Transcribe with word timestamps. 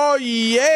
Oh, 0.00 0.16
yeah. 0.20 0.68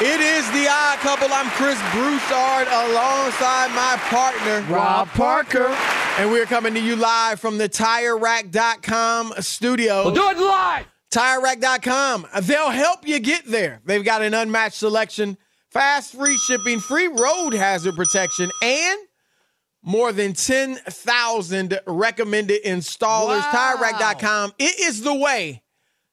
It 0.00 0.20
is 0.20 0.50
the 0.50 0.66
odd 0.68 0.98
couple. 0.98 1.28
I'm 1.32 1.48
Chris 1.50 1.80
Broussard 1.92 2.66
alongside 2.66 3.68
my 3.76 3.96
partner, 4.08 4.62
Rob 4.72 5.06
Parker. 5.10 5.68
And 6.18 6.32
we're 6.32 6.46
coming 6.46 6.74
to 6.74 6.80
you 6.80 6.96
live 6.96 7.38
from 7.38 7.56
the 7.58 7.68
TireRack.com 7.68 9.34
studio. 9.38 10.02
We'll 10.06 10.14
do 10.14 10.30
it 10.30 10.38
live. 10.38 10.86
TireRack.com. 11.12 12.26
They'll 12.42 12.70
help 12.70 13.06
you 13.06 13.20
get 13.20 13.44
there. 13.46 13.80
They've 13.84 14.04
got 14.04 14.22
an 14.22 14.34
unmatched 14.34 14.78
selection, 14.78 15.38
fast, 15.70 16.16
free 16.16 16.36
shipping, 16.38 16.80
free 16.80 17.06
road 17.06 17.54
hazard 17.54 17.94
protection, 17.94 18.50
and 18.62 18.98
more 19.86 20.12
than 20.12 20.32
10,000 20.32 21.80
recommended 21.86 22.64
installers. 22.64 23.38
Wow. 23.38 23.76
TireRack.com. 23.78 24.54
It 24.58 24.80
is 24.80 25.02
the 25.02 25.14
way 25.14 25.62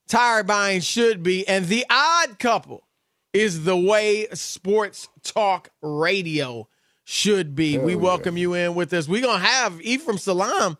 tire 0.07 0.43
buying 0.43 0.79
should 0.79 1.23
be. 1.23 1.45
And 1.47 1.65
the 1.65 1.83
odd 1.89 2.37
couple 2.37 2.87
is 3.33 3.63
the 3.63 3.75
way 3.75 4.27
sports 4.33 5.09
talk 5.23 5.69
radio 5.81 6.69
should 7.03 7.55
be. 7.55 7.79
we 7.79 7.95
welcome 7.95 8.37
you 8.37 8.53
in 8.53 8.75
with 8.75 8.93
us. 8.93 9.07
We're 9.07 9.23
going 9.23 9.41
to 9.41 9.45
have 9.45 9.81
Ephraim 9.81 10.19
Salaam 10.19 10.77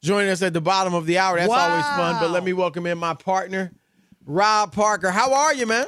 joining 0.00 0.30
us 0.30 0.40
at 0.40 0.52
the 0.52 0.60
bottom 0.60 0.94
of 0.94 1.04
the 1.04 1.18
hour. 1.18 1.36
That's 1.36 1.50
always 1.52 1.84
fun. 1.84 2.20
But 2.20 2.30
let 2.30 2.44
me 2.44 2.52
welcome 2.52 2.86
in 2.86 2.96
my 2.96 3.14
partner, 3.14 3.72
Rob 4.24 4.72
Parker. 4.72 5.10
How 5.10 5.34
are 5.34 5.52
you, 5.52 5.66
man? 5.66 5.86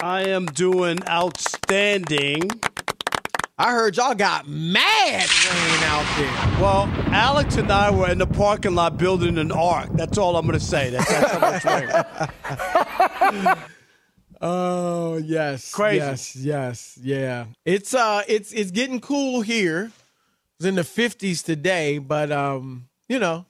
I 0.00 0.22
am 0.22 0.46
doing 0.46 1.06
outstanding. 1.08 2.50
I 3.58 3.72
heard 3.72 3.96
y'all 3.96 4.14
got 4.14 4.46
mad 4.46 5.28
rain 5.28 5.82
out 5.84 6.16
there. 6.18 6.60
Well, 6.60 6.86
Alex 7.14 7.56
and 7.56 7.72
I 7.72 7.90
were 7.90 8.10
in 8.10 8.18
the 8.18 8.26
parking 8.26 8.74
lot 8.74 8.98
building 8.98 9.38
an 9.38 9.50
ark. 9.50 9.88
That's 9.94 10.18
all 10.18 10.36
I'm 10.36 10.46
going 10.46 10.58
to 10.58 10.64
say. 10.64 10.90
That's, 10.90 11.08
that's 11.08 11.64
how 11.64 11.70
much 13.30 13.44
rain. 13.44 13.54
Oh 14.38 15.16
yes, 15.16 15.72
Crazy. 15.72 15.96
Yes, 15.96 16.36
yes, 16.36 16.98
yeah. 17.02 17.46
It's 17.64 17.94
uh, 17.94 18.22
it's 18.28 18.52
it's 18.52 18.70
getting 18.70 19.00
cool 19.00 19.40
here. 19.40 19.90
It's 20.58 20.66
in 20.66 20.74
the 20.74 20.84
fifties 20.84 21.42
today, 21.42 21.96
but 21.96 22.30
um, 22.30 22.88
you 23.08 23.18
know, 23.18 23.46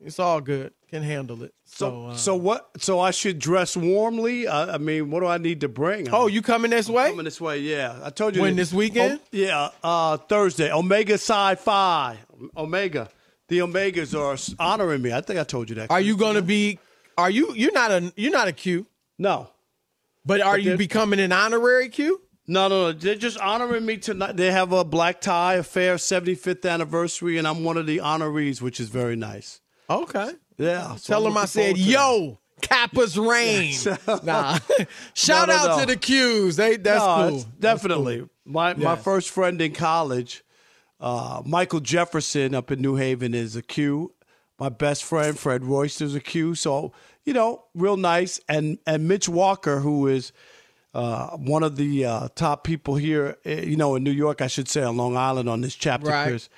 it's 0.00 0.18
all 0.18 0.40
good. 0.40 0.72
Can 0.88 1.02
handle 1.02 1.42
it. 1.42 1.52
So, 1.82 2.06
uh, 2.06 2.16
so 2.16 2.36
what? 2.36 2.70
So 2.78 3.00
I 3.00 3.10
should 3.10 3.38
dress 3.38 3.76
warmly? 3.76 4.48
I, 4.48 4.74
I 4.74 4.78
mean, 4.78 5.10
what 5.10 5.20
do 5.20 5.26
I 5.26 5.38
need 5.38 5.60
to 5.60 5.68
bring? 5.68 6.08
oh, 6.10 6.26
you 6.26 6.42
coming 6.42 6.70
this 6.70 6.88
way? 6.88 7.10
coming 7.10 7.24
this 7.24 7.40
way? 7.40 7.58
Yeah, 7.58 7.98
I 8.02 8.10
told 8.10 8.34
you. 8.36 8.42
When, 8.42 8.54
that- 8.56 8.62
this 8.62 8.72
weekend? 8.72 9.20
Oh, 9.22 9.26
yeah, 9.32 9.68
uh, 9.82 10.16
Thursday. 10.16 10.72
Omega 10.72 11.18
Psi 11.18 11.54
Phi. 11.56 12.18
Omega. 12.56 13.08
The 13.48 13.58
Omegas 13.58 14.14
are 14.18 14.38
honoring 14.58 15.02
me. 15.02 15.12
I 15.12 15.20
think 15.20 15.38
I 15.38 15.44
told 15.44 15.68
you 15.68 15.74
that. 15.76 15.90
Are 15.90 16.00
you 16.00 16.16
going 16.16 16.36
to 16.36 16.42
be? 16.42 16.78
Are 17.18 17.30
you? 17.30 17.52
You're 17.54 17.72
not 17.72 17.90
a. 17.90 18.12
You're 18.16 18.32
not 18.32 18.48
a 18.48 18.52
Q. 18.52 18.86
No, 19.18 19.50
But 20.24 20.40
are 20.40 20.54
But 20.54 20.62
you 20.62 20.76
becoming 20.76 21.20
an 21.20 21.32
honorary 21.32 21.88
Q? 21.90 22.22
No, 22.46 22.66
no, 22.68 22.86
no. 22.86 22.92
They're 22.92 23.14
just 23.14 23.38
honoring 23.38 23.86
me 23.86 23.98
tonight. 23.98 24.36
They 24.36 24.50
have 24.50 24.72
a 24.72 24.84
black 24.84 25.20
tie 25.20 25.54
affair 25.54 25.94
75th 25.96 26.68
anniversary, 26.68 27.38
and 27.38 27.46
I'm 27.46 27.62
one 27.62 27.76
of 27.76 27.86
the 27.86 27.98
honorees, 27.98 28.60
which 28.60 28.80
is 28.80 28.88
very 28.88 29.14
nice. 29.16 29.60
Okay. 29.88 30.32
Yeah. 30.62 30.96
Tell 31.04 31.22
them 31.22 31.36
I 31.36 31.44
said, 31.46 31.76
yo, 31.78 32.38
Kappa's 32.60 33.18
reign. 33.18 33.74
nah. 34.22 34.58
Shout 35.14 35.48
No, 35.48 35.54
no, 35.54 35.60
out 35.60 35.78
no. 35.78 35.80
to 35.80 35.86
the 35.86 35.96
Qs. 35.96 36.56
They, 36.56 36.76
that's 36.76 37.02
cool. 37.04 37.44
Definitely. 37.58 38.28
My 38.44 38.74
my 38.74 38.94
Yes. 38.94 39.04
first 39.04 39.30
friend 39.30 39.60
in 39.60 39.72
college, 39.72 40.42
uh, 41.00 41.42
Michael 41.44 41.80
Jefferson 41.80 42.54
up 42.54 42.70
in 42.70 42.80
New 42.80 42.96
Haven 42.96 43.34
is 43.34 43.56
a 43.56 43.62
Q. 43.62 44.12
My 44.58 44.68
best 44.68 45.02
friend 45.04 45.38
Fred 45.38 45.64
Royster's 45.64 46.14
a 46.14 46.20
Q. 46.20 46.54
So 46.54 46.92
you 47.24 47.32
know, 47.32 47.64
real 47.74 47.96
nice. 47.96 48.40
And 48.48 48.78
and 48.86 49.06
Mitch 49.08 49.28
Walker, 49.28 49.80
who 49.80 50.06
is 50.08 50.32
uh, 50.94 51.36
one 51.36 51.62
of 51.62 51.76
the 51.76 52.04
uh, 52.04 52.28
top 52.34 52.64
people 52.64 52.96
here, 52.96 53.36
eh, 53.44 53.62
you 53.62 53.76
know, 53.76 53.94
in 53.94 54.02
New 54.04 54.10
York, 54.10 54.40
I 54.42 54.46
should 54.48 54.68
say, 54.68 54.82
on 54.82 54.96
Long 54.96 55.16
Island 55.16 55.48
on 55.48 55.60
this 55.62 55.74
chapter. 55.74 56.08
Right. 56.10 56.28
Chris. 56.28 56.48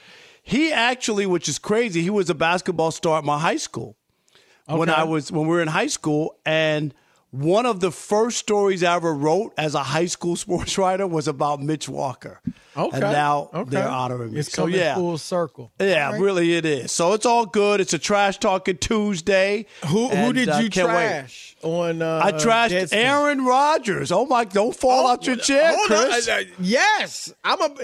He 0.45 0.71
actually, 0.73 1.25
which 1.27 1.49
is 1.49 1.59
crazy, 1.59 2.03
he 2.03 2.11
was 2.11 2.29
a 2.31 2.35
basketball 2.35 2.91
star 2.91 3.19
at 3.19 3.25
my 3.25 3.39
high 3.39 3.57
school 3.57 3.97
when 4.67 4.91
I 4.91 5.05
was 5.05 5.33
when 5.33 5.43
we 5.47 5.49
were 5.49 5.63
in 5.63 5.69
high 5.69 5.87
school, 5.89 6.37
and 6.45 6.95
one 7.31 7.67
of 7.67 7.81
the 7.81 7.91
first 7.91 8.39
stories 8.39 8.85
I 8.85 8.95
ever 8.95 9.13
wrote 9.13 9.55
as 9.59 9.75
a 9.75 9.83
high 9.83 10.07
school 10.07 10.37
sports 10.45 10.79
writer 10.79 11.07
was 11.07 11.27
about 11.27 11.61
Mitch 11.61 11.89
Walker. 11.89 12.41
Okay. 12.77 12.97
and 12.97 13.01
now 13.01 13.51
okay. 13.55 13.71
they're 13.71 13.89
honoring 13.89 14.33
me. 14.33 14.41
It's 14.41 14.53
so 14.53 14.65
coming 14.65 14.79
yeah, 14.79 14.95
full 14.97 15.17
circle. 15.17 15.73
yeah, 15.81 16.11
right. 16.11 16.21
really 16.21 16.55
it 16.55 16.65
is. 16.65 16.93
So 16.93 17.13
it's 17.15 17.25
all 17.25 17.47
good. 17.47 17.81
It's 17.81 17.93
a 17.95 17.99
trash 17.99 18.39
talking 18.39 18.77
Tuesday. 18.77 19.67
Who 19.87 20.09
who 20.09 20.15
and, 20.15 20.35
did 20.35 20.49
uh, 20.49 20.59
you 20.59 20.71
can't 20.71 20.89
trash 20.89 21.57
on? 21.63 22.03
Uh, 22.03 22.21
I 22.23 22.33
trashed 22.33 22.71
Deadspin? 22.71 22.93
Aaron 22.93 23.45
Rodgers. 23.45 24.13
Oh 24.13 24.27
my! 24.27 24.45
Don't 24.45 24.75
fall 24.75 25.07
Oh, 25.07 25.13
out 25.13 25.27
your 25.27 25.37
chair, 25.37 25.73
on. 25.73 25.87
Chris. 25.87 26.29
Uh, 26.29 26.33
uh, 26.33 26.45
yes, 26.61 27.33
I'm 27.43 27.61
a. 27.63 27.75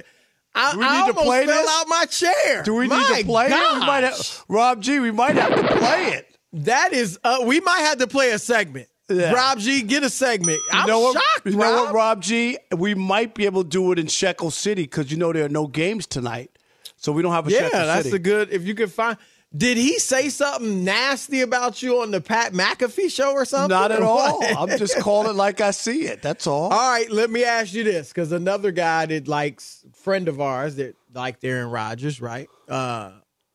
I, 0.55 0.73
Do 0.73 0.79
we 0.79 0.85
I 0.85 0.89
to 0.89 0.97
almost 1.03 1.27
play 1.27 1.47
fell 1.47 1.63
this? 1.63 1.71
out 1.71 1.89
my 1.89 2.05
chair. 2.07 2.63
Do 2.65 2.75
we 2.75 2.89
My 2.89 2.99
need 2.99 3.19
to 3.21 3.25
play 3.25 3.47
it? 3.47 3.51
We 3.53 3.81
might 3.81 4.03
have, 4.05 4.45
Rob 4.49 4.83
G. 4.83 4.99
We 5.01 5.11
might 5.13 5.37
have 5.37 5.55
to 5.55 5.77
play 5.77 6.05
it. 6.15 6.37
That 6.53 6.93
is, 6.93 7.19
uh, 7.23 7.39
we 7.45 7.61
might 7.61 7.81
have 7.81 7.99
to 7.99 8.07
play 8.09 8.33
a 8.33 8.39
segment. 8.39 8.89
Yeah. 9.09 9.33
Rob 9.33 9.59
G, 9.59 9.83
get 9.83 10.03
a 10.03 10.11
segment. 10.11 10.59
I'm 10.73 10.83
you 10.83 10.93
know 10.93 11.01
what, 11.01 11.15
shocked, 11.15 11.47
You 11.47 11.53
Rob. 11.61 11.61
know 11.75 11.85
what, 11.85 11.95
Rob 11.95 12.23
G? 12.23 12.59
We 12.77 12.95
might 12.95 13.35
be 13.35 13.45
able 13.47 13.63
to 13.65 13.69
do 13.69 13.91
it 13.93 13.99
in 13.99 14.07
Shekel 14.09 14.51
City 14.51 14.83
because 14.83 15.11
you 15.11 15.17
know 15.17 15.33
there 15.33 15.45
are 15.45 15.49
no 15.49 15.67
games 15.67 16.07
tonight, 16.07 16.51
so 16.97 17.11
we 17.13 17.23
don't 17.23 17.33
have 17.33 17.47
a 17.47 17.51
Shekel 17.51 17.67
City. 17.71 17.77
Yeah, 17.77 17.83
Shekel 17.83 17.95
that's 17.95 18.05
City. 18.07 18.17
a 18.17 18.21
good. 18.21 18.51
If 18.53 18.65
you 18.65 18.75
can 18.77 18.89
find, 18.89 19.17
did 19.57 19.77
he 19.79 19.99
say 19.99 20.29
something 20.29 20.85
nasty 20.85 21.41
about 21.41 21.83
you 21.83 22.03
on 22.03 22.13
the 22.13 22.21
Pat 22.21 22.53
McAfee 22.53 23.11
show 23.11 23.33
or 23.33 23.45
something? 23.45 23.71
Not 23.77 23.91
at 23.91 24.01
all. 24.05 24.45
I'm 24.45 24.79
just 24.79 24.99
calling 25.01 25.31
it 25.31 25.35
like 25.37 25.61
I 25.61 25.73
see 25.73 26.03
it. 26.03 26.23
That's 26.23 26.47
all. 26.47 26.73
All 26.73 26.91
right, 26.93 27.11
let 27.11 27.31
me 27.31 27.43
ask 27.43 27.75
you 27.75 27.83
this, 27.83 28.09
because 28.11 28.31
another 28.31 28.71
guy 28.71 29.07
that 29.07 29.27
likes 29.27 29.80
friend 30.03 30.29
of 30.29 30.41
ours 30.41 30.77
that 30.77 30.97
liked 31.15 31.45
Aaron 31.45 31.71
Rodgers, 31.71 32.21
right? 32.21 32.49
Uh, 32.69 33.13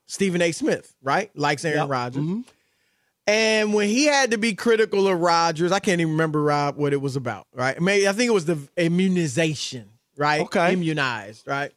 Stephen 0.07 0.41
A. 0.41 0.51
Smith, 0.51 0.93
right? 1.01 1.31
Likes 1.37 1.65
Aaron 1.65 1.79
Yep. 1.79 1.89
Rodgers. 1.89 2.23
Mm-hmm. 2.23 2.41
And 3.27 3.73
when 3.73 3.89
he 3.89 4.05
had 4.05 4.31
to 4.31 4.37
be 4.37 4.53
critical 4.53 5.07
of 5.07 5.19
Rodgers, 5.19 5.71
I 5.71 5.79
can't 5.79 5.99
even 5.99 6.11
remember 6.13 6.43
Rob 6.43 6.77
what 6.77 6.93
it 6.93 7.01
was 7.01 7.15
about, 7.15 7.47
right? 7.53 7.79
Maybe 7.81 8.07
I 8.07 8.13
think 8.13 8.29
it 8.29 8.33
was 8.33 8.45
the 8.45 8.59
immunization, 8.77 9.89
right? 10.15 10.41
Okay. 10.41 10.73
Immunized, 10.73 11.47
right? 11.47 11.71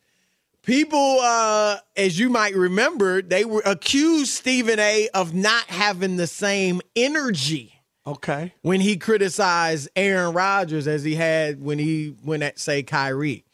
People, 0.62 1.18
uh, 1.22 1.78
as 1.96 2.18
you 2.18 2.28
might 2.28 2.54
remember, 2.54 3.22
they 3.22 3.46
were 3.46 3.62
accused 3.64 4.32
Stephen 4.32 4.78
A. 4.78 5.08
of 5.14 5.32
not 5.32 5.64
having 5.68 6.16
the 6.16 6.26
same 6.26 6.82
energy 6.94 7.72
Okay. 8.06 8.52
when 8.60 8.80
he 8.82 8.98
criticized 8.98 9.88
Aaron 9.96 10.34
Rodgers 10.34 10.86
as 10.86 11.02
he 11.04 11.14
had 11.14 11.62
when 11.62 11.78
he 11.78 12.14
went 12.22 12.42
at 12.42 12.58
say 12.58 12.82
Kyrie 12.82 13.44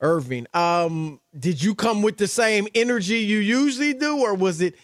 Irving. 0.00 0.46
Um, 0.54 1.20
did 1.38 1.62
you 1.62 1.74
come 1.74 2.02
with 2.02 2.16
the 2.16 2.26
same 2.28 2.66
energy 2.74 3.18
you 3.18 3.38
usually 3.38 3.94
do, 3.94 4.18
or 4.18 4.34
was 4.34 4.60
it? 4.60 4.74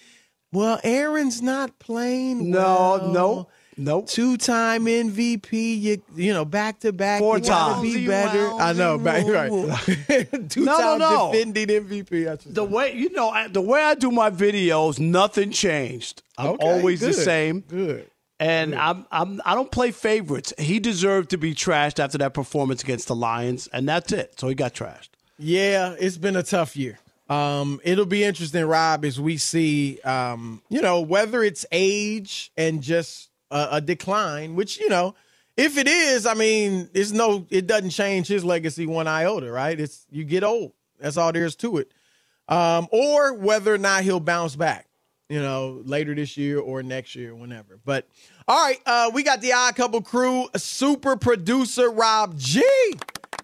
Well, 0.53 0.81
Aaron's 0.85 1.43
not 1.43 1.79
playing. 1.79 2.51
No, 2.51 2.59
well. 2.59 3.09
no, 3.13 3.49
nope. 3.77 4.09
Two-time 4.09 4.87
MVP, 4.87 5.81
you 5.81 6.03
you 6.15 6.33
know, 6.33 6.45
back 6.45 6.81
to 6.81 6.93
back. 6.93 7.19
Four 7.21 7.41
times. 7.41 7.83
be 7.83 8.07
better. 8.07 8.49
I 8.55 8.73
know, 8.73 8.97
back, 8.99 9.27
right? 9.27 9.51
Two-time 10.49 10.99
no. 10.99 11.31
defending 11.33 11.67
MVP. 11.69 12.29
I 12.31 12.37
should 12.43 12.55
The 12.55 12.65
say. 12.67 12.73
way 12.73 12.93
you 12.95 13.11
know, 13.11 13.29
I- 13.31 13.49
the 13.49 13.61
way 13.61 13.83
I 13.83 13.95
do 13.95 14.11
my 14.11 14.31
videos, 14.31 14.99
nothing 14.99 15.51
changed. 15.51 16.23
I'm 16.39 16.51
Okay, 16.51 16.67
always 16.67 17.01
the 17.01 17.07
good, 17.09 17.15
same. 17.17 17.61
Good. 17.61 18.11
And 18.39 18.75
I'm, 18.75 19.07
I'm 19.11 19.41
I 19.47 19.55
don't 19.55 19.71
play 19.71 19.93
favorites. 19.93 20.53
He 20.59 20.79
deserved 20.79 21.31
to 21.31 21.39
be 21.39 21.55
trashed 21.55 21.99
after 21.99 22.19
that 22.19 22.35
performance 22.35 22.83
against 22.83 23.09
the 23.09 23.15
Lions, 23.15 23.67
and 23.73 23.89
that's 23.89 24.13
it. 24.13 24.39
So 24.39 24.49
he 24.49 24.55
got 24.55 24.75
trashed. 24.75 25.09
Yeah, 25.39 25.95
it's 25.99 26.19
been 26.19 26.37
a 26.37 26.43
tough 26.43 26.77
year. 26.77 26.99
Um, 27.29 27.81
it'll 27.83 28.07
be 28.07 28.23
interesting, 28.25 28.65
Rob, 28.65 29.05
as 29.05 29.21
we 29.21 29.37
see, 29.37 30.01
um, 30.03 30.63
you 30.69 30.81
know, 30.81 31.01
whether 31.01 31.43
it's 31.43 31.67
age 31.73 32.53
and 32.57 32.83
just 32.83 33.31
a, 33.51 33.69
a 33.73 33.81
decline, 33.81 34.55
which 34.55 34.79
you 34.79 34.89
know, 34.89 35.15
if 35.57 35.79
it 35.79 35.89
is, 35.89 36.27
I 36.27 36.35
mean, 36.35 36.89
it's 36.95 37.13
no, 37.13 37.47
it 37.51 37.67
doesn't 37.67 37.91
change 37.91 38.29
his 38.29 38.45
legacy 38.45 38.87
one 38.87 39.09
iota, 39.09 39.51
right? 39.51 39.79
It's 39.79 40.07
you 40.11 40.25
get 40.25 40.45
old. 40.45 40.73
That's 41.01 41.17
all 41.17 41.33
there 41.33 41.45
is 41.45 41.57
to 41.57 41.79
it. 41.79 41.91
Um, 42.49 42.87
or 42.93 43.35
whether 43.35 43.75
or 43.75 43.79
not 43.79 44.05
he'll 44.05 44.21
bounce 44.21 44.55
back, 44.55 44.87
you 45.29 45.41
know, 45.41 45.83
later 45.85 46.15
this 46.15 46.37
year 46.37 46.59
or 46.59 46.83
next 46.83 47.15
year, 47.15 47.35
whenever. 47.35 47.79
But 47.85 48.09
all 48.47 48.65
right, 48.65 48.81
uh, 48.87 49.11
we 49.13 49.23
got 49.23 49.41
the 49.41 49.53
Odd 49.53 49.75
Couple 49.77 50.03
crew. 50.03 50.49
Super 50.57 51.17
producer 51.17 51.91
Rob 51.91 52.39
G 52.39 52.63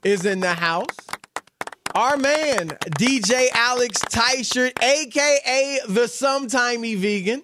is 0.05 0.25
in 0.25 0.41
the 0.41 0.55
house. 0.55 0.97
Our 1.95 2.17
man, 2.17 2.69
DJ 2.99 3.49
Alex 3.53 3.99
Teichert, 4.05 4.83
aka 4.83 5.81
the 5.89 6.03
sometimey 6.03 6.97
vegan. 6.97 7.43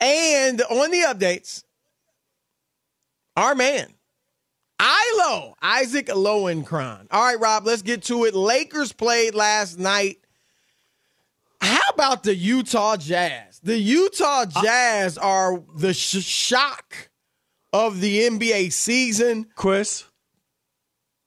And 0.00 0.60
on 0.62 0.90
the 0.90 1.02
updates, 1.02 1.62
our 3.36 3.54
man, 3.54 3.92
Ilo, 4.80 5.54
Isaac 5.62 6.06
Lowenkron. 6.06 7.06
All 7.10 7.22
right, 7.24 7.38
Rob, 7.38 7.66
let's 7.66 7.82
get 7.82 8.02
to 8.04 8.24
it. 8.24 8.34
Lakers 8.34 8.92
played 8.92 9.34
last 9.34 9.78
night. 9.78 10.18
About 11.94 12.22
the 12.22 12.34
Utah 12.34 12.96
Jazz? 12.96 13.60
The 13.62 13.78
Utah 13.78 14.44
Jazz 14.46 15.18
are 15.18 15.62
the 15.76 15.94
sh- 15.94 16.22
shock 16.22 17.10
of 17.72 18.00
the 18.00 18.28
NBA 18.28 18.72
season. 18.72 19.46
Chris, 19.54 20.04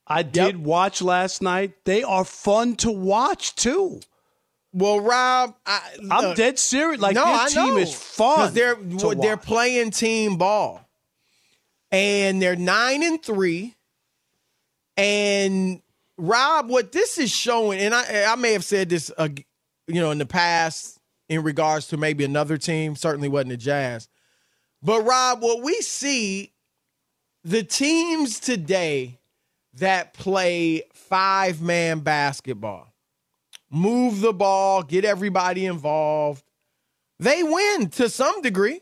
I 0.06 0.22
did 0.22 0.64
watch 0.64 1.02
last 1.02 1.42
night. 1.42 1.84
They 1.84 2.02
are 2.02 2.24
fun 2.24 2.76
to 2.76 2.90
watch 2.90 3.54
too. 3.54 4.00
Well, 4.72 5.00
Rob, 5.00 5.54
I, 5.64 5.80
I'm 6.10 6.24
look, 6.26 6.36
dead 6.36 6.58
serious. 6.58 7.00
Like 7.00 7.14
no, 7.14 7.24
I 7.24 7.44
this 7.44 7.54
team 7.54 7.68
know. 7.68 7.76
is 7.78 7.94
fun. 7.94 8.52
They're 8.52 8.74
they're 8.74 9.38
playing 9.38 9.90
team 9.90 10.36
ball, 10.36 10.86
and 11.90 12.42
they're 12.42 12.56
nine 12.56 13.02
and 13.02 13.22
three. 13.22 13.74
And 14.98 15.80
Rob, 16.18 16.68
what 16.68 16.92
this 16.92 17.16
is 17.16 17.30
showing, 17.30 17.80
and 17.80 17.94
I 17.94 18.24
I 18.30 18.34
may 18.36 18.52
have 18.52 18.64
said 18.64 18.90
this, 18.90 19.10
uh, 19.16 19.28
you 19.86 20.00
know, 20.00 20.10
in 20.10 20.18
the 20.18 20.26
past 20.26 20.98
in 21.28 21.42
regards 21.42 21.88
to 21.88 21.96
maybe 21.96 22.24
another 22.24 22.56
team, 22.56 22.96
certainly 22.96 23.28
wasn't 23.28 23.50
the 23.50 23.56
Jazz, 23.56 24.08
but 24.82 25.02
Rob, 25.02 25.42
what 25.42 25.62
we 25.62 25.74
see, 25.80 26.52
the 27.42 27.62
teams 27.62 28.38
today 28.38 29.18
that 29.74 30.14
play 30.14 30.82
five 30.92 31.60
man 31.60 32.00
basketball 32.00 32.92
move 33.70 34.20
the 34.20 34.32
ball, 34.32 34.82
get 34.82 35.04
everybody 35.04 35.66
involved. 35.66 36.44
They 37.18 37.42
win 37.42 37.88
to 37.90 38.08
some 38.08 38.42
degree. 38.42 38.80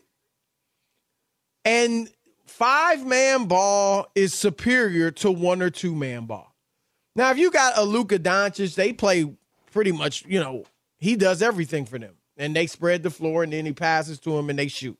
And 1.63 2.09
five 2.45 3.05
man 3.05 3.45
ball 3.47 4.07
is 4.15 4.33
superior 4.33 5.11
to 5.11 5.31
one 5.31 5.61
or 5.61 5.69
two 5.69 5.95
man 5.95 6.25
ball. 6.25 6.53
Now, 7.15 7.31
if 7.31 7.37
you 7.37 7.49
got 7.49 7.77
a 7.77 7.83
Luka 7.83 8.19
Doncic, 8.19 8.75
they 8.75 8.93
play 8.93 9.33
pretty 9.71 9.91
much, 9.91 10.25
you 10.25 10.39
know, 10.39 10.65
he 10.97 11.15
does 11.15 11.41
everything 11.41 11.85
for 11.85 11.99
them. 11.99 12.15
And 12.37 12.55
they 12.55 12.67
spread 12.67 13.03
the 13.03 13.09
floor 13.09 13.43
and 13.43 13.53
then 13.53 13.65
he 13.65 13.71
passes 13.71 14.19
to 14.21 14.37
him 14.37 14.49
and 14.49 14.59
they 14.59 14.67
shoot. 14.67 14.99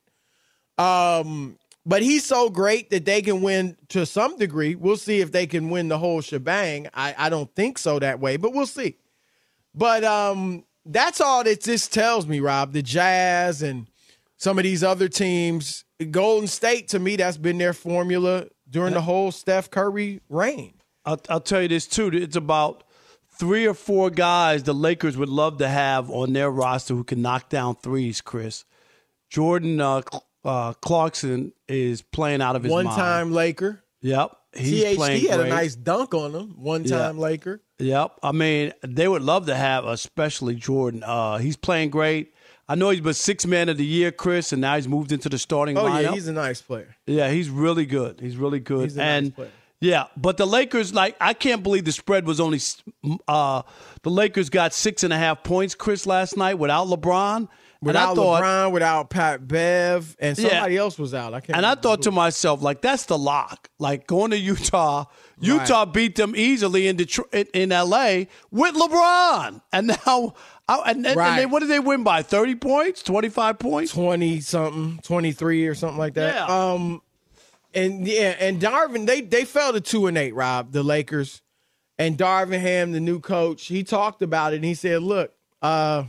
Um, 0.78 1.58
but 1.86 2.02
he's 2.02 2.26
so 2.26 2.50
great 2.50 2.90
that 2.90 3.06
they 3.06 3.22
can 3.22 3.42
win 3.42 3.78
to 3.90 4.06
some 4.06 4.38
degree. 4.38 4.76
We'll 4.76 4.98
see 4.98 5.20
if 5.20 5.32
they 5.32 5.46
can 5.46 5.70
win 5.70 5.88
the 5.88 5.98
whole 5.98 6.22
shebang. 6.22 6.88
I, 6.94 7.14
I 7.18 7.30
don't 7.30 7.54
think 7.54 7.78
so 7.78 8.00
that 8.00 8.20
way, 8.20 8.38
but 8.38 8.54
we'll 8.54 8.66
see. 8.66 8.98
But 9.74 10.04
um, 10.04 10.64
that's 10.86 11.22
all 11.22 11.44
that 11.44 11.62
this 11.62 11.88
tells 11.88 12.26
me, 12.26 12.40
Rob. 12.40 12.72
The 12.72 12.82
Jazz 12.82 13.62
and 13.62 13.88
some 14.38 14.58
of 14.58 14.64
these 14.64 14.84
other 14.84 15.08
teams, 15.08 15.84
Golden 16.12 16.48
State, 16.48 16.88
to 16.90 17.00
me, 17.00 17.18
that's 17.18 17.38
been 17.38 17.58
their 17.58 17.74
formula 17.74 18.48
during 18.70 18.94
the 18.94 19.02
whole 19.02 19.32
Steph 19.32 19.70
Curry 19.70 20.22
reign. 20.30 20.74
I'll, 21.06 21.22
I'll 21.30 21.40
tell 21.40 21.62
you 21.62 21.68
this 21.68 21.88
too. 21.88 22.08
It's 22.08 22.36
about 22.36 22.84
three 23.38 23.66
or 23.68 23.74
four 23.74 24.10
guys 24.10 24.64
the 24.64 24.74
Lakers 24.74 25.18
would 25.18 25.30
love 25.30 25.58
to 25.60 25.68
have 25.68 26.10
on 26.10 26.34
their 26.34 26.50
roster 26.50 26.94
who 26.94 27.04
can 27.04 27.22
knock 27.22 27.50
down 27.50 27.76
threes. 27.76 28.22
Chris 28.22 28.66
Jordan 29.30 29.82
uh, 29.82 30.02
uh, 30.44 30.74
Clarkson 30.74 31.54
is 31.68 32.02
playing 32.02 32.42
out 32.42 32.56
of 32.56 32.64
his 32.64 32.72
One 32.72 32.86
time 32.86 33.32
Laker. 33.32 33.84
Yep. 34.02 34.32
He's 34.56 34.96
playing 34.96 35.28
had 35.28 35.40
great. 35.40 35.48
a 35.52 35.56
nice 35.56 35.76
dunk 35.76 36.14
on 36.14 36.34
him, 36.34 36.56
one 36.58 36.84
time 36.86 37.18
Laker. 37.18 37.62
Yep. 37.80 38.20
I 38.24 38.32
mean, 38.32 38.72
they 38.84 39.08
would 39.08 39.22
love 39.22 39.48
to 39.48 39.56
have, 39.56 39.84
especially 39.86 40.56
Jordan. 40.56 41.04
Uh, 41.04 41.38
he's 41.40 41.58
playing 41.58 41.90
great. 41.90 42.34
I 42.70 42.76
know 42.76 42.90
he's 42.90 43.02
been 43.02 43.14
six 43.14 43.46
man 43.46 43.68
of 43.70 43.78
the 43.78 43.86
year, 43.86 44.12
Chris, 44.12 44.52
and 44.54 44.62
now 44.62 44.76
he's 44.76 44.88
moved 44.88 45.12
into 45.12 45.28
the 45.30 45.38
starting 45.38 45.78
Oh 45.78 45.84
lineup. 45.84 46.02
yeah, 46.04 46.12
he's 46.14 46.28
a 46.28 46.34
nice 46.34 46.62
player. 46.62 46.96
Yeah, 47.06 47.30
he's 47.30 47.50
really 47.50 47.86
good. 47.86 48.20
He's 48.22 48.38
really 48.38 48.60
good. 48.60 48.84
He's 48.84 48.98
a 48.98 49.22
nice 49.22 49.30
player. 49.32 49.52
Yeah, 49.86 50.06
but 50.18 50.38
the 50.38 50.48
Lakers, 50.48 50.94
like, 50.94 51.16
I 51.22 51.34
can't 51.34 51.62
believe 51.64 51.86
the 51.86 51.92
spread 51.92 52.26
was 52.26 52.40
only. 52.40 52.60
Uh, 53.28 53.62
the 54.02 54.10
Lakers 54.10 54.50
got 54.50 54.74
six 54.74 55.04
and 55.04 55.14
a 55.14 55.18
half 55.18 55.44
points, 55.44 55.76
Chris, 55.76 56.06
last 56.08 56.38
night 56.38 56.56
without 56.56 56.88
LeBron. 56.88 57.48
Without 57.82 58.16
thought, 58.16 58.42
LeBron, 58.42 58.72
without 58.72 59.10
Pat 59.12 59.48
Bev, 59.48 60.16
and 60.20 60.36
Yeah. 60.40 60.50
somebody 60.50 60.76
else 60.78 60.98
was 60.98 61.14
out. 61.14 61.36
I 61.36 61.40
can't. 61.42 61.56
And 61.58 61.66
I 61.68 61.76
thought 61.76 62.00
who. 62.00 62.04
to 62.04 62.12
myself, 62.12 62.64
like, 62.64 62.82
that's 62.82 63.06
the 63.06 63.18
lock. 63.18 63.70
Like 63.78 64.08
going 64.08 64.32
to 64.32 64.38
Utah, 64.38 65.06
Utah 65.40 65.86
beat 65.86 66.16
them 66.16 66.34
easily 66.36 66.88
in 66.88 66.96
Detroit, 66.96 67.48
in, 67.54 67.72
L.A. 67.72 68.28
with 68.50 68.74
LeBron, 68.74 69.62
and 69.72 69.88
now, 69.88 70.34
I- 70.68 70.82
and, 70.92 71.06
and, 71.06 71.20
and 71.20 71.38
they, 71.38 71.46
what 71.46 71.60
did 71.60 71.70
they 71.70 71.80
win 71.80 72.04
by? 72.04 72.24
Thirty 72.24 72.56
points, 72.56 73.04
twenty 73.04 73.30
five 73.30 73.60
points. 73.60 73.92
twenty 73.92 74.40
something, 74.40 75.00
twenty 75.04 75.32
three 75.32 75.68
or 75.68 75.76
something 75.76 76.00
like 76.00 76.16
that. 76.16 76.34
Yeah. 76.34 76.72
Um, 76.72 77.02
and 77.76 78.08
yeah, 78.08 78.36
and 78.40 78.60
Darvin 78.62 79.06
they 79.06 79.22
they 79.22 79.46
fell 79.46 79.74
to 79.74 79.82
two 79.82 80.08
and 80.08 80.18
eight. 80.18 80.34
Rob 80.34 80.72
the 80.72 80.84
Lakers, 80.84 81.42
and 81.98 82.18
Darvin 82.18 82.60
Ham, 82.60 82.92
the 82.92 83.00
new 83.00 83.20
coach, 83.20 83.66
he 83.68 83.84
talked 83.84 84.22
about 84.22 84.54
it. 84.54 84.58
and 84.58 84.66
He 84.66 84.74
said, 84.74 85.04
"Look, 85.04 85.34
uh, 85.62 86.06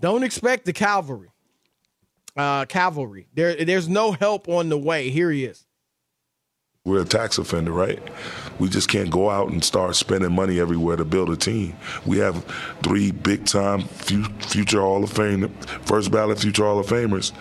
don't 0.00 0.22
expect 0.22 0.64
the 0.64 0.72
cavalry. 0.72 1.30
Uh, 2.36 2.64
cavalry. 2.66 3.26
There, 3.34 3.64
there's 3.64 3.88
no 3.88 4.12
help 4.12 4.48
on 4.48 4.68
the 4.68 4.78
way. 4.78 5.10
Here 5.10 5.30
he 5.30 5.44
is. 5.44 5.66
We're 6.84 7.02
a 7.02 7.04
tax 7.04 7.36
offender, 7.36 7.72
right? 7.72 8.00
We 8.58 8.68
just 8.68 8.88
can't 8.88 9.10
go 9.10 9.28
out 9.28 9.50
and 9.50 9.62
start 9.62 9.96
spending 9.96 10.32
money 10.32 10.58
everywhere 10.60 10.96
to 10.96 11.04
build 11.04 11.30
a 11.30 11.36
team. 11.36 11.76
We 12.06 12.18
have 12.18 12.44
three 12.82 13.10
big 13.10 13.44
time 13.44 13.82
future 13.82 14.80
Hall 14.80 15.04
of 15.04 15.10
Fame, 15.10 15.48
first 15.84 16.10
ballot 16.10 16.38
future 16.38 16.64
Hall 16.64 16.78
of 16.78 16.86
Famers 16.86 17.32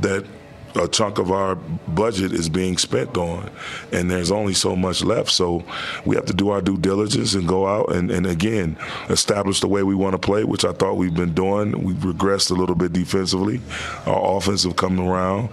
that 0.00 0.24
a 0.74 0.88
chunk 0.88 1.18
of 1.18 1.30
our 1.30 1.56
budget 1.56 2.32
is 2.32 2.48
being 2.48 2.78
spent 2.78 3.16
on, 3.16 3.50
and 3.92 4.10
there's 4.10 4.30
only 4.30 4.54
so 4.54 4.76
much 4.76 5.02
left. 5.02 5.30
So 5.30 5.64
we 6.04 6.16
have 6.16 6.26
to 6.26 6.34
do 6.34 6.50
our 6.50 6.60
due 6.60 6.78
diligence 6.78 7.34
and 7.34 7.46
go 7.46 7.66
out 7.66 7.92
and, 7.92 8.10
and 8.10 8.26
again 8.26 8.76
establish 9.08 9.60
the 9.60 9.68
way 9.68 9.82
we 9.82 9.94
want 9.94 10.12
to 10.12 10.18
play, 10.18 10.44
which 10.44 10.64
I 10.64 10.72
thought 10.72 10.94
we've 10.94 11.14
been 11.14 11.34
doing. 11.34 11.82
We've 11.82 11.96
regressed 11.96 12.50
a 12.50 12.54
little 12.54 12.76
bit 12.76 12.92
defensively. 12.92 13.60
Our 14.06 14.36
offense 14.36 14.64
have 14.64 14.76
come 14.76 15.00
around 15.00 15.50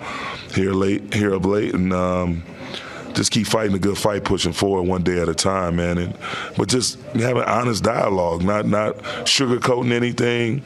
here 0.53 0.73
late, 0.73 1.13
here 1.13 1.33
of 1.33 1.45
late, 1.45 1.73
and. 1.73 1.93
Um, 1.93 2.43
just 3.13 3.31
keep 3.31 3.47
fighting 3.47 3.75
a 3.75 3.79
good 3.79 3.97
fight, 3.97 4.23
pushing 4.23 4.53
forward 4.53 4.83
one 4.83 5.01
day 5.01 5.19
at 5.19 5.27
a 5.27 5.33
time, 5.33 5.77
man. 5.77 5.97
And 5.97 6.15
but 6.55 6.69
just 6.69 7.01
having 7.15 7.41
honest 7.41 7.83
dialogue, 7.83 8.43
not 8.43 8.67
not 8.67 8.95
sugarcoating 9.25 9.91
anything, 9.91 10.61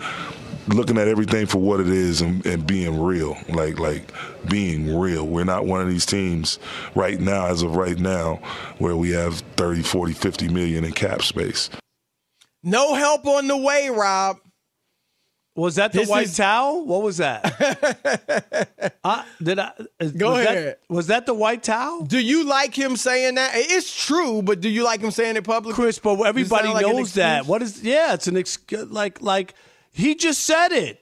looking 0.76 0.98
at 0.98 1.08
everything 1.08 1.46
for 1.46 1.58
what 1.60 1.80
it 1.80 1.88
is, 1.90 2.22
and, 2.22 2.46
and 2.46 2.66
being 2.66 3.02
real, 3.02 3.38
like 3.50 3.80
like 3.80 4.12
being 4.50 4.98
real. 5.00 5.26
We're 5.28 5.44
not 5.44 5.66
one 5.66 5.82
of 5.82 5.88
these 5.90 6.06
teams 6.06 6.60
right 6.96 7.20
now, 7.20 7.48
as 7.48 7.62
of 7.64 7.76
right 7.76 7.98
now, 7.98 8.36
where 8.78 8.96
we 8.96 9.12
have 9.12 9.36
30, 9.58 9.82
40, 9.84 10.14
50 10.14 10.48
million 10.50 10.84
in 10.86 10.92
cap 10.94 11.22
space. 11.24 11.70
No 12.64 12.94
help 12.94 13.26
on 13.26 13.48
the 13.48 13.58
way, 13.58 13.90
Rob. 13.90 14.38
Was 15.56 15.76
that 15.76 15.92
the 15.92 16.00
This 16.00 16.10
white 16.10 16.26
is- 16.28 16.38
towel? 16.38 16.86
What 16.86 17.02
was 17.02 17.18
that? 17.18 17.44
uh, 19.04 19.24
did 19.44 19.60
I? 19.60 19.72
Go 20.16 20.32
was 20.32 20.46
that- 20.46 20.56
ahead. 20.58 20.78
was 20.90 21.08
that 21.08 21.26
the 21.26 21.34
white 21.34 21.62
towel? 21.62 22.06
Do 22.06 22.20
you 22.20 22.46
like 22.46 22.74
him 22.74 22.96
saying 22.96 23.36
that? 23.36 23.52
It's 23.56 24.06
true, 24.06 24.42
but 24.42 24.62
do 24.62 24.70
you 24.70 24.84
like 24.86 25.02
him 25.02 25.12
saying 25.12 25.36
it 25.36 25.44
publicly? 25.44 25.74
Chris, 25.84 26.00
but 26.00 26.20
everybody 26.22 26.66
sound 26.70 26.76
like 26.76 26.86
knows 26.86 27.16
that. 27.16 27.46
What 27.48 27.62
is? 27.62 27.84
Yeah, 27.84 28.14
it's 28.14 28.28
an 28.28 28.38
ex- 28.38 28.60
like 28.72 29.22
like 29.22 29.54
he 29.92 30.16
just 30.16 30.42
said 30.44 30.72
it. 30.72 30.98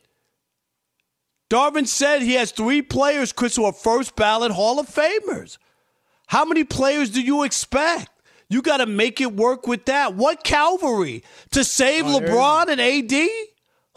Darvin 1.50 1.88
said 1.88 2.22
he 2.22 2.34
has 2.36 2.52
three 2.52 2.82
players, 2.82 3.32
Chris, 3.32 3.56
who 3.56 3.66
are 3.66 3.74
first 3.74 4.16
ballot 4.16 4.52
Hall 4.52 4.80
of 4.80 4.88
Famers. 4.88 5.58
How 6.28 6.46
many 6.46 6.64
players 6.64 7.10
do 7.10 7.22
you 7.22 7.44
expect? 7.44 8.10
You 8.50 8.62
got 8.62 8.78
to 8.78 8.86
make 8.86 9.20
it 9.20 9.34
work 9.36 9.66
with 9.68 9.86
that. 9.86 10.16
What 10.16 10.44
Calvary 10.44 11.24
to 11.52 11.64
save 11.64 12.06
Oh, 12.06 12.20
LeBron 12.20 12.68
and 12.70 12.80
AD? 12.82 13.30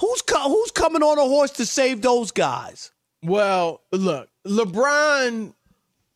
Who's 0.01 0.23
co- 0.23 0.49
who's 0.49 0.71
coming 0.71 1.03
on 1.03 1.19
a 1.19 1.23
horse 1.23 1.51
to 1.53 1.67
save 1.67 2.01
those 2.01 2.31
guys? 2.33 2.91
Well, 3.23 3.83
look, 3.93 4.29
LeBron, 4.47 5.55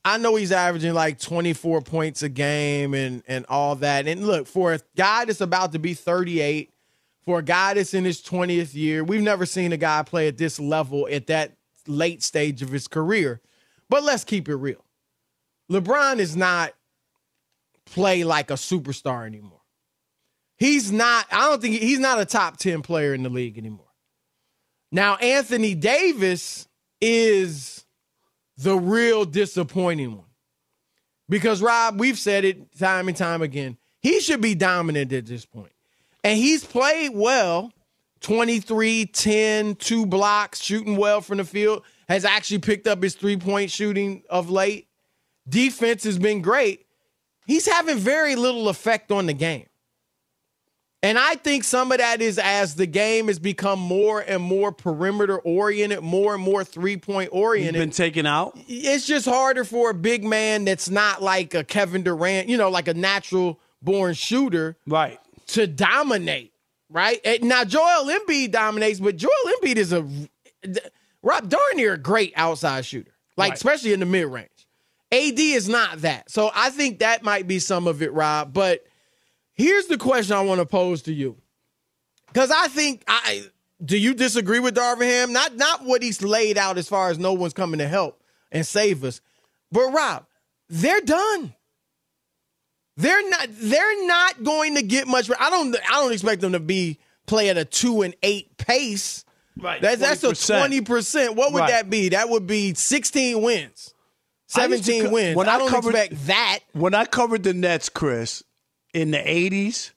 I 0.04 0.18
know 0.18 0.36
he's 0.36 0.52
averaging 0.52 0.94
like 0.94 1.18
24 1.20 1.82
points 1.82 2.22
a 2.22 2.28
game 2.30 2.94
and 2.94 3.22
and 3.28 3.44
all 3.48 3.74
that. 3.76 4.06
And 4.08 4.26
look, 4.26 4.46
for 4.46 4.72
a 4.72 4.80
guy 4.96 5.26
that's 5.26 5.40
about 5.42 5.72
to 5.72 5.78
be 5.78 5.94
38, 5.94 6.72
for 7.26 7.40
a 7.40 7.42
guy 7.42 7.74
that's 7.74 7.92
in 7.92 8.04
his 8.04 8.22
20th 8.22 8.72
year, 8.72 9.02
we've 9.02 9.20
never 9.20 9.44
seen 9.44 9.72
a 9.72 9.76
guy 9.76 10.02
play 10.04 10.28
at 10.28 10.38
this 10.38 10.60
level 10.60 11.08
at 11.10 11.26
that 11.26 11.52
late 11.88 12.22
stage 12.22 12.62
of 12.62 12.70
his 12.70 12.86
career. 12.86 13.40
But 13.90 14.04
let's 14.04 14.24
keep 14.24 14.48
it 14.48 14.54
real. 14.54 14.84
LeBron 15.70 16.18
is 16.18 16.36
not 16.36 16.72
play 17.84 18.22
like 18.22 18.50
a 18.50 18.54
superstar 18.54 19.26
anymore. 19.26 19.60
He's 20.56 20.90
not, 20.92 21.26
I 21.30 21.48
don't 21.48 21.60
think 21.60 21.76
he's 21.76 21.98
not 21.98 22.20
a 22.20 22.24
top 22.24 22.56
10 22.56 22.82
player 22.82 23.12
in 23.12 23.24
the 23.24 23.28
league 23.28 23.58
anymore. 23.58 23.86
Now, 24.92 25.16
Anthony 25.16 25.74
Davis 25.74 26.68
is 27.00 27.84
the 28.56 28.76
real 28.76 29.24
disappointing 29.24 30.16
one. 30.16 30.26
Because, 31.28 31.60
Rob, 31.60 31.98
we've 31.98 32.18
said 32.18 32.44
it 32.44 32.78
time 32.78 33.08
and 33.08 33.16
time 33.16 33.42
again. 33.42 33.76
He 34.00 34.20
should 34.20 34.40
be 34.40 34.54
dominant 34.54 35.12
at 35.12 35.26
this 35.26 35.44
point. 35.44 35.72
And 36.26 36.38
he's 36.38 36.64
played 36.64 37.12
well 37.14 37.72
23, 38.20 39.06
10, 39.06 39.76
two 39.76 40.06
blocks, 40.06 40.60
shooting 40.60 40.96
well 40.96 41.20
from 41.20 41.38
the 41.38 41.44
field, 41.44 41.84
has 42.08 42.24
actually 42.24 42.58
picked 42.58 42.86
up 42.86 43.02
his 43.02 43.14
three 43.14 43.36
point 43.36 43.70
shooting 43.70 44.24
of 44.28 44.50
late. 44.50 44.88
Defense 45.48 46.02
has 46.04 46.18
been 46.18 46.42
great. 46.42 46.86
He's 47.46 47.66
having 47.66 47.98
very 47.98 48.34
little 48.34 48.68
effect 48.68 49.12
on 49.12 49.26
the 49.26 49.32
game. 49.32 49.66
And 51.02 51.16
I 51.16 51.36
think 51.36 51.62
some 51.62 51.92
of 51.92 51.98
that 51.98 52.20
is 52.20 52.38
as 52.38 52.74
the 52.74 52.86
game 52.86 53.28
has 53.28 53.38
become 53.38 53.78
more 53.78 54.20
and 54.20 54.42
more 54.42 54.72
perimeter 54.72 55.38
oriented, 55.38 56.00
more 56.02 56.34
and 56.34 56.42
more 56.42 56.64
three 56.64 56.96
point 56.96 57.30
He's 57.32 57.40
oriented. 57.40 57.80
been 57.80 57.90
taken 57.90 58.26
out. 58.26 58.58
it's 58.66 59.06
just 59.06 59.26
harder 59.26 59.62
for 59.62 59.90
a 59.90 59.94
big 59.94 60.24
man 60.24 60.64
that's 60.64 60.90
not 60.90 61.22
like 61.22 61.54
a 61.54 61.62
Kevin 61.62 62.02
Durant, 62.02 62.48
you 62.48 62.56
know, 62.56 62.70
like 62.70 62.88
a 62.88 62.94
natural 62.94 63.60
born 63.82 64.14
shooter 64.14 64.76
Right. 64.86 65.20
To 65.48 65.66
dominate, 65.66 66.52
right? 66.90 67.20
And 67.24 67.44
now 67.44 67.64
Joel 67.64 68.06
Embiid 68.10 68.50
dominates, 68.52 69.00
but 69.00 69.16
Joel 69.16 69.30
Embiid 69.60 69.76
is 69.76 69.92
a 69.92 70.06
Rob 71.22 71.48
darn 71.48 71.62
near 71.76 71.94
a 71.94 71.98
great 71.98 72.32
outside 72.36 72.84
shooter, 72.84 73.12
like 73.36 73.50
Right. 73.50 73.56
especially 73.56 73.92
in 73.92 74.00
the 74.00 74.06
mid 74.06 74.26
range. 74.26 74.48
AD 75.12 75.38
is 75.38 75.68
not 75.68 75.98
that, 76.02 76.30
so 76.30 76.50
I 76.54 76.70
think 76.70 76.98
that 77.00 77.22
might 77.22 77.46
be 77.46 77.58
some 77.58 77.86
of 77.86 78.02
it, 78.02 78.12
Rob. 78.12 78.52
But 78.52 78.84
here's 79.54 79.86
the 79.86 79.98
question 79.98 80.36
I 80.36 80.40
want 80.42 80.60
to 80.60 80.66
pose 80.66 81.02
to 81.02 81.12
you, 81.12 81.36
because 82.28 82.50
I 82.50 82.68
think 82.68 83.02
I 83.08 83.44
do 83.84 83.96
you 83.98 84.14
disagree 84.14 84.58
with 84.60 84.74
Darvin 84.74 85.02
Ham? 85.02 85.32
Not 85.32 85.56
not 85.56 85.84
what 85.84 86.02
he's 86.02 86.22
laid 86.22 86.58
out 86.58 86.78
as 86.78 86.88
far 86.88 87.10
as 87.10 87.18
no 87.18 87.32
one's 87.34 87.52
coming 87.52 87.78
to 87.78 87.88
help 87.88 88.22
and 88.50 88.66
save 88.66 89.04
us, 89.04 89.20
but 89.70 89.90
Rob, 89.92 90.26
they're 90.68 91.00
done. 91.00 91.54
They're 92.96 93.28
not. 93.30 93.48
They're 93.50 94.06
not 94.06 94.42
going 94.42 94.76
to 94.76 94.82
get 94.82 95.06
much. 95.06 95.30
I 95.38 95.50
don't. 95.50 95.76
I 95.76 96.00
don't 96.00 96.12
expect 96.12 96.40
them 96.40 96.52
to 96.52 96.60
be 96.60 96.98
play 97.26 97.48
at 97.50 97.58
a 97.58 97.64
two 97.64 98.02
and 98.02 98.14
eight 98.22 98.56
pace. 98.56 99.24
Right. 99.58 99.80
That's 99.80 100.00
that's 100.00 100.22
a 100.24 100.28
20%. 100.28 101.34
What 101.34 101.52
would 101.52 101.60
Right. 101.60 101.70
that 101.70 101.88
be? 101.90 102.10
That 102.10 102.28
would 102.28 102.46
be 102.46 102.74
sixteen 102.74 103.40
wins, 103.42 103.94
seventeen 104.46 105.04
co- 105.04 105.10
wins. 105.10 105.36
when 105.36 105.48
I 105.48 105.54
I 105.54 105.58
don't 105.58 105.68
covered- 105.70 105.94
expect 105.94 106.26
that. 106.26 106.58
When 106.72 106.94
I 106.94 107.04
covered 107.06 107.42
the 107.42 107.54
Nets, 107.54 107.88
Chris, 107.88 108.42
in 108.94 109.10
the 109.12 109.18
'80s, 109.18 109.92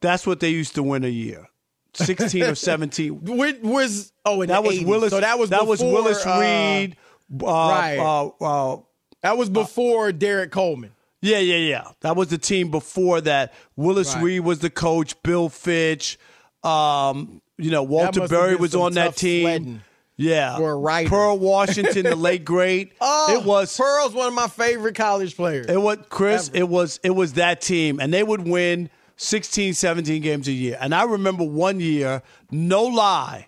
that's 0.00 0.26
what 0.26 0.40
they 0.40 0.48
used 0.50 0.74
to 0.76 0.82
win 0.82 1.04
a 1.04 1.08
year, 1.08 1.46
sixteen 1.94 2.42
or 2.44 2.54
seventeen. 2.54 3.12
Where, 3.24 3.54
was 3.62 4.12
oh 4.24 4.44
That 4.46 4.62
the 4.62 4.68
was 4.68 4.78
80s. 4.78 4.86
Willis. 4.86 5.10
So 5.10 5.20
that 5.20 5.38
was 5.38 5.50
that 5.50 5.66
was 5.66 5.82
Willis 5.82 6.24
uh, 6.26 6.38
Reed. 6.40 6.96
Uh, 7.42 7.46
right. 7.46 7.98
Uh, 7.98 8.26
uh, 8.74 8.80
That 9.22 9.36
was 9.38 9.50
before 9.50 10.12
Derrick 10.12 10.52
Coleman. 10.52 10.92
Yeah, 11.22 11.38
yeah, 11.38 11.56
yeah. 11.56 11.84
That 12.00 12.16
was 12.16 12.28
the 12.28 12.38
team 12.38 12.70
before 12.70 13.20
that. 13.22 13.54
Willis 13.76 14.14
Right. 14.14 14.22
Reed 14.22 14.40
was 14.40 14.58
the 14.60 14.70
coach. 14.70 15.20
Bill 15.22 15.48
Fitch. 15.48 16.18
Um, 16.62 17.40
you 17.58 17.70
know, 17.70 17.82
Walter 17.82 18.26
Berry 18.28 18.56
was 18.56 18.74
on 18.74 18.92
that 18.94 19.16
team. 19.16 19.82
Yeah. 20.16 20.56
for 20.56 20.72
a. 20.72 21.08
Pearl 21.08 21.38
Washington, 21.38 22.04
the 22.04 22.16
late 22.16 22.44
great. 22.44 22.92
Oh, 23.00 23.38
it 23.38 23.44
was 23.44 23.76
Pearl's 23.76 24.14
one 24.14 24.28
of 24.28 24.34
my 24.34 24.48
favorite 24.48 24.94
college 24.94 25.36
players. 25.36 25.66
It 25.66 25.80
was 25.80 25.98
Chris. 26.08 26.48
Ever. 26.48 26.58
It 26.58 26.68
was 26.68 27.00
it 27.02 27.10
was 27.10 27.34
that 27.34 27.60
team, 27.60 28.00
and 28.00 28.12
they 28.12 28.22
would 28.22 28.46
win 28.46 28.88
16, 29.16 29.74
17 29.74 30.22
games 30.22 30.48
a 30.48 30.52
year. 30.52 30.78
And 30.80 30.94
I 30.94 31.04
remember 31.04 31.44
one 31.44 31.80
year, 31.80 32.22
no 32.50 32.84
lie, 32.84 33.46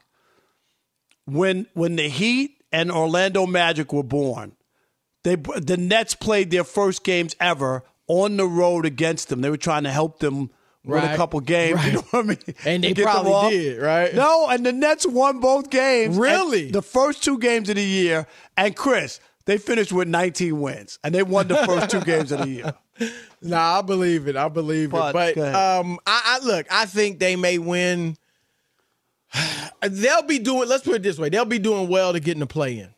when 1.26 1.66
when 1.74 1.96
the 1.96 2.08
Heat 2.08 2.62
and 2.72 2.90
Orlando 2.90 3.46
Magic 3.46 3.92
were 3.92 4.02
born, 4.02 4.52
they 5.24 5.34
the 5.36 5.76
Nets 5.76 6.14
played 6.14 6.50
their 6.50 6.64
first 6.64 7.04
games 7.04 7.34
ever 7.40 7.84
on 8.06 8.36
the 8.36 8.46
road 8.46 8.86
against 8.86 9.28
them. 9.28 9.40
They 9.40 9.50
were 9.50 9.56
trying 9.56 9.84
to 9.84 9.90
help 9.90 10.18
them 10.20 10.50
win 10.84 11.02
Right. 11.02 11.12
a 11.12 11.16
couple 11.16 11.40
games. 11.40 11.76
Right. 11.76 11.86
You 11.86 11.92
know 11.92 12.00
what 12.10 12.24
I 12.24 12.28
mean? 12.28 12.38
And 12.64 12.84
they 12.84 12.88
To 12.88 12.94
get 12.94 13.04
them 13.12 13.24
probably 13.24 13.50
did, 13.58 13.82
right? 13.82 14.14
No, 14.14 14.48
and 14.48 14.64
the 14.64 14.72
Nets 14.72 15.06
won 15.06 15.40
both 15.40 15.68
games. 15.70 16.16
Really? 16.16 16.70
The 16.70 16.82
first 16.82 17.22
two 17.22 17.38
games 17.38 17.68
of 17.68 17.76
the 17.76 17.84
year. 17.84 18.26
And 18.56 18.74
Chris, 18.74 19.20
they 19.44 19.58
finished 19.58 19.92
with 19.92 20.08
19 20.08 20.58
wins, 20.60 20.98
and 21.04 21.14
they 21.14 21.22
won 21.22 21.48
the 21.48 21.56
first 21.56 21.90
two 21.90 22.00
games 22.00 22.32
of 22.32 22.40
the 22.40 22.48
year. 22.48 22.74
Nah, 23.40 23.78
I 23.78 23.82
believe 23.82 24.26
it. 24.26 24.34
I 24.34 24.48
believe 24.48 24.90
But, 24.90 25.14
it. 25.14 25.36
But 25.36 25.54
um, 25.54 26.00
I, 26.04 26.40
I 26.42 26.44
look. 26.44 26.66
I 26.68 26.84
think 26.84 27.20
they 27.20 27.36
may 27.36 27.56
win. 27.58 28.16
They'll 29.82 30.22
be 30.22 30.38
doing. 30.40 30.68
Let's 30.68 30.82
put 30.84 30.96
it 30.96 31.02
this 31.04 31.18
way. 31.18 31.28
They'll 31.28 31.44
be 31.44 31.60
doing 31.60 31.88
well 31.88 32.12
to 32.12 32.18
get 32.18 32.32
in 32.34 32.40
the 32.40 32.46
play 32.48 32.78
in. 32.80 32.88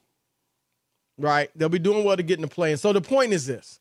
Right. 1.21 1.50
They'll 1.55 1.69
be 1.69 1.79
doing 1.79 2.05
well 2.05 2.17
to 2.17 2.23
get 2.23 2.39
in 2.39 2.43
the 2.43 2.49
play 2.49 2.73
in. 2.73 2.79
So 2.79 2.93
the 2.93 3.00
point 3.00 3.33
is 3.33 3.47
this. 3.47 3.81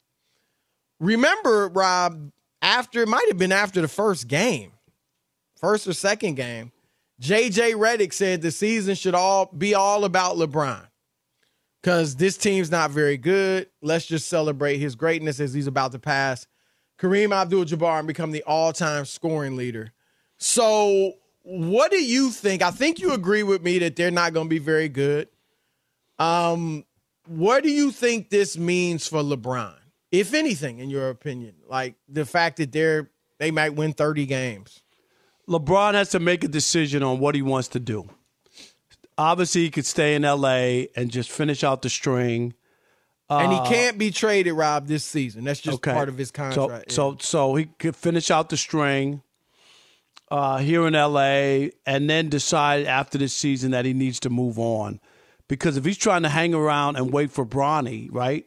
Remember, 0.99 1.69
Rob. 1.69 2.31
After 2.61 3.03
it 3.03 3.07
might 3.07 3.25
have 3.29 3.37
been 3.37 3.53
after 3.53 3.79
the 3.79 3.87
first 3.87 4.27
game, 4.27 4.73
first 5.55 5.87
or 5.87 5.93
second 5.93 6.35
game. 6.35 6.73
JJ 7.21 7.75
Redick 7.75 8.11
said 8.11 8.41
the 8.41 8.51
season 8.51 8.95
should 8.95 9.15
all 9.15 9.45
be 9.45 9.75
all 9.75 10.03
about 10.03 10.35
LeBron 10.35 10.85
because 11.81 12.15
this 12.15 12.37
team's 12.37 12.71
not 12.71 12.91
very 12.91 13.17
good. 13.17 13.67
Let's 13.81 14.05
just 14.05 14.27
celebrate 14.27 14.77
his 14.77 14.95
greatness 14.95 15.39
as 15.39 15.53
he's 15.53 15.67
about 15.67 15.91
to 15.93 15.99
pass 15.99 16.47
Kareem 16.99 17.33
Abdul 17.33 17.65
Jabbar 17.65 17.99
and 17.99 18.07
become 18.07 18.31
the 18.31 18.43
all 18.43 18.73
time 18.73 19.05
scoring 19.05 19.55
leader. 19.55 19.91
So, 20.37 21.13
what 21.43 21.91
do 21.91 22.01
you 22.01 22.31
think? 22.31 22.61
I 22.61 22.71
think 22.71 22.99
you 22.99 23.13
agree 23.13 23.43
with 23.43 23.63
me 23.63 23.79
that 23.79 23.95
they're 23.95 24.11
not 24.11 24.33
going 24.33 24.47
to 24.47 24.49
be 24.49 24.59
very 24.59 24.89
good. 24.89 25.29
Um, 26.19 26.85
what 27.29 27.63
do 27.63 27.69
you 27.69 27.91
think 27.91 28.31
this 28.31 28.57
means 28.57 29.07
for 29.07 29.21
LeBron, 29.21 29.75
if 30.11 30.33
anything, 30.33 30.79
in 30.79 30.89
your 30.89 31.09
opinion? 31.09 31.53
Like 31.67 31.95
the 32.07 32.25
fact 32.25 32.57
that 32.57 32.71
they're 32.71 33.11
they 33.37 33.51
might 33.51 33.75
win 33.75 33.93
30 33.93 34.25
games. 34.25 34.81
LeBron 35.47 35.93
has 35.93 36.09
to 36.09 36.19
make 36.19 36.43
a 36.43 36.47
decision 36.47 37.03
on 37.03 37.19
what 37.19 37.35
he 37.35 37.41
wants 37.41 37.69
to 37.69 37.79
do. 37.79 38.09
Obviously, 39.17 39.61
he 39.61 39.69
could 39.69 39.85
stay 39.85 40.15
in 40.15 40.23
LA 40.23 40.87
and 40.95 41.11
just 41.11 41.29
finish 41.29 41.63
out 41.63 41.81
the 41.81 41.89
string. 41.89 42.53
and 43.29 43.51
he 43.51 43.59
can't 43.59 43.97
be 43.99 44.09
traded, 44.09 44.53
Rob, 44.53 44.87
this 44.87 45.03
season. 45.05 45.43
That's 45.43 45.59
just 45.59 45.75
Okay. 45.75 45.93
part 45.93 46.09
of 46.09 46.17
his 46.17 46.31
contract. 46.31 46.91
So, 46.91 47.11
so, 47.11 47.17
so 47.19 47.55
he 47.55 47.65
could 47.65 47.95
finish 47.95 48.31
out 48.31 48.49
the 48.49 48.57
string 48.57 49.21
uh, 50.31 50.57
here 50.57 50.87
in 50.87 50.93
LA, 50.93 51.69
and 51.85 52.09
then 52.09 52.29
decide 52.29 52.85
after 52.85 53.17
this 53.17 53.33
season 53.33 53.71
that 53.71 53.85
he 53.85 53.93
needs 53.93 54.19
to 54.21 54.29
move 54.29 54.57
on. 54.59 54.99
Because 55.49 55.75
if 55.75 55.83
he's 55.83 55.97
trying 55.97 56.23
to 56.23 56.29
hang 56.29 56.53
around 56.53 56.95
and 56.95 57.11
wait 57.11 57.31
for 57.31 57.45
Bronny, 57.45 58.07
right, 58.09 58.45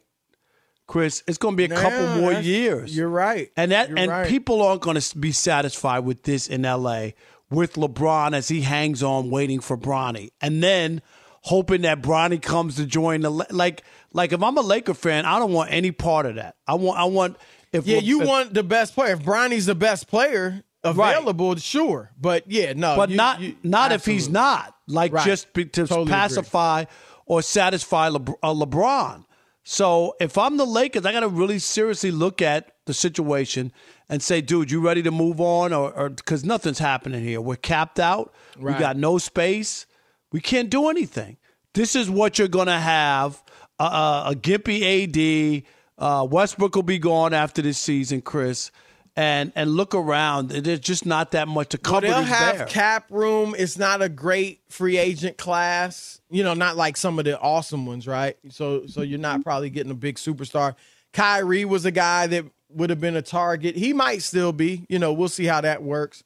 Chris, 0.86 1.22
it's 1.26 1.36
going 1.38 1.54
to 1.54 1.56
be 1.56 1.72
a 1.72 1.76
couple 1.76 2.06
more 2.20 2.32
years. 2.32 2.96
You're 2.96 3.08
right. 3.08 3.50
and 3.56 3.72
that 3.72 3.88
You're 3.90 3.98
and 3.98 4.10
right. 4.10 4.28
people 4.28 4.62
aren't 4.62 4.80
going 4.82 4.98
to 4.98 5.18
be 5.18 5.32
satisfied 5.32 6.00
with 6.00 6.22
this 6.22 6.46
in 6.48 6.62
LA 6.62 7.08
with 7.50 7.74
LeBron 7.74 8.32
as 8.34 8.48
he 8.48 8.62
hangs 8.62 9.02
on 9.02 9.30
waiting 9.30 9.60
for 9.60 9.76
Bronny, 9.76 10.30
and 10.40 10.62
then 10.62 11.02
hoping 11.42 11.82
that 11.82 12.00
Bronny 12.00 12.40
comes 12.40 12.76
to 12.76 12.86
join 12.86 13.20
the 13.22 13.30
like 13.30 13.82
like 14.12 14.32
if 14.32 14.42
I'm 14.42 14.56
a 14.56 14.62
Laker 14.62 14.94
fan, 14.94 15.26
I 15.26 15.38
don't 15.38 15.52
want 15.52 15.70
any 15.72 15.90
part 15.92 16.24
of 16.26 16.36
that. 16.36 16.56
I 16.66 16.74
want 16.74 16.98
I 16.98 17.04
want 17.04 17.36
if 17.72 17.86
Yeah, 17.86 17.96
Le- 17.98 18.02
you 18.02 18.22
if- 18.22 18.28
want 18.28 18.54
the 18.54 18.62
best 18.62 18.94
player. 18.94 19.14
If 19.14 19.20
Bronny's 19.22 19.66
the 19.66 19.74
best 19.74 20.06
player 20.08 20.62
available, 20.84 21.56
sure. 21.56 22.10
But 22.20 22.44
yeah, 22.50 22.72
no. 22.74 22.96
but 22.96 23.10
you- 23.10 23.16
not 23.16 23.40
you- 23.40 23.56
not 23.62 23.92
if 23.92 24.04
he's 24.04 24.28
not 24.28 24.74
like 24.86 25.12
Right. 25.12 25.26
just 25.26 25.52
be, 25.52 25.64
to 25.66 25.82
Totally 25.86 26.02
agree. 26.02 26.12
pacify 26.12 26.84
or 27.26 27.42
satisfy 27.42 28.08
Le, 28.08 28.20
uh, 28.42 28.52
LeBron. 28.54 29.24
So 29.64 30.16
if 30.20 30.36
I'm 30.36 30.56
the 30.56 30.66
Lakers, 30.66 31.06
I 31.06 31.12
got 31.12 31.20
to 31.20 31.28
really 31.28 31.60
seriously 31.60 32.10
look 32.10 32.42
at 32.42 32.72
the 32.86 32.92
situation 32.94 33.72
and 34.08 34.20
say, 34.20 34.40
dude, 34.40 34.72
you 34.72 34.80
ready 34.80 35.02
to 35.04 35.12
move 35.12 35.40
on, 35.40 35.72
or 35.72 36.10
because 36.10 36.44
nothing's 36.44 36.80
happening 36.80 37.22
here. 37.22 37.40
We're 37.40 37.54
capped 37.56 38.00
out. 38.00 38.34
We 38.58 38.72
got 38.72 38.96
no 38.96 39.18
space. 39.18 39.86
We 40.32 40.40
can't 40.40 40.68
do 40.68 40.88
anything. 40.88 41.36
This 41.74 41.94
is 41.94 42.10
what 42.10 42.38
you're 42.38 42.48
gonna 42.48 42.80
have: 42.80 43.42
uh, 43.78 43.84
uh, 43.84 44.30
a 44.32 44.34
gimpy 44.34 44.82
AD. 44.82 45.62
Uh, 45.96 46.24
Westbrook 46.28 46.74
will 46.74 46.82
be 46.82 46.98
gone 46.98 47.32
after 47.32 47.62
this 47.62 47.78
season, 47.78 48.20
Chris. 48.20 48.72
And 49.14 49.52
and 49.54 49.72
look 49.72 49.94
around. 49.94 50.48
There's 50.48 50.80
just 50.80 51.04
not 51.04 51.32
that 51.32 51.46
much 51.46 51.68
to 51.70 51.80
Well, 51.84 52.00
cover. 52.00 52.06
they'll 52.06 52.22
have 52.22 52.56
there. 52.58 52.66
cap 52.66 53.10
room. 53.10 53.54
It's 53.58 53.76
not 53.76 54.00
a 54.00 54.08
great 54.08 54.60
free 54.70 54.96
agent 54.96 55.36
class. 55.36 56.20
You 56.30 56.42
know, 56.42 56.54
not 56.54 56.78
like 56.78 56.96
some 56.96 57.18
of 57.18 57.26
the 57.26 57.38
awesome 57.38 57.84
ones, 57.84 58.06
right? 58.06 58.38
So, 58.48 58.86
so 58.86 59.02
you're 59.02 59.18
not 59.18 59.44
probably 59.44 59.68
getting 59.68 59.92
a 59.92 59.94
big 59.96 60.16
superstar. 60.16 60.76
Kyrie 61.12 61.66
was 61.66 61.84
a 61.84 61.90
guy 61.90 62.26
that 62.28 62.46
would 62.70 62.88
have 62.88 63.02
been 63.02 63.14
a 63.16 63.20
target. 63.20 63.76
He 63.76 63.92
might 63.92 64.22
still 64.22 64.50
be. 64.52 64.86
You 64.88 64.98
know, 64.98 65.12
we'll 65.12 65.28
see 65.28 65.44
how 65.44 65.60
that 65.60 65.82
works. 65.82 66.24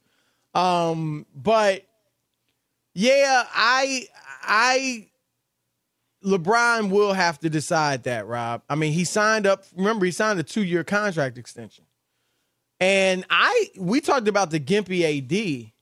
Um, 0.55 1.27
but 1.35 1.85
yeah, 2.95 3.47
I, 3.53 4.07
I, 4.45 5.09
LeBron 6.25 6.91
will 6.91 7.15
have 7.15 7.41
to 7.41 7.51
decide 7.51 8.05
that, 8.05 8.29
Rob. 8.29 8.63
I 8.71 8.77
mean, 8.77 8.93
he 8.93 9.03
signed 9.03 9.45
up. 9.45 9.65
Remember, 9.75 10.07
he 10.07 10.13
signed 10.13 10.39
a 10.39 10.45
two-year 10.45 10.85
contract 10.85 11.37
extension. 11.37 11.85
And 12.81 13.25
I 13.31 13.71
we 13.79 14.01
talked 14.01 14.29
about 14.29 14.51
the 14.51 14.61
Gimpy 14.61 15.03
AD. 15.03 15.73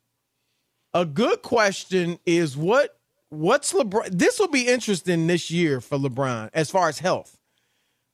A 0.94 1.04
good 1.04 1.42
question 1.42 2.18
is 2.24 2.57
what 2.57 2.98
what's 3.30 3.72
LeBron 3.72 4.16
this 4.16 4.38
will 4.38 4.48
be 4.48 4.68
interesting 4.68 5.26
this 5.26 5.50
year 5.50 5.80
for 5.80 5.98
LeBron 5.98 6.50
as 6.54 6.70
far 6.70 6.88
as 6.88 6.98
health. 6.98 7.38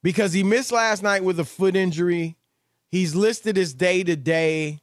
Because 0.02 0.32
he 0.32 0.42
missed 0.42 0.72
last 0.72 1.02
night 1.02 1.24
with 1.24 1.38
a 1.38 1.44
foot 1.44 1.76
injury. 1.76 2.36
He's 2.90 3.14
listed 3.14 3.58
as 3.58 3.74
day 3.74 4.02
to 4.02 4.16
day. 4.16 4.80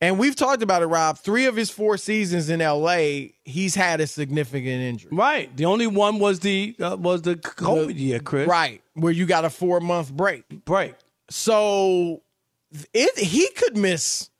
And 0.00 0.18
we've 0.18 0.34
talked 0.34 0.62
about 0.62 0.80
it, 0.80 0.86
Rob. 0.86 1.18
Three 1.18 1.44
of 1.44 1.56
his 1.56 1.68
four 1.68 1.98
seasons 1.98 2.48
in 2.48 2.60
LA, 2.60 3.32
he's 3.44 3.74
had 3.74 4.00
a 4.00 4.06
significant 4.06 4.66
injury. 4.66 5.10
Right. 5.12 5.54
The 5.54 5.66
only 5.66 5.86
one 5.86 6.18
was 6.18 6.40
the 6.40 6.74
uh, 6.80 6.96
was 6.98 7.20
the 7.20 7.36
COVID 7.36 7.98
year, 7.98 8.18
Chris. 8.18 8.48
Right. 8.48 8.80
Where 8.94 9.12
you 9.12 9.26
got 9.26 9.44
a 9.44 9.50
four 9.50 9.78
month 9.80 10.10
break. 10.10 10.64
Break. 10.64 10.94
So 11.28 12.22
it 12.92 13.18
he 13.18 13.48
could 13.50 13.76
miss 13.76 14.30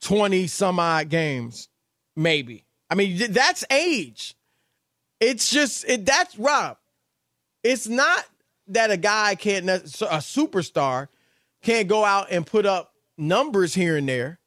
20 0.00 0.46
some 0.46 0.78
odd 0.78 1.08
games, 1.08 1.68
maybe. 2.16 2.64
I 2.90 2.94
mean, 2.94 3.32
that's 3.32 3.64
age. 3.70 4.34
It's 5.20 5.50
just 5.50 5.84
it 5.88 6.06
that's 6.06 6.38
Rob. 6.38 6.78
It's 7.62 7.88
not 7.88 8.24
that 8.68 8.90
a 8.90 8.96
guy 8.96 9.34
can't 9.34 9.68
a 9.68 9.80
superstar 9.80 11.08
can't 11.62 11.88
go 11.88 12.04
out 12.04 12.28
and 12.30 12.46
put 12.46 12.66
up 12.66 12.94
numbers 13.16 13.74
here 13.74 13.96
and 13.96 14.08
there. 14.08 14.38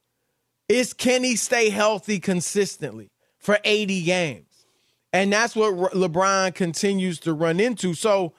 It's 0.69 0.93
can 0.93 1.23
he 1.23 1.35
stay 1.35 1.69
healthy 1.69 2.19
consistently 2.19 3.11
for 3.37 3.59
80 3.63 4.03
games? 4.03 4.65
And 5.11 5.33
that's 5.33 5.55
what 5.55 5.73
LeBron 5.91 6.55
continues 6.55 7.19
to 7.21 7.33
run 7.33 7.59
into. 7.59 7.93
So 7.93 8.33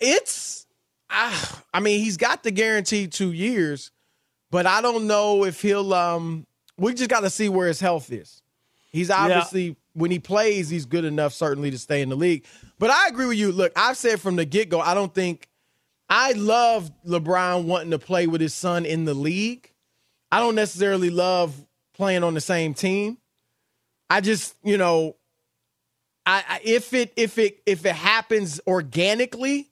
it's 0.00 0.66
ah, 1.10 1.62
I 1.74 1.80
mean, 1.80 2.02
he's 2.02 2.16
got 2.16 2.42
the 2.42 2.50
guaranteed 2.50 3.12
two 3.12 3.32
years, 3.32 3.90
but 4.50 4.66
I 4.66 4.80
don't 4.80 5.06
know 5.06 5.44
if 5.44 5.62
he'll. 5.62 5.92
Um, 5.94 6.46
we 6.76 6.94
just 6.94 7.10
got 7.10 7.20
to 7.20 7.30
see 7.30 7.48
where 7.48 7.68
his 7.68 7.80
health 7.80 8.12
is. 8.12 8.42
He's 8.90 9.10
obviously 9.10 9.76
when 9.94 10.10
he 10.10 10.18
plays, 10.18 10.68
he's 10.68 10.86
good 10.86 11.04
enough 11.04 11.32
certainly 11.32 11.70
to 11.70 11.78
stay 11.78 12.02
in 12.02 12.08
the 12.08 12.16
league. 12.16 12.44
But 12.78 12.90
I 12.90 13.08
agree 13.08 13.26
with 13.26 13.38
you. 13.38 13.52
Look, 13.52 13.72
I've 13.76 13.96
said 13.96 14.20
from 14.20 14.36
the 14.36 14.44
get 14.44 14.68
go, 14.68 14.80
I 14.80 14.94
don't 14.94 15.12
think 15.12 15.48
I 16.08 16.32
love 16.32 16.90
LeBron 17.06 17.64
wanting 17.64 17.90
to 17.90 17.98
play 17.98 18.26
with 18.26 18.40
his 18.40 18.54
son 18.54 18.86
in 18.86 19.04
the 19.04 19.14
league. 19.14 19.72
I 20.30 20.38
don't 20.40 20.54
necessarily 20.54 21.10
love 21.10 21.54
playing 21.94 22.22
on 22.22 22.34
the 22.34 22.40
same 22.40 22.74
team. 22.74 23.18
I 24.08 24.20
just, 24.20 24.54
you 24.62 24.78
know, 24.78 25.16
I, 26.24 26.44
I 26.48 26.60
if 26.64 26.94
it 26.94 27.12
if 27.16 27.38
it 27.38 27.60
if 27.66 27.84
it 27.84 27.94
happens 27.94 28.60
organically, 28.66 29.68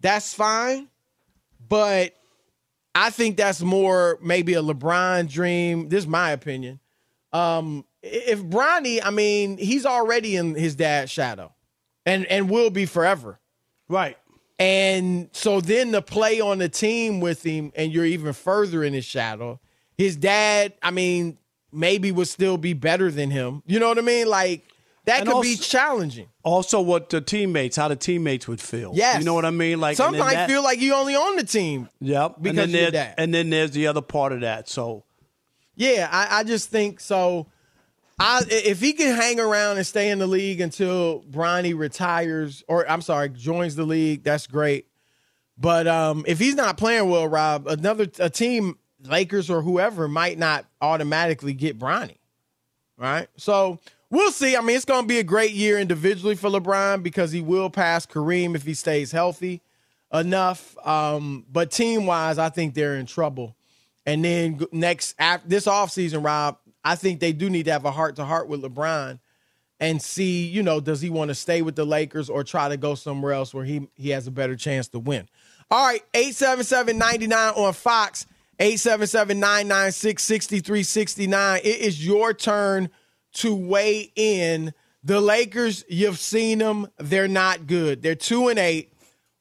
that's 0.00 0.32
fine. 0.32 0.88
But 1.68 2.14
I 2.94 3.10
think 3.10 3.36
that's 3.36 3.60
more 3.60 4.18
maybe 4.22 4.54
a 4.54 4.62
LeBron 4.62 5.28
dream. 5.28 5.88
This 5.88 6.00
is 6.00 6.06
my 6.06 6.30
opinion. 6.30 6.80
Um, 7.32 7.84
if 8.02 8.42
Bronny, 8.42 9.00
I 9.02 9.10
mean, 9.10 9.56
he's 9.58 9.84
already 9.84 10.36
in 10.36 10.54
his 10.54 10.76
dad's 10.76 11.10
shadow, 11.10 11.52
and 12.06 12.26
and 12.26 12.48
will 12.48 12.70
be 12.70 12.86
forever. 12.86 13.40
Right. 13.88 14.16
And 14.58 15.30
so 15.32 15.60
then 15.60 15.90
to 15.92 16.02
play 16.02 16.40
on 16.40 16.58
the 16.58 16.68
team 16.68 17.20
with 17.20 17.42
him, 17.42 17.72
and 17.74 17.92
you're 17.92 18.04
even 18.04 18.32
further 18.32 18.84
in 18.84 18.92
his 18.92 19.04
shadow. 19.04 19.60
His 19.98 20.16
dad, 20.16 20.74
I 20.82 20.90
mean, 20.90 21.38
maybe 21.72 22.12
would 22.12 22.28
still 22.28 22.56
be 22.56 22.72
better 22.72 23.10
than 23.10 23.30
him. 23.30 23.62
You 23.66 23.80
know 23.80 23.88
what 23.88 23.98
I 23.98 24.02
mean? 24.02 24.28
Like 24.28 24.64
that 25.06 25.20
And 25.20 25.28
could 25.28 25.42
be 25.42 25.56
challenging. 25.56 26.28
Also, 26.42 26.80
what 26.80 27.10
the 27.10 27.20
teammates, 27.20 27.76
how 27.76 27.88
the 27.88 27.96
teammates 27.96 28.48
would 28.48 28.60
feel. 28.60 28.92
Yes. 28.94 29.18
You 29.18 29.24
know 29.24 29.34
what 29.34 29.44
I 29.44 29.50
mean? 29.50 29.80
Like 29.80 29.96
some 29.96 30.16
might 30.16 30.34
that- 30.34 30.48
feel 30.48 30.62
like 30.62 30.80
you 30.80 30.94
only 30.94 31.14
on 31.14 31.36
the 31.36 31.44
team. 31.44 31.88
Yep. 32.00 32.36
because 32.40 32.64
and 32.64 32.74
then 32.74 32.92
there- 32.92 33.14
And 33.18 33.34
then 33.34 33.50
there's 33.50 33.72
the 33.72 33.86
other 33.86 34.00
part 34.02 34.32
of 34.32 34.40
that. 34.40 34.68
So 34.68 35.04
Yeah, 35.76 36.08
I, 36.10 36.40
I 36.40 36.44
just 36.44 36.70
think 36.70 37.00
so. 37.00 37.46
I 38.18 38.42
if 38.48 38.80
he 38.80 38.92
can 38.92 39.14
hang 39.16 39.40
around 39.40 39.76
and 39.76 39.86
stay 39.86 40.08
in 40.10 40.20
the 40.20 40.26
league 40.26 40.60
until 40.60 41.22
Bronny 41.30 41.76
retires, 41.76 42.62
or 42.68 42.88
I'm 42.88 43.02
sorry, 43.02 43.28
joins 43.30 43.74
the 43.74 43.84
league, 43.84 44.22
that's 44.22 44.46
great. 44.46 44.86
But 45.58 45.86
um, 45.88 46.24
if 46.28 46.38
he's 46.38 46.54
not 46.54 46.76
playing 46.76 47.10
well, 47.10 47.26
Rob, 47.28 47.66
another 47.66 48.06
a 48.20 48.30
team, 48.30 48.78
Lakers 49.02 49.50
or 49.50 49.62
whoever, 49.62 50.06
might 50.08 50.38
not 50.38 50.64
automatically 50.80 51.52
get 51.54 51.78
Bronny. 51.78 52.16
Right? 52.96 53.26
So 53.36 53.80
we'll 54.10 54.32
see. 54.32 54.56
I 54.56 54.60
mean, 54.60 54.76
it's 54.76 54.84
going 54.84 55.02
to 55.02 55.08
be 55.08 55.18
a 55.18 55.24
great 55.24 55.52
year 55.52 55.78
individually 55.78 56.34
for 56.34 56.50
LeBron 56.50 57.02
because 57.02 57.32
he 57.32 57.40
will 57.40 57.70
pass 57.70 58.06
Kareem 58.06 58.54
if 58.54 58.64
he 58.64 58.74
stays 58.74 59.12
healthy 59.12 59.62
enough. 60.12 60.76
Um, 60.86 61.44
but 61.50 61.70
team 61.70 62.06
wise, 62.06 62.38
I 62.38 62.48
think 62.48 62.74
they're 62.74 62.96
in 62.96 63.06
trouble. 63.06 63.56
And 64.06 64.24
then 64.24 64.60
next 64.72 65.14
after 65.18 65.48
this 65.48 65.66
offseason, 65.66 66.24
Rob, 66.24 66.58
I 66.84 66.96
think 66.96 67.20
they 67.20 67.32
do 67.32 67.48
need 67.48 67.64
to 67.64 67.72
have 67.72 67.84
a 67.84 67.90
heart 67.90 68.16
to 68.16 68.24
heart 68.24 68.48
with 68.48 68.62
LeBron 68.62 69.18
and 69.80 70.00
see, 70.00 70.46
you 70.46 70.62
know, 70.62 70.80
does 70.80 71.00
he 71.00 71.10
want 71.10 71.28
to 71.28 71.34
stay 71.34 71.62
with 71.62 71.76
the 71.76 71.84
Lakers 71.84 72.30
or 72.30 72.44
try 72.44 72.68
to 72.68 72.76
go 72.76 72.94
somewhere 72.94 73.32
else 73.32 73.54
where 73.54 73.64
he 73.64 73.88
he 73.94 74.10
has 74.10 74.26
a 74.26 74.30
better 74.30 74.56
chance 74.56 74.88
to 74.88 74.98
win. 74.98 75.26
All 75.70 75.86
right, 75.86 76.02
877-99 76.12 77.56
on 77.56 77.72
Fox, 77.72 78.26
877-996-6369. 78.60 81.58
It 81.58 81.64
is 81.64 82.06
your 82.06 82.34
turn 82.34 82.90
to 83.34 83.54
weigh 83.54 84.12
in. 84.16 84.72
The 85.02 85.20
Lakers, 85.20 85.84
you've 85.88 86.18
seen 86.18 86.58
them, 86.58 86.88
they're 86.96 87.28
not 87.28 87.66
good. 87.66 88.02
They're 88.02 88.14
2 88.14 88.48
and 88.48 88.58
8. 88.58 88.92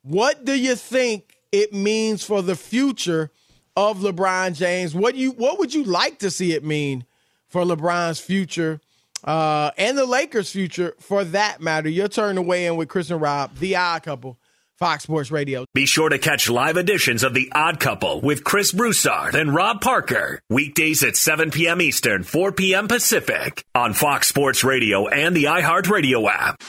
What 0.02 0.44
do 0.44 0.54
you 0.54 0.76
think 0.76 1.38
it 1.54 1.74
means 1.74 2.24
for 2.24 2.42
the 2.42 2.56
future 2.56 3.32
of 3.78 4.00
LeBron 4.00 4.56
James? 4.56 4.94
What 4.94 5.16
you 5.16 5.32
what 5.32 5.60
would 5.60 5.74
you 5.74 5.86
like 5.86 6.20
to 6.20 6.30
see 6.30 6.52
it 6.52 6.64
mean 6.64 7.06
for 7.48 7.64
LeBron's 7.64 8.20
future 8.20 8.82
uh, 9.24 9.72
and 9.78 9.98
the 9.98 10.06
Lakers' 10.06 10.52
future 10.52 10.94
for 11.00 11.24
that 11.24 11.62
matter? 11.62 11.88
Your 11.88 12.10
turn 12.10 12.36
to 12.36 12.42
weigh 12.42 12.66
in 12.66 12.76
with 12.76 12.90
Chris 12.90 13.10
and 13.10 13.22
Rob, 13.22 13.56
the 13.56 13.78
odd 13.78 14.04
couple. 14.04 14.38
Fox 14.84 15.04
Sports 15.04 15.32
Radio. 15.32 15.66
Be 15.74 15.86
sure 15.86 16.10
to 16.10 16.20
catch 16.20 16.50
live 16.50 16.76
editions 16.76 17.24
of 17.24 17.34
The 17.34 17.50
Odd 17.56 17.80
Couple 17.80 18.20
with 18.20 18.44
Chris 18.44 18.74
Broussard 18.74 19.34
and 19.34 19.56
Rob 19.56 19.80
Parker. 19.80 20.42
Weekdays 20.50 21.06
at 21.06 21.16
7 21.16 21.52
p.m. 21.52 21.80
Eastern, 21.80 22.24
4 22.24 22.52
p.m. 22.52 22.90
Pacific 22.90 23.64
on 23.74 23.94
Fox 23.94 24.28
Sports 24.28 24.66
Radio 24.66 25.08
and 25.08 25.34
the 25.34 25.46
iHeartRadio 25.46 26.30
app. 26.30 26.62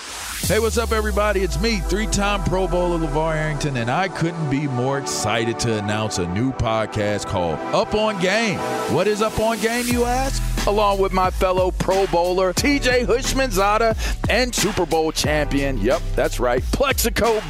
Hey, 0.47 0.61
what's 0.61 0.79
up, 0.79 0.93
everybody? 0.93 1.41
It's 1.41 1.59
me, 1.59 1.79
three 1.79 2.07
time 2.07 2.45
Pro 2.45 2.69
Bowler 2.69 2.99
LaVar 2.99 3.35
Arrington, 3.35 3.79
and 3.79 3.91
I 3.91 4.09
couldn't 4.09 4.51
be 4.51 4.69
more 4.69 4.99
excited 4.99 5.59
to 5.61 5.79
announce 5.79 6.19
a 6.19 6.29
new 6.29 6.53
podcast 6.53 7.27
called 7.27 7.59
Up 7.75 7.95
on 7.95 8.21
Game. 8.21 8.59
What 8.95 9.09
is 9.09 9.23
Up 9.23 9.41
on 9.41 9.59
Game, 9.59 9.87
you 9.89 10.05
ask? 10.05 10.41
Along 10.67 10.99
with 10.99 11.13
my 11.13 11.31
fellow 11.31 11.71
Pro 11.71 12.07
Bowler, 12.07 12.53
TJ 12.53 13.07
Houshmandzadeh 13.07 14.31
and 14.31 14.55
Super 14.55 14.87
Bowl 14.87 15.13
champion, 15.13 15.79
yep, 15.79 16.03
that's 16.15 16.39
right, 16.39 16.63
Plaxico 16.73 17.41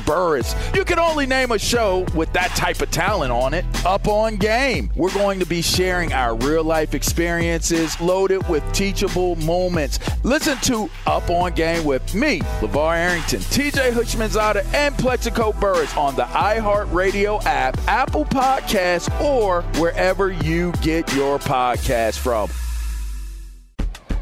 You 0.75 0.85
can 0.85 0.99
only 0.99 1.27
name 1.27 1.51
a 1.53 1.59
show 1.59 2.07
with 2.15 2.33
that 2.33 2.51
type 2.51 2.81
of 2.83 2.91
talent 2.91 3.33
on 3.33 3.55
it. 3.55 3.65
Up 3.87 4.09
on 4.09 4.37
Game. 4.37 4.91
We're 4.97 5.13
going 5.13 5.39
to 5.41 5.47
be 5.47 5.63
sharing 5.63 6.13
our 6.13 6.35
real 6.37 6.65
life 6.65 6.95
experiences 6.95 8.01
loaded 8.01 8.47
with 8.49 8.65
teachable 8.73 9.37
moments. 9.37 9.99
Listen 10.25 10.59
to 10.63 10.91
Up 11.07 11.31
on 11.31 11.53
Game 11.53 11.85
with 11.85 12.15
me, 12.15 12.41
LaVar 12.61 12.97
Arrington, 12.97 13.41
TJ 13.41 13.93
Houshmandzadeh, 13.93 14.73
and 14.75 14.97
Plaxico 14.97 15.53
Burress 15.53 15.97
on 15.97 16.17
the 16.17 16.25
iHeartRadio 16.25 17.45
app, 17.45 17.79
Apple 17.87 18.25
Podcasts, 18.25 19.09
or 19.21 19.63
wherever 19.81 20.33
you 20.33 20.73
get 20.83 21.13
your 21.15 21.39
podcast 21.39 22.19
from. 22.19 22.51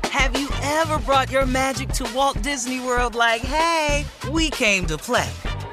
Have 0.05 0.39
you 0.39 0.49
ever 0.63 0.99
brought 1.01 1.31
your 1.31 1.47
magic 1.47 1.89
to 1.95 2.09
Walt 2.15 2.41
Disney 2.43 2.81
World 2.81 3.15
like, 3.15 3.41
hey, 3.41 4.05
we 4.31 4.51
came 4.51 4.87
to 4.87 4.99
play? 4.99 5.29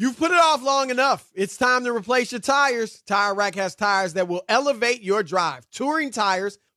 You've 0.00 0.16
put 0.16 0.30
it 0.30 0.40
off 0.40 0.62
long 0.62 0.88
enough. 0.88 1.30
It's 1.34 1.58
time 1.58 1.84
to 1.84 1.94
replace 1.94 2.32
your 2.32 2.40
tires. 2.40 3.02
Tire 3.02 3.34
Rack 3.34 3.54
has 3.56 3.74
tires 3.74 4.14
that 4.14 4.28
will 4.28 4.42
elevate 4.48 5.02
your 5.02 5.22
drive. 5.22 5.68
Touring 5.70 6.10
tires 6.10 6.56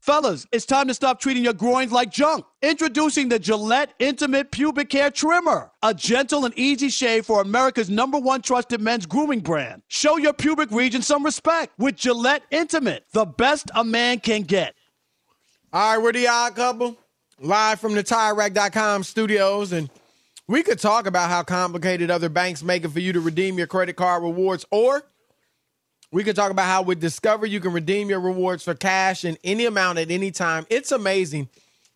Fellas, 0.00 0.46
it's 0.50 0.64
time 0.64 0.88
to 0.88 0.94
stop 0.94 1.20
treating 1.20 1.44
your 1.44 1.52
groins 1.52 1.92
like 1.92 2.10
junk. 2.10 2.44
Introducing 2.62 3.28
the 3.28 3.38
Gillette 3.38 3.92
Intimate 3.98 4.50
Pubic 4.50 4.90
Hair 4.90 5.10
Trimmer, 5.10 5.70
a 5.82 5.92
gentle 5.92 6.46
and 6.46 6.58
easy 6.58 6.88
shave 6.88 7.26
for 7.26 7.42
America's 7.42 7.90
number 7.90 8.18
one 8.18 8.40
trusted 8.40 8.80
men's 8.80 9.04
grooming 9.04 9.40
brand. 9.40 9.82
Show 9.88 10.16
your 10.16 10.32
pubic 10.32 10.70
region 10.70 11.02
some 11.02 11.24
respect 11.24 11.78
with 11.78 11.96
Gillette 11.96 12.42
Intimate, 12.50 13.04
the 13.12 13.26
best 13.26 13.70
a 13.74 13.84
man 13.84 14.20
can 14.20 14.42
get. 14.42 14.74
All 15.72 15.94
right, 15.94 16.02
we're 16.02 16.12
the 16.12 16.26
odd 16.26 16.56
couple, 16.56 16.96
live 17.38 17.78
from 17.78 17.94
the 17.94 18.02
TireRack.com 18.02 19.04
studios, 19.04 19.70
and 19.70 19.90
we 20.48 20.62
could 20.62 20.80
talk 20.80 21.06
about 21.06 21.30
how 21.30 21.42
complicated 21.42 22.10
other 22.10 22.28
banks 22.28 22.62
make 22.62 22.84
it 22.84 22.88
for 22.88 23.00
you 23.00 23.12
to 23.12 23.20
redeem 23.20 23.58
your 23.58 23.68
credit 23.68 23.96
card 23.96 24.22
rewards, 24.22 24.64
or 24.70 25.04
we 26.12 26.24
could 26.24 26.36
talk 26.36 26.50
about 26.50 26.66
how 26.66 26.82
with 26.82 27.00
Discover 27.00 27.46
you 27.46 27.60
can 27.60 27.72
redeem 27.72 28.08
your 28.08 28.20
rewards 28.20 28.64
for 28.64 28.74
cash 28.74 29.24
in 29.24 29.38
any 29.44 29.64
amount 29.66 29.98
at 29.98 30.10
any 30.10 30.30
time. 30.30 30.66
It's 30.68 30.92
amazing. 30.92 31.48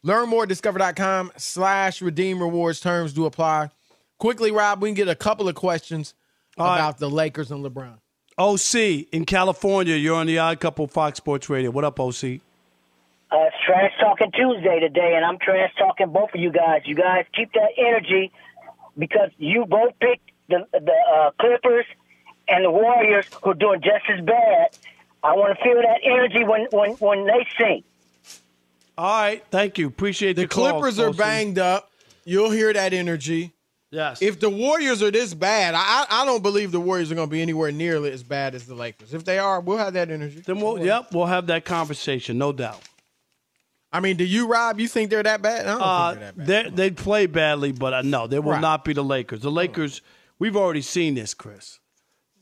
Learn 0.02 0.28
more 0.28 0.42
at 0.44 0.48
discover.com 0.48 1.32
slash 1.36 2.02
redeem 2.02 2.40
rewards. 2.40 2.80
Terms 2.80 3.12
do 3.12 3.26
apply. 3.26 3.70
Quickly, 4.18 4.52
Rob, 4.52 4.82
we 4.82 4.88
can 4.90 4.94
get 4.94 5.08
a 5.08 5.14
couple 5.14 5.48
of 5.48 5.54
questions 5.54 6.14
All 6.56 6.66
right. 6.66 6.76
about 6.76 6.98
the 6.98 7.10
Lakers 7.10 7.50
and 7.50 7.64
LeBron. 7.64 7.98
OC 8.38 9.08
in 9.12 9.24
California, 9.24 9.94
you're 9.94 10.16
on 10.16 10.26
the 10.26 10.38
Odd 10.38 10.60
Couple 10.60 10.86
Fox 10.86 11.18
Sports 11.18 11.48
Radio. 11.48 11.70
What 11.70 11.84
up, 11.84 11.98
OC? 11.98 12.40
Uh, 13.30 13.46
it's 13.46 13.56
Trash 13.66 13.92
Talking 14.00 14.30
Tuesday 14.32 14.80
today, 14.80 15.14
and 15.16 15.24
I'm 15.24 15.38
trash 15.38 15.70
talking 15.78 16.08
both 16.10 16.30
of 16.34 16.40
you 16.40 16.52
guys. 16.52 16.82
You 16.84 16.94
guys 16.94 17.24
keep 17.34 17.52
that 17.54 17.70
energy 17.76 18.32
because 18.98 19.30
you 19.38 19.66
both 19.66 19.92
picked 20.00 20.30
the 20.48 20.66
the 20.72 20.92
uh, 21.14 21.30
Clippers 21.40 21.86
and 22.48 22.64
the 22.64 22.70
Warriors, 22.70 23.26
who 23.42 23.50
are 23.50 23.54
doing 23.54 23.80
just 23.80 24.04
as 24.08 24.20
bad. 24.24 24.76
I 25.22 25.32
want 25.34 25.56
to 25.56 25.64
feel 25.64 25.76
that 25.80 26.00
energy 26.02 26.44
when 26.44 26.66
when 26.70 26.92
when 26.94 27.26
they 27.26 27.46
sing. 27.58 27.82
All 28.96 29.06
right, 29.22 29.42
thank 29.50 29.78
you. 29.78 29.86
Appreciate 29.88 30.34
The 30.36 30.42
the 30.42 30.48
call, 30.48 30.70
Clippers 30.72 30.98
are 30.98 31.12
banged 31.12 31.58
up. 31.58 31.90
You'll 32.24 32.50
hear 32.50 32.72
that 32.72 32.92
energy. 32.92 33.52
Yes. 33.90 34.22
If 34.22 34.40
the 34.40 34.50
Warriors 34.50 35.02
are 35.02 35.10
this 35.10 35.34
bad, 35.34 35.74
I 35.76 36.06
I 36.10 36.24
don't 36.24 36.42
believe 36.42 36.72
the 36.72 36.80
Warriors 36.80 37.10
are 37.10 37.14
going 37.14 37.28
to 37.28 37.32
be 37.32 37.42
anywhere 37.42 37.70
nearly 37.72 38.10
as 38.12 38.22
bad 38.22 38.54
as 38.54 38.66
the 38.66 38.74
Lakers. 38.74 39.14
If 39.14 39.24
they 39.24 39.38
are, 39.38 39.60
we'll 39.60 39.78
have 39.78 39.92
that 39.94 40.10
energy. 40.10 40.40
then 40.44 40.60
we'll, 40.60 40.84
yep, 40.84 41.12
we'll 41.12 41.26
have 41.26 41.46
that 41.48 41.64
conversation, 41.64 42.36
no 42.38 42.52
doubt. 42.52 42.80
I 43.92 44.00
mean, 44.00 44.16
do 44.16 44.24
you, 44.24 44.48
Rob? 44.48 44.80
You 44.80 44.88
think 44.88 45.10
they're 45.10 45.22
that 45.22 45.40
bad? 45.42 45.66
I 45.66 45.70
don't 45.72 45.80
Uh, 45.80 46.08
think 46.10 46.18
they're 46.20 46.46
that 46.46 46.64
bad. 46.64 46.76
they 46.76 46.88
they 46.88 46.90
play 46.90 47.26
badly, 47.26 47.70
but 47.72 47.94
uh, 47.94 48.02
no, 48.02 48.26
they 48.26 48.40
will 48.40 48.52
Right. 48.52 48.60
not 48.60 48.84
be 48.84 48.92
the 48.92 49.04
Lakers. 49.04 49.40
The 49.42 49.50
Lakers, 49.52 50.02
we've 50.40 50.56
already 50.56 50.82
seen 50.82 51.14
this, 51.14 51.32
Chris. 51.34 51.78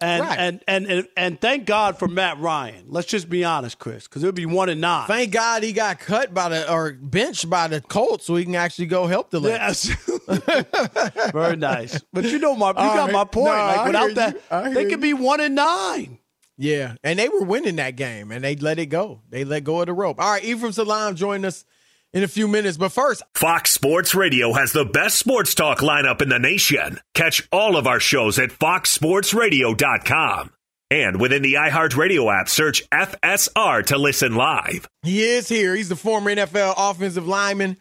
And, 0.03 0.23
Right. 0.25 0.39
and, 0.39 0.65
and 0.67 0.87
and 0.87 1.09
and 1.17 1.41
thank 1.41 1.65
God 1.65 1.99
for 1.99 2.09
Matt 2.09 2.39
Ryan. 2.41 2.85
Let's 2.89 3.07
just 3.07 3.29
be 3.31 3.45
honest, 3.45 3.79
Chris, 3.79 4.09
because 4.09 4.23
it'll 4.23 4.33
be 4.33 4.47
one 4.47 4.69
and 4.69 4.81
nine. 4.81 5.07
Thank 5.07 5.33
God 5.33 5.63
he 5.63 5.73
got 5.73 5.99
cut 6.01 6.35
by 6.35 6.49
the 6.49 6.71
or 6.73 6.93
benched 6.93 7.49
by 7.49 7.69
the 7.69 7.81
Colts, 7.81 8.27
so 8.27 8.35
he 8.37 8.45
can 8.45 8.55
actually 8.57 8.87
go 8.87 9.07
help 9.07 9.31
the 9.31 9.41
Lakers. 9.41 9.89
Yes. 10.29 11.31
Very 11.33 11.57
nice. 11.57 12.01
But 12.13 12.25
you 12.25 12.39
know 12.39 12.55
my 12.55 12.71
you 12.71 12.75
All 12.77 12.95
got 12.95 13.05
right. 13.07 13.13
my 13.13 13.25
point. 13.25 13.47
No, 13.57 13.67
like 13.67 13.87
without 13.87 14.15
that, 14.51 14.75
they 14.75 14.87
could 14.87 15.01
be 15.01 15.15
one 15.15 15.41
and 15.41 15.55
nine. 15.55 16.19
Yeah, 16.59 16.95
and 17.03 17.19
they 17.19 17.29
were 17.29 17.43
winning 17.45 17.77
that 17.77 17.97
game, 17.97 18.31
and 18.31 18.45
they 18.45 18.55
let 18.57 18.79
it 18.79 18.87
go. 18.87 19.23
They 19.31 19.45
let 19.45 19.65
go 19.65 19.81
of 19.81 19.87
the 19.87 19.95
rope. 19.95 20.21
All 20.21 20.31
right, 20.31 20.45
Ephraim 20.45 20.73
Salaam 20.73 21.17
join 21.17 21.45
us 21.45 21.65
in 22.13 22.23
a 22.23 22.29
few 22.29 22.47
minutes, 22.47 22.77
but 22.77 22.91
first, 22.91 23.23
Fox 23.35 23.73
Sports 23.73 24.15
Radio 24.15 24.53
has 24.53 24.73
the 24.73 24.85
best 24.85 25.19
sports 25.19 25.55
talk 25.55 25.79
lineup 25.79 26.21
in 26.21 26.29
the 26.29 26.39
nation. 26.39 27.01
Catch 27.15 27.49
all 27.51 27.77
of 27.77 27.87
our 27.87 28.01
shows 28.01 28.39
at 28.39 28.51
foxsportsradio.com. 28.51 30.51
And 30.91 31.21
within 31.21 31.41
the 31.43 31.55
iHeartRadio 31.55 32.39
app, 32.39 32.51
search 32.51 32.89
FSR 32.91 33.87
to 33.87 33.97
listen 33.97 34.35
live. 34.35 34.87
he 35.03 35.23
is 35.23 35.49
here. 35.49 35.75
He's 35.75 35.89
the 35.89 35.97
former 35.97 36.31
NFL 36.31 36.75
offensive 36.77 37.27
lineman, 37.27 37.79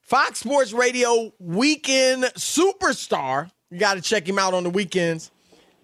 Fox 0.00 0.40
Sports 0.40 0.72
Radio 0.72 1.34
weekend 1.38 2.24
superstar. 2.36 3.50
You 3.70 3.78
got 3.78 3.94
to 3.94 4.00
check 4.00 4.26
him 4.26 4.38
out 4.38 4.54
on 4.54 4.62
the 4.62 4.70
weekends. 4.70 5.30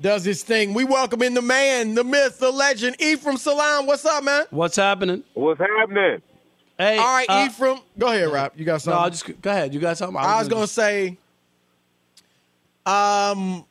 Does 0.00 0.24
his 0.24 0.42
thing. 0.42 0.72
We 0.72 0.84
welcome 0.84 1.20
in 1.20 1.34
the 1.34 1.42
man, 1.42 1.94
the 1.94 2.04
myth, 2.04 2.38
the 2.38 2.50
legend, 2.50 2.96
Ephraim 2.98 3.36
Salaam. 3.36 3.86
What's 3.86 4.06
up, 4.06 4.24
man? 4.24 4.46
What's 4.48 4.76
happening? 4.76 5.22
What's 5.34 5.60
happening? 5.60 6.22
Hey, 6.80 6.96
All 6.96 7.04
right, 7.04 7.28
uh, 7.28 7.44
Ephraim. 7.46 7.80
Go 7.98 8.06
ahead, 8.06 8.32
Rob. 8.32 8.52
You 8.56 8.64
got 8.64 8.72
No, 8.72 8.78
something? 8.78 9.02
I'll 9.02 9.10
just 9.10 9.42
go 9.42 9.50
ahead. 9.50 9.74
You 9.74 9.80
got 9.80 9.98
something? 9.98 10.16
I 10.16 10.38
was 10.38 10.48
gonna 10.48 10.66
say, 10.66 11.18
um, 12.86 13.66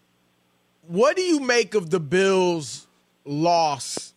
what 0.87 1.15
do 1.15 1.23
you 1.23 1.39
make 1.39 1.73
of 1.73 1.89
the 1.89 1.99
Bills' 1.99 2.85
loss 3.25 4.13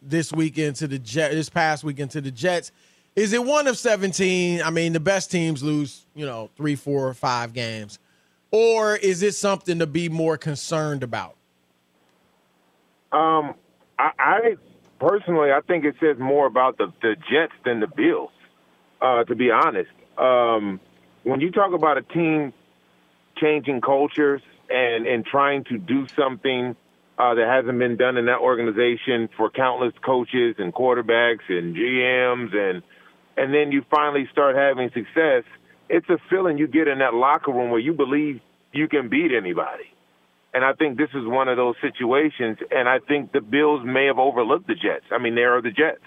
this 0.00 0.32
weekend 0.32 0.76
to 0.76 0.86
the 0.86 1.00
Jet? 1.00 1.32
This 1.32 1.48
past 1.48 1.82
weekend 1.82 2.12
to 2.12 2.20
the 2.20 2.30
Jets? 2.30 2.70
Is 3.16 3.32
it 3.32 3.44
one 3.44 3.66
of 3.66 3.76
seventeen? 3.78 4.62
I 4.62 4.70
mean, 4.70 4.92
the 4.92 5.00
best 5.00 5.28
teams 5.28 5.60
lose, 5.64 6.06
you 6.14 6.24
know, 6.24 6.48
three, 6.56 6.76
four, 6.76 7.12
five 7.14 7.52
games, 7.52 7.98
or 8.52 8.94
is 8.94 9.24
it 9.24 9.34
something 9.34 9.80
to 9.80 9.88
be 9.88 10.08
more 10.08 10.38
concerned 10.38 11.02
about? 11.02 11.34
Um, 13.10 13.54
I, 13.98 14.10
I 14.18 14.56
personally, 15.00 15.50
I 15.50 15.62
think 15.62 15.84
it 15.84 15.96
says 15.98 16.16
more 16.20 16.46
about 16.46 16.78
the, 16.78 16.92
the 17.02 17.16
Jets 17.28 17.54
than 17.64 17.80
the 17.80 17.88
Bills. 17.88 18.30
Uh, 19.00 19.24
to 19.24 19.34
be 19.34 19.50
honest, 19.50 19.90
um, 20.16 20.80
when 21.22 21.40
you 21.40 21.50
talk 21.50 21.72
about 21.74 21.98
a 21.98 22.02
team 22.02 22.52
changing 23.36 23.80
cultures 23.80 24.40
and 24.70 25.06
and 25.06 25.24
trying 25.24 25.64
to 25.64 25.78
do 25.78 26.06
something 26.16 26.74
uh, 27.18 27.34
that 27.34 27.46
hasn't 27.46 27.78
been 27.78 27.96
done 27.96 28.16
in 28.16 28.26
that 28.26 28.38
organization 28.38 29.28
for 29.36 29.50
countless 29.50 29.92
coaches 30.04 30.56
and 30.58 30.72
quarterbacks 30.72 31.48
and 31.48 31.76
GMs 31.76 32.54
and 32.54 32.82
and 33.36 33.52
then 33.52 33.70
you 33.70 33.84
finally 33.90 34.26
start 34.32 34.56
having 34.56 34.90
success, 34.90 35.44
it's 35.88 36.08
a 36.08 36.18
feeling 36.30 36.58
you 36.58 36.66
get 36.66 36.88
in 36.88 36.98
that 36.98 37.14
locker 37.14 37.52
room 37.52 37.70
where 37.70 37.80
you 37.80 37.92
believe 37.92 38.40
you 38.72 38.88
can 38.88 39.08
beat 39.08 39.30
anybody. 39.32 39.84
And 40.54 40.64
I 40.64 40.72
think 40.72 40.96
this 40.96 41.10
is 41.10 41.26
one 41.26 41.48
of 41.48 41.58
those 41.58 41.74
situations. 41.82 42.58
And 42.70 42.88
I 42.88 42.98
think 42.98 43.32
the 43.32 43.42
Bills 43.42 43.84
may 43.84 44.06
have 44.06 44.18
overlooked 44.18 44.66
the 44.66 44.74
Jets. 44.74 45.04
I 45.12 45.18
mean, 45.18 45.34
they 45.34 45.42
are 45.42 45.60
the 45.60 45.70
Jets, 45.70 46.00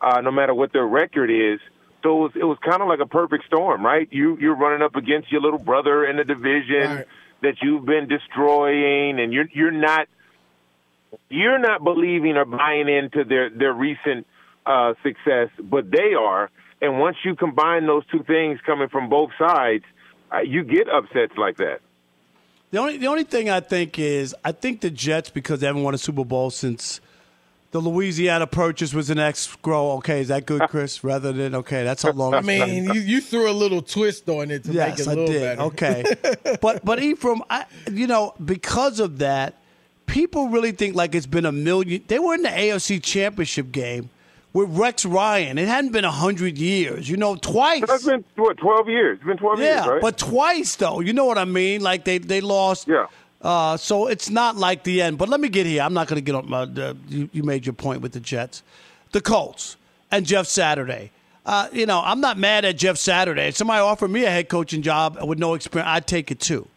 uh, 0.00 0.20
no 0.20 0.30
matter 0.30 0.54
what 0.54 0.72
their 0.72 0.86
record 0.86 1.28
is. 1.28 1.58
So 2.02 2.16
it 2.16 2.20
was, 2.20 2.32
it 2.36 2.44
was 2.44 2.58
kind 2.64 2.80
of 2.82 2.88
like 2.88 3.00
a 3.00 3.06
perfect 3.06 3.44
storm, 3.46 3.84
right? 3.84 4.08
You 4.10 4.36
you're 4.40 4.54
running 4.56 4.82
up 4.82 4.96
against 4.96 5.30
your 5.30 5.40
little 5.42 5.58
brother 5.58 6.04
in 6.04 6.16
the 6.16 6.24
division 6.24 6.90
Right. 6.96 7.06
that 7.42 7.56
you've 7.62 7.84
been 7.84 8.08
destroying, 8.08 9.20
and 9.20 9.32
you're 9.32 9.48
you're 9.52 9.70
not 9.70 10.08
you're 11.28 11.58
not 11.58 11.82
believing 11.84 12.36
or 12.36 12.44
buying 12.44 12.88
into 12.88 13.24
their 13.24 13.50
their 13.50 13.72
recent 13.72 14.26
uh, 14.66 14.94
success, 15.02 15.48
but 15.62 15.90
they 15.90 16.14
are. 16.14 16.50
And 16.82 16.98
once 16.98 17.16
you 17.24 17.34
combine 17.36 17.86
those 17.86 18.06
two 18.06 18.22
things 18.22 18.58
coming 18.64 18.88
from 18.88 19.10
both 19.10 19.30
sides, 19.38 19.84
uh, 20.32 20.40
you 20.40 20.64
get 20.64 20.88
upsets 20.88 21.36
like 21.36 21.58
that. 21.58 21.80
The 22.70 22.78
only 22.78 22.96
the 22.96 23.08
only 23.08 23.24
thing 23.24 23.50
I 23.50 23.60
think 23.60 23.98
is 23.98 24.34
I 24.44 24.52
think 24.52 24.80
the 24.80 24.90
Jets 24.90 25.28
because 25.28 25.60
they 25.60 25.66
haven't 25.66 25.82
won 25.82 25.92
a 25.94 25.98
Super 25.98 26.24
Bowl 26.24 26.50
since 26.50 27.00
the 27.72 27.80
Louisiana 27.80 28.46
Purchase 28.46 28.92
was 28.92 29.10
an 29.10 29.18
ex 29.18 29.54
grow. 29.62 29.92
Okay, 29.92 30.20
is 30.20 30.28
that 30.28 30.46
good, 30.46 30.62
uh, 30.62 30.66
Chris? 30.66 31.04
Rather 31.04 31.32
than 31.32 31.54
okay, 31.56 31.84
that's 31.84 32.02
how 32.02 32.12
long. 32.12 32.34
I 32.34 32.40
mean, 32.40 32.84
you, 32.84 33.00
you 33.00 33.20
threw 33.20 33.50
a 33.50 33.52
little 33.52 33.82
twist 33.82 34.28
on 34.28 34.50
it 34.50 34.64
to 34.64 34.72
yes, 34.72 34.90
make 34.90 35.00
it 35.00 35.06
a 35.06 35.08
little 35.08 35.26
did. 35.26 35.40
better. 35.40 35.62
Okay, 35.62 36.04
but 36.60 36.84
but 36.84 37.02
Ephraim, 37.02 37.42
I, 37.48 37.66
you 37.90 38.06
know, 38.06 38.34
because 38.44 38.98
of 38.98 39.18
that, 39.18 39.56
people 40.06 40.48
really 40.48 40.72
think 40.72 40.96
like 40.96 41.14
it's 41.14 41.26
been 41.26 41.46
a 41.46 41.52
million. 41.52 42.02
They 42.08 42.18
were 42.18 42.34
in 42.34 42.42
the 42.42 42.48
AFC 42.48 43.02
Championship 43.02 43.70
game 43.70 44.10
with 44.52 44.76
Rex 44.76 45.04
Ryan. 45.04 45.56
It 45.58 45.68
hadn't 45.68 45.92
been 45.92 46.04
a 46.04 46.10
hundred 46.10 46.58
years, 46.58 47.08
you 47.08 47.16
know, 47.16 47.36
twice. 47.36 47.84
That's 47.86 48.04
been 48.04 48.24
what 48.34 48.56
twelve 48.56 48.88
years. 48.88 49.18
It's 49.18 49.26
been 49.26 49.36
twelve 49.36 49.60
yeah, 49.60 49.76
years, 49.76 49.86
right? 49.86 50.02
but 50.02 50.18
twice 50.18 50.76
though. 50.76 51.00
You 51.00 51.12
know 51.12 51.24
what 51.24 51.38
I 51.38 51.44
mean? 51.44 51.82
Like 51.82 52.04
they 52.04 52.18
they 52.18 52.40
lost. 52.40 52.88
Yeah. 52.88 53.06
Uh, 53.42 53.76
so 53.76 54.06
it's 54.06 54.28
not 54.28 54.56
like 54.56 54.84
the 54.84 55.00
end. 55.00 55.18
But 55.18 55.28
let 55.28 55.40
me 55.40 55.48
get 55.48 55.66
here. 55.66 55.82
I'm 55.82 55.94
not 55.94 56.08
going 56.08 56.16
to 56.16 56.22
get 56.22 56.34
on. 56.34 56.48
My, 56.48 56.62
uh, 56.62 56.94
you, 57.08 57.30
you 57.32 57.42
made 57.42 57.66
your 57.66 57.72
point 57.72 58.02
with 58.02 58.12
the 58.12 58.20
Jets, 58.20 58.62
the 59.12 59.20
Colts, 59.20 59.76
and 60.10 60.26
Jeff 60.26 60.46
Saturday. 60.46 61.10
Uh, 61.46 61.68
you 61.72 61.86
know, 61.86 62.02
I'm 62.04 62.20
not 62.20 62.38
mad 62.38 62.64
at 62.64 62.76
Jeff 62.76 62.98
Saturday. 62.98 63.48
If 63.48 63.56
somebody 63.56 63.80
offered 63.80 64.10
me 64.10 64.24
a 64.24 64.30
head 64.30 64.48
coaching 64.48 64.82
job 64.82 65.18
with 65.22 65.38
no 65.38 65.54
experience, 65.54 65.88
I'd 65.88 66.06
take 66.06 66.30
it 66.30 66.38
too. 66.38 66.68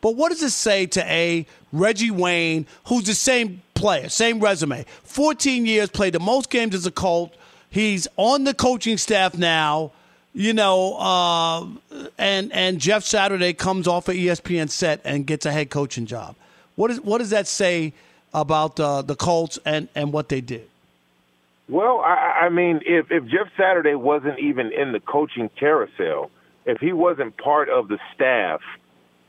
But 0.00 0.16
what 0.16 0.30
does 0.30 0.42
it 0.42 0.50
say 0.50 0.86
to 0.86 1.04
a 1.04 1.46
Reggie 1.72 2.10
Wayne, 2.10 2.66
who's 2.86 3.04
the 3.04 3.14
same 3.14 3.62
player, 3.74 4.08
same 4.08 4.40
resume, 4.40 4.84
14 5.04 5.66
years, 5.66 5.88
played 5.90 6.14
the 6.14 6.20
most 6.20 6.50
games 6.50 6.74
as 6.74 6.86
a 6.86 6.90
Colt. 6.90 7.34
He's 7.70 8.08
on 8.16 8.44
the 8.44 8.54
coaching 8.54 8.96
staff 8.96 9.36
now 9.36 9.92
you 10.32 10.52
know, 10.52 10.94
uh, 10.98 11.66
and 12.18 12.52
and 12.52 12.80
Jeff 12.80 13.04
Saturday 13.04 13.52
comes 13.52 13.88
off 13.88 14.08
an 14.08 14.16
ESPN 14.16 14.70
set 14.70 15.00
and 15.04 15.26
gets 15.26 15.46
a 15.46 15.52
head 15.52 15.70
coaching 15.70 16.06
job. 16.06 16.36
What 16.76 16.90
is 16.90 17.00
what 17.00 17.18
does 17.18 17.30
that 17.30 17.46
say 17.46 17.92
about 18.32 18.78
uh, 18.78 19.02
the 19.02 19.16
Colts 19.16 19.58
and 19.64 19.88
and 19.94 20.12
what 20.12 20.28
they 20.28 20.40
did? 20.40 20.68
Well, 21.68 22.00
I, 22.00 22.46
I 22.46 22.48
mean, 22.48 22.80
if 22.86 23.10
if 23.10 23.24
Jeff 23.24 23.48
Saturday 23.56 23.94
wasn't 23.94 24.38
even 24.38 24.72
in 24.72 24.92
the 24.92 25.00
coaching 25.00 25.50
carousel, 25.58 26.30
if 26.64 26.78
he 26.78 26.92
wasn't 26.92 27.36
part 27.36 27.68
of 27.68 27.88
the 27.88 27.98
staff, 28.14 28.60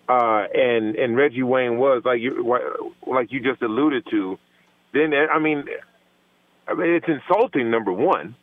uh, 0.07 0.45
and 0.53 0.95
and 0.95 1.17
Reggie 1.17 1.43
Wayne 1.43 1.77
was 1.77 2.03
like 2.05 2.21
you 2.21 2.57
like 3.07 3.31
you 3.31 3.41
just 3.41 3.61
alluded 3.61 4.05
to, 4.11 4.37
then 4.93 5.13
I 5.13 5.39
mean, 5.39 5.65
I 6.67 6.73
mean 6.73 6.89
it's 6.91 7.07
insulting. 7.07 7.71
Number 7.71 7.91
one. 7.91 8.35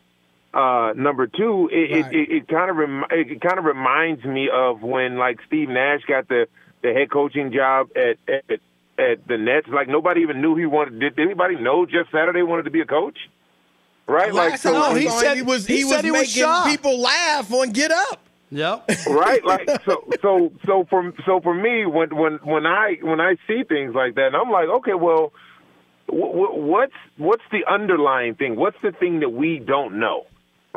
Uh, 0.57 0.93
number 0.95 1.27
two, 1.27 1.69
it 1.71 1.91
Right. 2.01 2.13
it, 2.13 2.19
it, 2.19 2.31
it 2.37 2.47
kind 2.47 2.71
of 2.71 2.77
rem- 2.77 3.05
it 3.11 3.39
kind 3.41 3.59
of 3.59 3.65
reminds 3.65 4.23
me 4.25 4.49
of 4.51 4.81
when 4.81 5.17
like 5.17 5.37
Steve 5.45 5.69
Nash 5.69 6.01
got 6.07 6.27
the 6.27 6.47
the 6.81 6.93
head 6.93 7.11
coaching 7.11 7.51
job 7.53 7.89
at 7.95 8.17
at, 8.27 8.59
at 8.97 9.27
the 9.27 9.37
Nets. 9.37 9.67
Like 9.67 9.87
nobody 9.87 10.21
even 10.21 10.41
knew 10.41 10.55
he 10.55 10.65
wanted. 10.65 10.99
Did 10.99 11.19
anybody 11.19 11.57
know 11.57 11.85
Jeff 11.85 12.07
Saturday 12.11 12.41
wanted 12.41 12.63
to 12.63 12.71
be 12.71 12.81
a 12.81 12.85
coach? 12.85 13.17
Right? 14.07 14.33
like 14.33 14.57
so, 14.57 14.73
time 14.73 14.95
I 14.95 14.99
he 14.99 15.07
saw 15.07 15.19
said- 15.19 15.35
he 15.37 15.43
was 15.43 15.67
he 15.67 15.75
he, 15.75 15.81
said 15.83 15.97
was 15.97 16.03
he 16.05 16.11
was 16.11 16.35
making 16.65 16.71
people 16.77 16.99
laugh 17.01 17.53
on 17.53 17.69
Get 17.71 17.91
Up. 17.91 18.21
Yep. 18.49 18.89
right 19.09 19.43
like 19.45 19.69
so 19.85 20.03
so 20.21 20.51
so 20.65 20.85
for 20.89 21.13
so 21.25 21.39
for 21.41 21.53
me 21.53 21.85
when 21.85 22.15
when 22.15 22.39
when 22.45 22.65
i 22.65 22.95
when 23.01 23.19
i 23.19 23.35
see 23.45 23.63
things 23.67 23.93
like 23.93 24.15
that 24.15 24.27
and 24.27 24.37
i'm 24.37 24.49
like 24.49 24.69
okay 24.69 24.93
well 24.93 25.33
w- 26.07 26.31
w- 26.31 26.61
what's 26.63 26.93
what's 27.17 27.43
the 27.51 27.65
underlying 27.69 28.35
thing 28.35 28.55
what's 28.55 28.77
the 28.81 28.93
thing 28.93 29.19
that 29.19 29.31
we 29.31 29.59
don't 29.59 29.99
know 29.99 30.25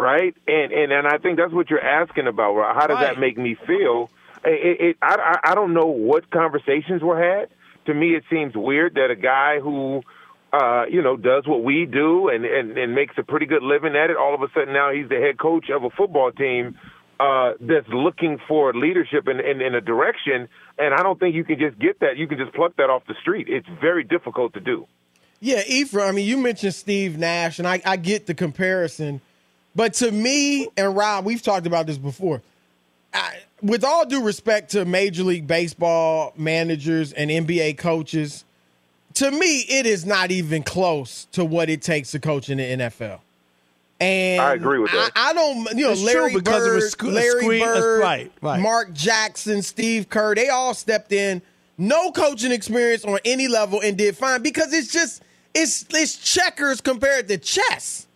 right 0.00 0.34
and 0.46 0.72
and 0.72 0.92
and 0.92 1.06
i 1.06 1.18
think 1.18 1.36
that's 1.38 1.52
what 1.52 1.68
you're 1.70 1.84
asking 1.84 2.26
about 2.26 2.54
right? 2.54 2.74
how 2.74 2.86
does 2.86 2.96
Right. 2.96 3.14
that 3.14 3.20
make 3.20 3.36
me 3.36 3.54
feel 3.66 4.10
it, 4.44 4.80
it 4.80 4.96
I, 5.02 5.14
I 5.44 5.50
i 5.52 5.54
don't 5.54 5.74
know 5.74 5.86
what 5.86 6.30
conversations 6.30 7.02
were 7.02 7.20
had 7.20 7.48
to 7.86 7.94
me 7.94 8.14
it 8.14 8.24
seems 8.30 8.54
weird 8.54 8.94
that 8.94 9.10
a 9.10 9.16
guy 9.16 9.60
who 9.60 10.02
uh, 10.52 10.84
you 10.86 11.00
know, 11.00 11.16
does 11.16 11.46
what 11.46 11.62
we 11.62 11.86
do 11.86 12.28
and, 12.28 12.44
and, 12.44 12.76
and 12.76 12.92
makes 12.92 13.14
a 13.16 13.22
pretty 13.22 13.46
good 13.46 13.62
living 13.62 13.94
at 13.94 14.10
it. 14.10 14.16
All 14.16 14.34
of 14.34 14.42
a 14.42 14.48
sudden 14.52 14.74
now 14.74 14.90
he's 14.92 15.08
the 15.08 15.14
head 15.14 15.38
coach 15.38 15.70
of 15.70 15.84
a 15.84 15.90
football 15.90 16.32
team 16.32 16.76
uh, 17.20 17.52
that's 17.60 17.86
looking 17.88 18.38
for 18.48 18.74
leadership 18.74 19.28
in, 19.28 19.38
in, 19.38 19.60
in 19.60 19.74
a 19.76 19.80
direction. 19.80 20.48
And 20.76 20.92
I 20.92 21.04
don't 21.04 21.20
think 21.20 21.36
you 21.36 21.44
can 21.44 21.58
just 21.60 21.78
get 21.78 22.00
that. 22.00 22.16
You 22.16 22.26
can 22.26 22.38
just 22.38 22.52
pluck 22.52 22.74
that 22.78 22.90
off 22.90 23.04
the 23.06 23.14
street. 23.20 23.46
It's 23.48 23.68
very 23.80 24.02
difficult 24.02 24.54
to 24.54 24.60
do. 24.60 24.88
Yeah, 25.38 25.62
Ephraim, 25.68 26.08
I 26.08 26.12
mean, 26.12 26.26
you 26.26 26.36
mentioned 26.36 26.74
Steve 26.74 27.16
Nash, 27.16 27.60
and 27.60 27.68
I, 27.68 27.80
I 27.86 27.96
get 27.96 28.26
the 28.26 28.34
comparison. 28.34 29.20
But 29.74 29.94
to 29.94 30.10
me 30.10 30.68
and 30.76 30.96
Rob, 30.96 31.24
we've 31.24 31.42
talked 31.42 31.66
about 31.66 31.86
this 31.86 31.98
before. 31.98 32.42
I, 33.14 33.38
with 33.62 33.84
all 33.84 34.06
due 34.06 34.22
respect 34.22 34.70
to 34.72 34.84
Major 34.84 35.22
League 35.22 35.46
Baseball 35.46 36.32
managers 36.36 37.12
and 37.12 37.30
NBA 37.30 37.78
coaches, 37.78 38.44
to 39.14 39.30
me, 39.30 39.60
it 39.68 39.86
is 39.86 40.06
not 40.06 40.30
even 40.30 40.62
close 40.62 41.26
to 41.32 41.44
what 41.44 41.68
it 41.68 41.82
takes 41.82 42.12
to 42.12 42.20
coach 42.20 42.48
in 42.48 42.58
the 42.58 42.64
NFL. 42.64 43.20
And 44.00 44.40
I 44.40 44.54
agree 44.54 44.78
with 44.78 44.92
that. 44.92 45.10
I, 45.14 45.30
I 45.30 45.32
don't, 45.34 45.76
you 45.76 45.84
know, 45.84 45.92
It's 45.92 46.00
true 46.00 46.20
Larry 46.22 46.34
because 46.34 46.64
it 46.64 46.68
Bird, 46.68 46.74
was 46.76 46.90
sc- 46.92 47.02
a 47.02 47.06
Larry 47.06 47.42
screen- 47.42 47.62
uh, 47.62 47.66
Bird, 47.66 48.00
right, 48.00 48.32
right. 48.40 48.60
Mark 48.60 48.92
Jackson, 48.94 49.60
Steve 49.62 50.08
Kerr, 50.08 50.34
they 50.34 50.48
all 50.48 50.72
stepped 50.72 51.12
in, 51.12 51.42
no 51.76 52.10
coaching 52.10 52.50
experience 52.52 53.04
on 53.04 53.18
any 53.24 53.46
level, 53.46 53.80
and 53.82 53.98
did 53.98 54.16
fine 54.16 54.42
because 54.42 54.72
it's 54.72 54.90
just 54.92 55.22
it's 55.54 55.84
it's 55.90 56.16
checkers 56.16 56.80
compared 56.80 57.28
to 57.28 57.36
chess. 57.36 58.06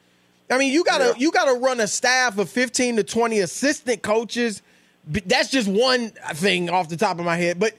I 0.50 0.58
mean, 0.58 0.72
you 0.72 0.84
gotta 0.84 1.06
Yeah. 1.06 1.12
you 1.18 1.30
gotta 1.32 1.54
run 1.54 1.80
a 1.80 1.86
staff 1.88 2.38
of 2.38 2.48
fifteen 2.50 2.96
to 2.96 3.02
twenty 3.04 3.40
assistant 3.40 4.02
coaches. 4.02 4.62
That's 5.06 5.50
just 5.50 5.68
one 5.68 6.12
thing 6.34 6.70
off 6.70 6.88
the 6.88 6.96
top 6.96 7.18
of 7.18 7.24
my 7.24 7.36
head, 7.36 7.58
but. 7.58 7.74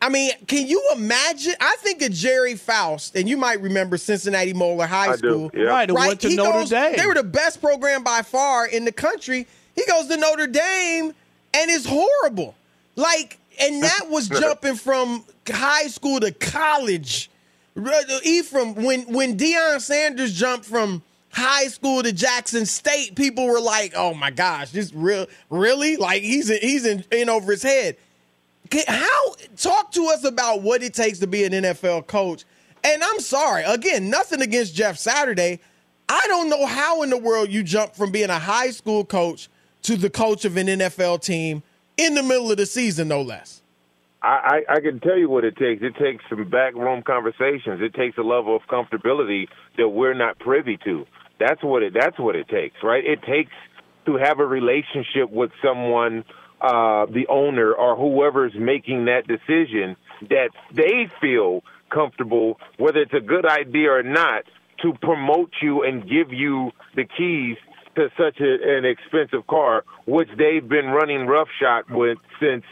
I 0.00 0.10
mean, 0.10 0.30
can 0.46 0.68
you 0.68 0.80
imagine? 0.94 1.54
I 1.60 1.74
think 1.80 2.02
of 2.02 2.12
Gerry 2.12 2.54
Faust, 2.54 3.16
and 3.16 3.28
you 3.28 3.36
might 3.36 3.60
remember 3.60 3.96
Cincinnati 3.98 4.52
Moeller 4.52 4.86
High 4.86 5.08
I 5.08 5.16
do, 5.16 5.28
School. 5.28 5.50
yeah. 5.52 5.64
Right, 5.64 5.88
who 5.88 5.96
went 5.96 6.20
to 6.20 6.28
He 6.28 6.36
Notre 6.36 6.52
goes- 6.52 6.70
Dame. 6.70 6.94
They 6.96 7.04
were 7.04 7.14
the 7.14 7.24
best 7.24 7.60
program 7.60 8.04
by 8.04 8.22
far 8.22 8.64
in 8.64 8.84
the 8.84 8.92
country. 8.92 9.48
He 9.74 9.84
goes 9.86 10.06
to 10.06 10.16
Notre 10.16 10.46
Dame 10.46 11.12
and 11.52 11.68
is 11.68 11.84
horrible. 11.84 12.54
Like, 12.94 13.38
and 13.60 13.82
that 13.82 14.08
was 14.08 14.28
jumping 14.28 14.76
from 14.76 15.24
high 15.50 15.88
school 15.88 16.20
to 16.20 16.30
college. 16.30 17.28
Ephraim, 18.22 18.76
when 18.76 19.02
when 19.12 19.36
Deion 19.36 19.80
Sanders 19.80 20.32
jumped 20.32 20.64
from 20.64 21.02
high 21.30 21.68
school 21.68 22.02
to 22.02 22.12
Jackson 22.12 22.66
State, 22.66 23.14
people 23.14 23.46
were 23.46 23.60
like, 23.60 23.92
"Oh 23.96 24.14
my 24.14 24.30
gosh, 24.30 24.70
this 24.70 24.92
real 24.92 25.26
really 25.50 25.96
like 25.96 26.22
he's 26.22 26.50
in, 26.50 26.58
he's 26.60 26.86
in, 26.86 27.04
in 27.10 27.28
over 27.28 27.52
his 27.52 27.62
head." 27.62 27.96
How 28.86 29.34
talk 29.56 29.92
to 29.92 30.08
us 30.08 30.24
about 30.24 30.62
what 30.62 30.82
it 30.82 30.92
takes 30.92 31.20
to 31.20 31.26
be 31.26 31.44
an 31.44 31.52
NFL 31.52 32.06
coach? 32.06 32.44
And 32.84 33.02
I'm 33.02 33.20
sorry, 33.20 33.62
again, 33.64 34.10
nothing 34.10 34.42
against 34.42 34.74
Jeff 34.74 34.98
Saturday. 34.98 35.60
I 36.08 36.24
don't 36.26 36.48
know 36.48 36.66
how 36.66 37.02
in 37.02 37.10
the 37.10 37.18
world 37.18 37.50
you 37.50 37.62
jump 37.62 37.94
from 37.94 38.10
being 38.10 38.30
a 38.30 38.38
high 38.38 38.70
school 38.70 39.04
coach 39.04 39.48
to 39.82 39.96
the 39.96 40.10
coach 40.10 40.44
of 40.44 40.56
an 40.56 40.66
NFL 40.66 41.22
team 41.22 41.62
in 41.96 42.14
the 42.14 42.22
middle 42.22 42.50
of 42.50 42.56
the 42.56 42.66
season, 42.66 43.08
no 43.08 43.22
less. 43.22 43.62
I, 44.22 44.62
I, 44.68 44.74
I 44.74 44.80
can 44.80 45.00
tell 45.00 45.16
you 45.16 45.28
what 45.28 45.44
it 45.44 45.56
takes. 45.56 45.82
It 45.82 45.94
takes 45.96 46.24
some 46.28 46.48
backroom 46.50 47.02
conversations. 47.02 47.80
It 47.80 47.94
takes 47.94 48.18
a 48.18 48.22
level 48.22 48.56
of 48.56 48.62
comfortability 48.62 49.46
that 49.76 49.88
we're 49.88 50.14
not 50.14 50.38
privy 50.38 50.78
to. 50.84 51.06
That's 51.38 51.62
what 51.62 51.82
it. 51.82 51.94
That's 51.94 52.18
what 52.18 52.34
it 52.34 52.48
takes, 52.48 52.76
right? 52.82 53.04
It 53.04 53.22
takes 53.22 53.52
to 54.06 54.16
have 54.16 54.40
a 54.40 54.46
relationship 54.46 55.30
with 55.30 55.50
someone, 55.62 56.24
uh, 56.60 57.06
the 57.06 57.26
owner 57.28 57.72
or 57.72 57.94
whoever's 57.96 58.54
making 58.58 59.04
that 59.04 59.26
decision, 59.28 59.96
that 60.28 60.50
they 60.74 61.08
feel 61.20 61.62
comfortable, 61.90 62.58
whether 62.76 63.00
it's 63.00 63.14
a 63.14 63.20
good 63.20 63.46
idea 63.46 63.92
or 63.92 64.02
not, 64.02 64.44
to 64.82 64.94
promote 65.00 65.50
you 65.62 65.84
and 65.84 66.02
give 66.02 66.32
you 66.32 66.70
the 66.96 67.04
keys 67.04 67.56
to 67.96 68.08
such 68.16 68.40
a, 68.40 68.78
an 68.78 68.84
expensive 68.84 69.46
car, 69.46 69.84
which 70.06 70.28
they've 70.36 70.68
been 70.68 70.86
running 70.86 71.26
roughshod 71.26 71.84
with 71.90 72.18
since 72.40 72.64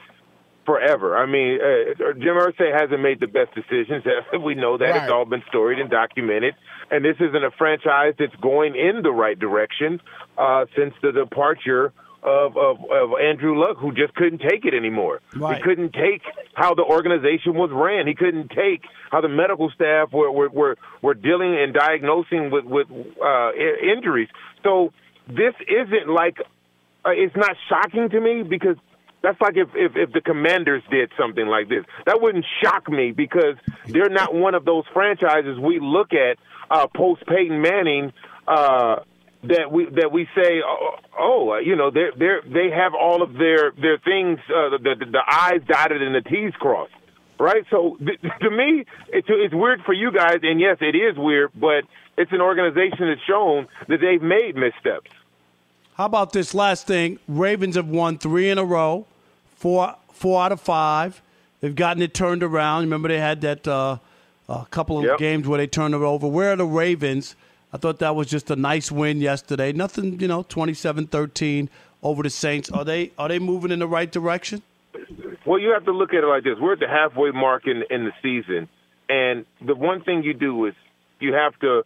forever. 0.67 1.17
I 1.17 1.25
mean, 1.27 1.59
uh, 1.61 2.13
Jim 2.15 2.35
Irsay 2.35 2.73
hasn't 2.79 3.01
made 3.01 3.21
the 3.21 3.27
best 3.29 3.55
decisions. 3.55 4.05
we 4.45 4.55
know 4.55 4.77
that 4.77 4.85
Right. 4.91 5.03
it's 5.05 5.13
all 5.13 5.25
been 5.25 5.43
storied 5.49 5.79
and 5.79 5.89
documented. 5.89 6.55
And 6.91 7.05
this 7.05 7.17
isn't 7.21 7.45
a 7.45 7.51
franchise 7.53 8.15
that's 8.19 8.35
going 8.37 8.75
in 8.77 9.03
the 9.03 9.11
right 9.13 9.39
direction 9.39 10.01
uh, 10.37 10.67
since 10.77 10.93
the 11.03 11.13
departure 11.13 11.93
of, 12.23 12.57
of 12.57 12.79
of 12.91 13.11
Andrew 13.23 13.57
Luck, 13.61 13.77
who 13.79 13.93
just 13.93 14.15
couldn't 14.15 14.41
take 14.41 14.65
it 14.65 14.75
anymore. 14.75 15.21
Right. 15.37 15.57
He 15.57 15.63
couldn't 15.63 15.93
take 15.93 16.23
how 16.55 16.75
the 16.75 16.83
organization 16.83 17.55
was 17.55 17.71
ran. 17.73 18.07
He 18.09 18.15
couldn't 18.15 18.49
take 18.51 18.83
how 19.13 19.21
the 19.21 19.29
medical 19.29 19.71
staff 19.71 20.13
were 20.13 20.33
were 20.33 20.49
were, 20.49 20.77
were 21.03 21.15
dealing 21.15 21.55
and 21.57 21.73
diagnosing 21.73 22.51
with 22.51 22.65
with 22.65 22.89
uh, 23.25 23.51
injuries. 23.55 24.29
So 24.65 24.93
this 25.29 25.55
isn't 25.69 26.09
like 26.09 26.39
uh, 27.05 27.11
it's 27.11 27.37
not 27.37 27.55
shocking 27.69 28.09
to 28.11 28.21
me 28.21 28.43
because 28.43 28.77
that's 29.23 29.41
like 29.41 29.57
if, 29.57 29.69
if 29.75 29.93
if 29.97 30.13
the 30.13 30.21
commanders 30.21 30.83
did 30.91 31.11
something 31.19 31.47
like 31.47 31.69
this 31.69 31.85
that 32.07 32.21
wouldn't 32.21 32.45
shock 32.63 32.89
me 32.89 33.13
because 33.13 33.57
they're 33.89 34.11
not 34.11 34.35
one 34.35 34.55
of 34.55 34.65
those 34.65 34.85
franchises 34.93 35.59
we 35.59 35.79
look 35.81 36.13
at 36.13 36.39
uh 36.71 36.87
post 36.95 37.23
Peyton 37.27 37.61
Manning 37.61 38.13
uh 38.47 38.97
that 39.45 39.71
we 39.71 39.87
that 39.87 40.11
we 40.13 40.27
say 40.35 40.61
oh, 40.65 40.91
oh 41.19 41.51
uh, 41.53 41.59
you 41.59 41.77
know 41.77 41.91
they 41.91 42.09
they 42.19 42.37
they 42.47 42.71
have 42.71 42.93
all 42.95 43.23
of 43.23 43.35
their 43.35 43.73
their 43.73 43.99
things 43.99 44.39
uh, 44.49 44.71
the, 44.71 44.79
the 44.83 45.07
the 45.07 45.23
I's 45.27 45.63
dotted 45.69 46.03
and 46.03 46.15
the 46.15 46.29
T's 46.29 46.53
crossed 46.59 46.93
right? 47.39 47.65
So 47.71 47.97
th- 47.99 48.21
to 48.41 48.51
me, 48.51 48.85
it's, 49.09 49.29
it's 49.31 49.55
weird 49.55 49.81
for 49.85 49.93
you 49.93 50.13
guys, 50.13 50.39
and 50.43 50.61
yes, 50.61 50.79
it 50.81 50.97
is 50.97 51.17
weird, 51.17 51.51
but 51.55 51.85
it's 52.17 52.33
an 52.33 52.41
organization 52.41 53.09
that's 53.09 53.21
shown 53.29 53.69
that 53.89 53.99
they've 54.01 54.23
made 54.23 54.57
missteps. 54.57 55.11
How 55.97 56.05
about 56.05 56.33
this 56.33 56.55
last 56.55 56.87
thing? 56.87 57.19
Ravens 57.27 57.77
have 57.77 57.89
won 57.89 58.19
three 58.19 58.51
in 58.51 58.59
a 58.59 58.65
row, 58.65 59.07
four 59.57 59.95
four 60.13 60.43
out 60.43 60.53
of 60.53 60.61
five. 60.61 61.23
They've 61.61 61.75
gotten 61.75 62.03
it 62.03 62.13
turned 62.13 62.43
around. 62.43 62.83
Remember, 62.83 63.09
they 63.09 63.19
had 63.19 63.41
that 63.41 63.67
uh, 63.67 63.97
a 64.49 64.67
couple 64.71 64.99
of 64.99 65.05
Yep. 65.05 65.19
games 65.19 65.49
where 65.49 65.57
they 65.59 65.67
turned 65.67 65.95
it 65.95 66.03
over. 66.03 66.27
Where 66.27 66.53
are 66.53 66.57
the 66.57 66.67
Ravens? 66.67 67.35
I 67.73 67.79
thought 67.79 67.99
that 68.01 68.15
was 68.15 68.29
just 68.29 68.51
a 68.51 68.57
nice 68.57 68.93
win 68.93 69.21
yesterday. 69.21 69.73
Nothing, 69.73 70.21
you 70.21 70.29
know, 70.29 70.45
27-13 70.45 71.69
over 72.03 72.23
the 72.23 72.31
Saints. 72.31 72.71
Are 72.71 72.85
they 72.85 73.13
are 73.19 73.29
they 73.29 73.39
moving 73.39 73.71
in 73.71 73.79
the 73.79 73.89
right 73.89 74.11
direction? 74.13 74.63
Well, 75.47 75.59
you 75.59 75.71
have 75.71 75.85
to 75.87 75.93
look 75.93 76.13
at 76.13 76.23
it 76.25 76.27
like 76.27 76.45
this: 76.45 76.59
we're 76.61 76.75
at 76.75 76.81
the 76.81 76.89
halfway 76.89 77.31
mark 77.31 77.67
in 77.67 77.85
in 77.89 78.05
the 78.05 78.13
season, 78.23 78.69
and 79.09 79.47
the 79.63 79.75
one 79.75 80.03
thing 80.03 80.23
you 80.25 80.35
do 80.35 80.67
is 80.67 80.75
you 81.21 81.33
have 81.33 81.59
to 81.61 81.85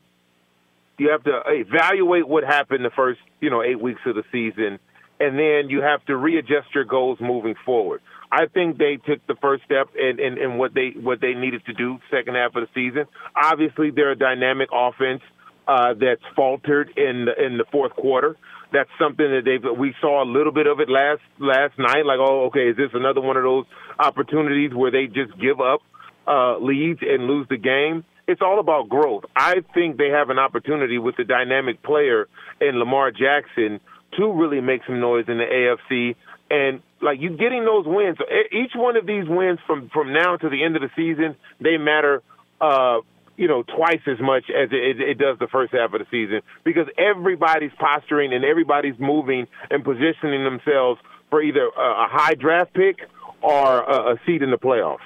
you 1.00 1.10
have 1.10 1.24
to 1.24 1.40
evaluate 1.46 2.28
what 2.28 2.44
happened 2.44 2.84
the 2.84 2.90
first 2.94 3.20
you 3.40 3.48
know 3.48 3.62
eight 3.62 3.80
weeks 3.80 4.00
of 4.04 4.14
the 4.14 4.22
season, 4.30 4.78
and 5.18 5.38
then 5.38 5.70
you 5.70 5.80
have 5.80 6.04
to 6.04 6.16
readjust 6.16 6.74
your 6.74 6.84
goals 6.84 7.18
moving 7.20 7.54
forward. 7.64 8.02
I 8.30 8.46
think 8.46 8.78
they 8.78 8.96
took 8.96 9.26
the 9.26 9.34
first 9.40 9.64
step 9.64 9.88
in, 9.98 10.20
in, 10.20 10.38
in 10.38 10.58
what 10.58 10.74
they 10.74 10.90
what 11.00 11.20
they 11.20 11.32
needed 11.32 11.64
to 11.66 11.72
do 11.72 11.98
second 12.10 12.34
half 12.36 12.54
of 12.54 12.68
the 12.68 12.68
season. 12.74 13.06
Obviously, 13.34 13.90
they're 13.90 14.12
a 14.12 14.16
dynamic 14.16 14.68
offense 14.72 15.22
uh, 15.66 15.94
that's 15.94 16.22
faltered 16.36 16.92
in 16.96 17.24
the, 17.24 17.44
in 17.44 17.56
the 17.56 17.64
fourth 17.72 17.92
quarter. 17.92 18.36
That's 18.72 18.90
something 19.00 19.26
that 19.26 19.42
they 19.44 19.56
we 19.70 19.94
saw 20.02 20.22
a 20.22 20.28
little 20.28 20.52
bit 20.52 20.66
of 20.66 20.80
it 20.80 20.90
last 20.90 21.22
last 21.38 21.78
night. 21.78 22.04
Like, 22.04 22.20
oh, 22.20 22.44
okay, 22.48 22.68
is 22.68 22.76
this 22.76 22.90
another 22.92 23.22
one 23.22 23.38
of 23.38 23.42
those 23.42 23.64
opportunities 23.98 24.72
where 24.74 24.90
they 24.90 25.06
just 25.06 25.32
give 25.40 25.60
up 25.60 25.80
uh, 26.28 26.58
leads 26.58 27.00
and 27.02 27.24
lose 27.24 27.46
the 27.48 27.56
game? 27.56 28.04
It's 28.30 28.42
all 28.42 28.60
about 28.60 28.88
growth. 28.88 29.24
I 29.34 29.56
think 29.74 29.96
they 29.96 30.10
have 30.10 30.30
an 30.30 30.38
opportunity 30.38 30.98
with 30.98 31.16
the 31.16 31.24
dynamic 31.24 31.82
player 31.82 32.28
in 32.60 32.78
Lamar 32.78 33.10
Jackson 33.10 33.80
to 34.16 34.32
really 34.32 34.60
make 34.60 34.82
some 34.86 35.00
noise 35.00 35.24
in 35.26 35.38
the 35.38 35.44
AFC. 35.44 36.14
And 36.48 36.80
like 37.02 37.20
you 37.20 37.30
getting 37.30 37.64
those 37.64 37.86
wins, 37.86 38.18
each 38.52 38.72
one 38.76 38.96
of 38.96 39.04
these 39.04 39.24
wins 39.28 39.58
from 39.66 39.90
from 39.92 40.12
now 40.12 40.36
to 40.36 40.48
the 40.48 40.62
end 40.62 40.76
of 40.76 40.82
the 40.82 40.90
season, 40.94 41.36
they 41.60 41.76
matter. 41.76 42.22
Uh, 42.60 43.00
you 43.36 43.48
know, 43.48 43.62
twice 43.62 44.02
as 44.06 44.20
much 44.20 44.44
as 44.50 44.68
it, 44.70 45.00
it 45.00 45.16
does 45.16 45.38
the 45.38 45.46
first 45.46 45.72
half 45.72 45.94
of 45.94 46.00
the 46.00 46.06
season 46.10 46.42
because 46.62 46.86
everybody's 46.98 47.70
posturing 47.78 48.34
and 48.34 48.44
everybody's 48.44 48.98
moving 48.98 49.46
and 49.70 49.82
positioning 49.82 50.44
themselves 50.44 51.00
for 51.30 51.40
either 51.40 51.64
a, 51.64 52.06
high 52.06 52.34
draft 52.34 52.74
pick 52.74 52.98
or 53.40 53.80
a 53.80 54.20
seat 54.26 54.42
in 54.42 54.50
the 54.50 54.58
playoffs. 54.58 54.98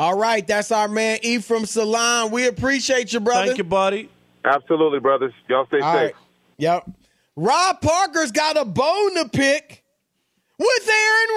All 0.00 0.16
right, 0.16 0.44
that's 0.46 0.72
our 0.72 0.88
man 0.88 1.18
Ephraim 1.20 1.66
Salaam. 1.66 2.30
We 2.30 2.46
appreciate 2.46 3.12
you, 3.12 3.20
brother. 3.20 3.48
Thank 3.48 3.58
you, 3.58 3.64
buddy. 3.64 4.08
Absolutely, 4.46 4.98
brothers. 4.98 5.34
Y'all 5.46 5.66
stay 5.66 5.80
All 5.80 5.92
safe. 5.92 6.02
right. 6.02 6.14
Yep. 6.56 6.90
Rob 7.36 7.82
Parker's 7.82 8.32
got 8.32 8.56
a 8.56 8.64
bone 8.64 9.14
to 9.16 9.28
pick 9.28 9.84
with 10.58 10.88
Aaron 10.88 11.28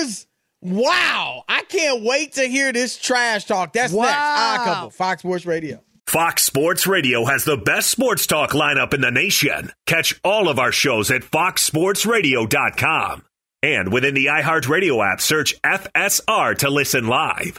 Rodgers. 0.00 0.26
Wow. 0.62 1.44
I 1.46 1.64
can't 1.64 2.02
wait 2.02 2.32
to 2.34 2.46
hear 2.46 2.72
this 2.72 2.96
trash 2.96 3.44
talk. 3.44 3.74
That's 3.74 3.92
next. 3.92 4.06
Wow. 4.06 4.36
Odd 4.38 4.64
Couple, 4.64 4.88
Fox 4.90 5.20
Sports 5.20 5.44
Radio. 5.44 5.82
Fox 6.06 6.42
Sports 6.42 6.86
Radio 6.86 7.26
has 7.26 7.44
the 7.44 7.58
best 7.58 7.90
sports 7.90 8.26
talk 8.26 8.52
lineup 8.52 8.94
in 8.94 9.02
the 9.02 9.10
nation. 9.10 9.72
Catch 9.86 10.18
all 10.24 10.48
of 10.48 10.58
our 10.58 10.72
shows 10.72 11.10
at 11.10 11.20
foxsportsradio.com. 11.20 13.24
And 13.62 13.92
within 13.92 14.14
the 14.14 14.26
iHeartRadio 14.26 15.10
app, 15.10 15.22
search 15.22 15.58
FSR 15.62 16.58
to 16.58 16.68
listen 16.68 17.06
live. 17.06 17.58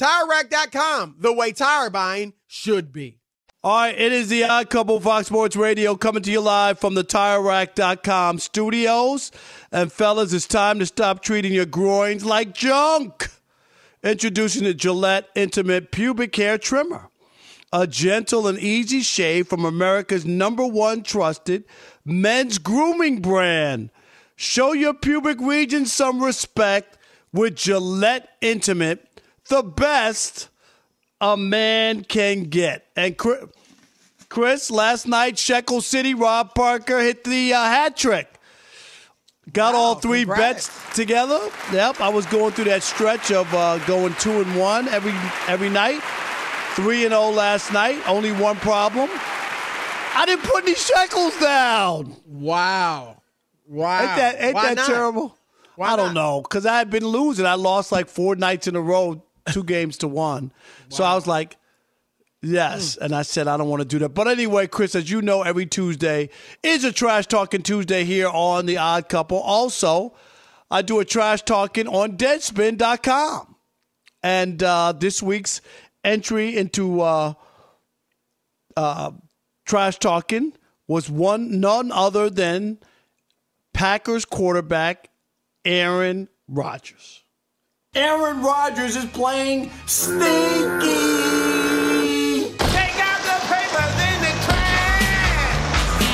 TireRack.com, 0.00 1.16
the 1.18 1.32
way 1.32 1.52
tire 1.52 1.90
buying 1.90 2.32
should 2.46 2.90
be. 2.90 3.18
All 3.62 3.76
right, 3.76 4.00
it 4.00 4.12
is 4.12 4.30
the 4.30 4.44
Odd 4.44 4.70
Couple 4.70 4.98
Fox 4.98 5.26
Sports 5.26 5.54
Radio 5.54 5.94
coming 5.94 6.22
to 6.22 6.30
you 6.30 6.40
live 6.40 6.78
from 6.78 6.94
the 6.94 7.04
TireRack.com 7.04 8.38
studios. 8.38 9.30
And 9.70 9.92
fellas, 9.92 10.32
it's 10.32 10.46
time 10.46 10.78
to 10.78 10.86
stop 10.86 11.22
treating 11.22 11.52
your 11.52 11.66
groins 11.66 12.24
like 12.24 12.54
junk. 12.54 13.28
Introducing 14.02 14.64
the 14.64 14.72
Gillette 14.72 15.28
Intimate 15.34 15.90
Pubic 15.92 16.34
Hair 16.34 16.56
Trimmer. 16.56 17.10
A 17.70 17.86
gentle 17.86 18.48
and 18.48 18.58
easy 18.58 19.02
shave 19.02 19.48
from 19.48 19.66
America's 19.66 20.24
number 20.24 20.66
one 20.66 21.02
trusted 21.02 21.64
men's 22.06 22.56
grooming 22.56 23.20
brand. 23.20 23.90
Show 24.34 24.72
your 24.72 24.94
pubic 24.94 25.38
region 25.38 25.84
some 25.84 26.22
respect 26.22 26.96
with 27.32 27.56
Gillette 27.56 28.30
Intimate, 28.40 29.06
the 29.50 29.62
best 29.62 30.48
a 31.20 31.36
man 31.36 32.02
can 32.02 32.44
get. 32.44 32.86
And 32.96 33.16
Chris, 34.28 34.70
last 34.70 35.06
night, 35.06 35.38
Shekel 35.38 35.82
City, 35.82 36.14
Rob 36.14 36.54
Parker 36.54 37.00
hit 37.00 37.24
the 37.24 37.52
uh, 37.52 37.62
hat 37.62 37.96
trick. 37.96 38.28
Got 39.52 39.74
wow, 39.74 39.80
all 39.80 39.94
three 39.96 40.24
congrats. 40.24 40.68
bets 40.68 40.96
together. 40.96 41.40
Yep, 41.72 42.00
I 42.00 42.08
was 42.08 42.24
going 42.26 42.52
through 42.52 42.66
that 42.66 42.82
stretch 42.82 43.32
of 43.32 43.52
uh, 43.52 43.78
going 43.86 44.14
two 44.14 44.40
and 44.40 44.56
one 44.56 44.86
every 44.88 45.12
every 45.48 45.68
night. 45.68 46.00
Three 46.74 47.04
and 47.04 47.10
zero 47.10 47.22
oh 47.24 47.30
last 47.30 47.72
night. 47.72 47.98
Only 48.08 48.30
one 48.30 48.56
problem. 48.56 49.10
I 49.12 50.24
didn't 50.26 50.44
put 50.44 50.62
any 50.62 50.74
shekels 50.74 51.36
down. 51.38 52.14
Wow, 52.26 53.22
wow. 53.66 54.00
Ain't 54.00 54.16
that 54.16 54.36
ain't 54.40 54.54
Why 54.54 54.68
that 54.68 54.76
not? 54.76 54.86
terrible? 54.86 55.36
Why 55.74 55.88
I 55.88 55.96
don't 55.96 56.14
not? 56.14 56.20
know 56.20 56.42
because 56.42 56.64
I 56.64 56.78
had 56.78 56.90
been 56.90 57.06
losing. 57.06 57.44
I 57.44 57.54
lost 57.54 57.90
like 57.90 58.08
four 58.08 58.36
nights 58.36 58.68
in 58.68 58.76
a 58.76 58.80
row, 58.80 59.20
two 59.52 59.64
games 59.64 59.98
to 59.98 60.08
one. 60.08 60.52
So 60.88 61.04
I 61.04 61.14
was 61.14 61.26
like, 61.26 61.56
yes. 62.42 62.96
And 62.96 63.14
I 63.14 63.22
said, 63.22 63.48
I 63.48 63.56
don't 63.56 63.68
want 63.68 63.80
to 63.80 63.88
do 63.88 63.98
that. 64.00 64.10
But 64.10 64.28
anyway, 64.28 64.66
Chris, 64.66 64.94
as 64.94 65.10
you 65.10 65.22
know, 65.22 65.42
every 65.42 65.66
Tuesday 65.66 66.30
is 66.62 66.84
a 66.84 66.92
Trash 66.92 67.26
Talking 67.26 67.62
Tuesday 67.62 68.04
here 68.04 68.28
on 68.28 68.66
The 68.66 68.78
Odd 68.78 69.08
Couple. 69.08 69.38
Also, 69.38 70.14
I 70.70 70.82
do 70.82 71.00
a 71.00 71.04
Trash 71.04 71.42
Talking 71.42 71.88
on 71.88 72.16
Deadspin.com. 72.16 73.56
And 74.22 74.62
uh, 74.62 74.92
this 74.92 75.22
week's 75.22 75.60
entry 76.04 76.56
into 76.56 77.00
uh, 77.00 77.34
uh, 78.76 79.12
Trash 79.64 79.98
Talking 79.98 80.52
was 80.86 81.08
one 81.08 81.60
none 81.60 81.92
other 81.92 82.28
than 82.28 82.78
Packers 83.72 84.24
quarterback 84.24 85.08
Aaron 85.64 86.28
Rodgers. 86.48 87.19
Aaron 87.96 88.40
Rodgers 88.40 88.94
is 88.94 89.04
playing 89.06 89.68
stinky. 89.86 90.20
Take 92.56 92.96
out 93.02 93.20
the 93.26 93.34
papers 93.50 93.94
in 94.06 94.20
the 94.22 94.30
trash. 94.44 96.04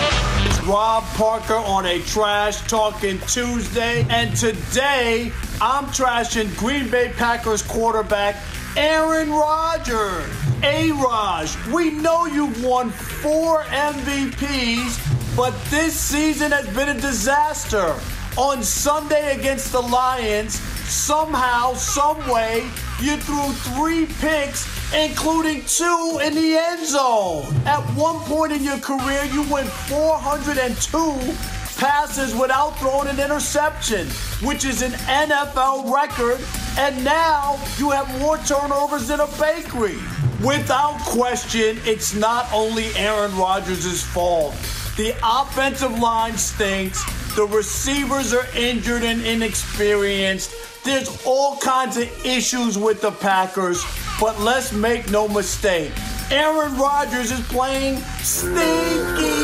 It's 0.46 0.62
Rob 0.66 1.04
Parker 1.18 1.56
on 1.56 1.84
a 1.84 2.00
Trash 2.04 2.66
Talking 2.66 3.18
Tuesday, 3.26 4.06
and 4.08 4.34
today 4.34 5.30
I'm 5.60 5.84
trashing 5.88 6.56
Green 6.56 6.88
Bay 6.90 7.12
Packers 7.14 7.60
quarterback 7.60 8.36
Aaron 8.78 9.30
Rodgers. 9.30 10.34
A 10.62 10.92
Raj, 10.92 11.54
we 11.66 11.90
know 11.90 12.24
you've 12.24 12.64
won 12.64 12.88
four 12.88 13.64
MVPs, 13.64 15.36
but 15.36 15.52
this 15.66 15.92
season 15.92 16.52
has 16.52 16.66
been 16.74 16.88
a 16.88 16.98
disaster. 16.98 17.94
On 18.38 18.62
Sunday 18.62 19.38
against 19.38 19.72
the 19.72 19.80
Lions, 19.80 20.60
somehow, 20.88 21.74
someway, 21.74 22.62
you 23.00 23.16
threw 23.16 23.52
three 23.74 24.06
picks, 24.20 24.66
including 24.94 25.64
two 25.66 26.20
in 26.22 26.34
the 26.34 26.56
end 26.56 26.86
zone. 26.86 27.44
At 27.66 27.82
one 27.94 28.16
point 28.20 28.52
in 28.52 28.62
your 28.62 28.78
career, 28.78 29.24
you 29.32 29.42
went 29.52 29.68
402 29.68 31.34
passes 31.76 32.34
without 32.34 32.78
throwing 32.78 33.08
an 33.08 33.20
interception, 33.20 34.08
which 34.42 34.64
is 34.64 34.82
an 34.82 34.92
NFL 34.92 35.92
record. 35.92 36.40
And 36.78 37.04
now 37.04 37.58
you 37.78 37.90
have 37.90 38.08
more 38.20 38.38
turnovers 38.38 39.08
than 39.08 39.20
a 39.20 39.26
bakery. 39.38 39.98
Without 40.44 40.98
question, 41.00 41.78
it's 41.84 42.14
not 42.14 42.46
only 42.52 42.86
Aaron 42.96 43.34
Rodgers' 43.36 44.02
fault. 44.02 44.54
The 44.96 45.14
offensive 45.22 45.98
line 45.98 46.36
stinks. 46.36 47.02
The 47.36 47.46
receivers 47.48 48.32
are 48.32 48.46
injured 48.56 49.02
and 49.02 49.20
inexperienced. 49.20 50.54
There's 50.84 51.22
all 51.26 51.58
kinds 51.58 51.98
of 51.98 52.08
issues 52.24 52.78
with 52.78 53.02
the 53.02 53.10
Packers, 53.10 53.84
but 54.18 54.40
let's 54.40 54.72
make 54.72 55.10
no 55.10 55.28
mistake. 55.28 55.92
Aaron 56.30 56.74
Rodgers 56.78 57.30
is 57.30 57.46
playing 57.48 57.98
stinky. 58.22 59.36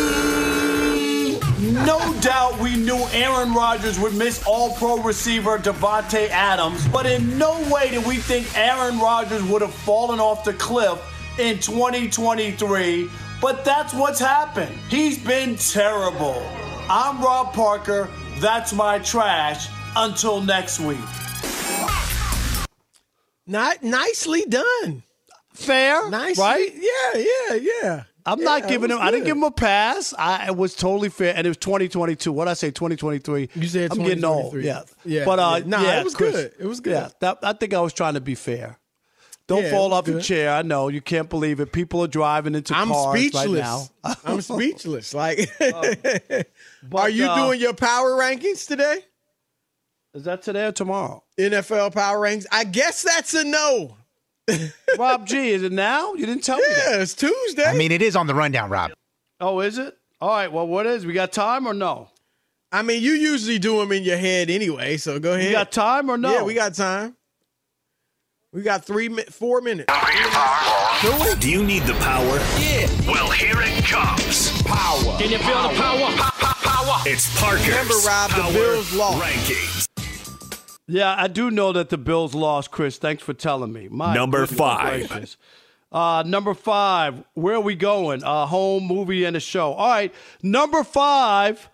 No 1.85 2.17
doubt 2.23 2.59
we 2.61 2.77
knew 2.77 3.07
Aaron 3.13 3.53
Rodgers 3.53 4.01
would 4.01 4.15
miss 4.15 4.43
all 4.47 4.75
pro 4.77 4.97
receiver 5.03 5.59
Davante 5.59 6.31
Adams, 6.31 6.89
but 6.89 7.05
in 7.05 7.37
no 7.37 7.61
way 7.71 7.91
did 7.91 8.07
we 8.07 8.17
think 8.17 8.57
Aaron 8.57 8.99
Rodgers 9.01 9.43
would 9.43 9.61
have 9.61 9.75
fallen 9.75 10.19
off 10.19 10.45
the 10.45 10.55
cliff 10.55 10.99
in 11.39 11.59
2023. 11.59 13.11
But 13.43 13.67
that's 13.67 13.93
what's 13.93 14.19
happened. 14.19 14.75
He's 14.89 15.19
been 15.23 15.57
terrible. 15.57 16.43
I'm 16.95 17.23
Rob 17.23 17.55
Parker. 17.55 18.07
That's 18.39 18.75
my 18.75 18.99
trash. 18.99 19.67
Until 19.97 20.43
next 20.43 20.79
week. 20.79 20.99
Not 23.47 23.83
nicely 23.83 24.45
done. 24.47 25.03
Fair, 25.55 26.11
Nice, 26.11 26.39
right? 26.39 26.71
Yeah, 26.75 27.23
yeah, 27.49 27.55
yeah. 27.55 28.03
I'm 28.27 28.41
Yeah, 28.41 28.45
not 28.45 28.69
giving 28.69 28.91
was 28.91 28.99
him. 28.99 29.03
I 29.03 29.11
didn't 29.11 29.25
give 29.25 29.39
him 29.39 29.43
a 29.43 29.51
pass. 29.51 30.13
I 30.19 30.49
it 30.49 30.57
was 30.57 30.75
totally 30.75 31.09
fair, 31.09 31.33
and 31.35 31.47
it 31.47 31.51
was 31.51 31.57
2022. 31.57 32.31
What 32.31 32.45
did 32.45 32.51
I 32.51 32.55
say, 32.55 32.71
2023. 32.71 33.49
You 33.55 33.67
said 33.69 33.91
I'm 33.91 33.99
getting 34.03 34.23
old. 34.25 34.55
Yeah, 34.57 34.83
Yeah, 35.07 35.25
But 35.25 35.39
uh, 35.39 35.61
yeah. 35.61 35.67
Nah, 35.67 35.83
yeah, 35.83 36.01
it 36.01 36.05
was 36.05 36.15
Chris, 36.15 36.33
good. 36.37 36.53
It 36.59 36.67
was 36.67 36.81
good. 36.81 36.93
Yeah, 36.93 37.09
that, 37.21 37.39
I 37.43 37.55
think 37.55 37.73
I 37.73 37.81
was 37.81 37.95
trying 37.95 38.15
to 38.15 38.21
be 38.21 38.35
fair. 38.35 38.79
Don't 39.47 39.65
Yeah, 39.65 39.71
fall 39.71 39.91
was 39.91 39.99
off 39.99 40.09
your 40.09 40.21
chair. 40.21 40.53
I 40.53 40.63
know 40.63 40.89
you 40.89 41.01
can't 41.01 41.29
believe 41.29 41.61
it. 41.61 41.73
People 41.73 42.03
are 42.03 42.09
driving 42.09 42.55
into 42.55 42.75
I'm 42.75 42.89
cars 42.89 43.19
speechless. 43.19 43.45
right 43.45 43.51
now. 43.53 44.15
I'm 44.25 44.41
speechless. 44.41 45.15
Like, 45.15 45.51
But, 45.59 46.47
are 46.95 47.09
you 47.11 47.27
uh, 47.27 47.35
doing 47.47 47.61
your 47.61 47.75
power 47.75 48.11
rankings 48.13 48.67
today? 48.67 49.01
Is 50.15 50.25
that 50.25 50.43
today 50.43 50.67
or 50.67 50.73
tomorrow? 50.73 51.25
NFL 51.39 51.95
power 51.95 52.19
rankings. 52.19 52.47
I 52.53 52.65
guess 52.65 53.03
that's 53.03 53.35
a 53.35 53.45
no. 53.45 53.97
Rob 54.99 55.27
G, 55.27 55.51
is 55.51 55.63
it 55.63 55.73
now? 55.73 56.15
You 56.15 56.27
didn't 56.27 56.45
tell 56.45 56.59
me 56.59 56.65
that. 56.69 56.87
Yeah, 56.91 57.03
it's 57.03 57.15
Tuesday. 57.15 57.65
I 57.65 57.75
mean, 57.75 57.93
it 57.93 58.03
is 58.03 58.17
on 58.17 58.27
the 58.27 58.35
rundown, 58.35 58.71
Rob. 58.71 58.93
Oh, 59.41 59.61
is 59.61 59.79
it? 59.79 59.97
All 60.21 60.31
right. 60.31 60.53
Well, 60.53 60.67
what 60.67 60.87
is? 60.87 61.07
We 61.07 61.13
got 61.15 61.33
time 61.33 61.67
or 61.67 61.75
no? 61.75 62.11
I 62.71 62.83
mean, 62.83 63.03
you 63.03 63.13
usually 63.13 63.59
do 63.59 63.79
them 63.79 63.93
in 63.93 64.03
your 64.03 64.17
head 64.17 64.51
anyway, 64.51 64.97
so 64.97 65.19
go 65.19 65.35
ahead. 65.35 65.47
We 65.47 65.53
got 65.53 65.73
time 65.73 66.11
or 66.11 66.17
no? 66.17 66.33
Yeah, 66.33 66.43
we 66.43 66.55
got 66.55 66.75
time. 66.75 67.17
We 68.53 68.61
got 68.61 68.85
three, 68.85 69.09
four 69.09 69.63
minutes. 69.63 69.91
Do 71.41 71.51
you 71.51 71.65
need 71.65 71.85
the 71.85 71.95
power? 71.95 72.37
Yeah. 72.61 72.87
Well, 73.11 73.31
here 73.31 73.57
it 73.57 73.83
comes. 73.87 74.63
Power. 74.65 75.17
Can 75.17 75.31
you 75.31 75.39
feel 75.39 75.63
the 75.63 75.75
power? 75.75 76.11
Power. 76.61 77.03
It's 77.07 77.41
Parker's 77.41 77.67
Remember, 77.69 77.95
Rob, 78.07 78.31
the 78.31 78.53
Bills 78.53 78.95
lost. 78.95 79.23
Rankings. 79.25 79.89
Yeah, 80.87 81.15
I 81.17 81.29
do 81.29 81.51
know 81.51 81.73
that 81.73 81.89
the 81.89 81.97
Bills 81.97 82.35
lost, 82.35 82.71
Chris. 82.71 82.99
Thanks 82.99 83.23
for 83.23 83.33
telling 83.33 83.73
me. 83.73 83.89
My 83.89 84.15
Number 84.15 84.45
five. 84.47 85.35
Uh, 85.91 86.23
number 86.27 86.53
five, 86.53 87.25
where 87.33 87.55
are 87.55 87.61
we 87.61 87.75
going? 87.75 88.23
Uh, 88.23 88.45
home, 88.45 88.87
movie, 88.87 89.25
and 89.25 89.35
a 89.35 89.41
show. 89.41 89.73
All 89.73 89.89
right. 89.89 90.15
Number 90.43 90.85
five, 90.85 91.71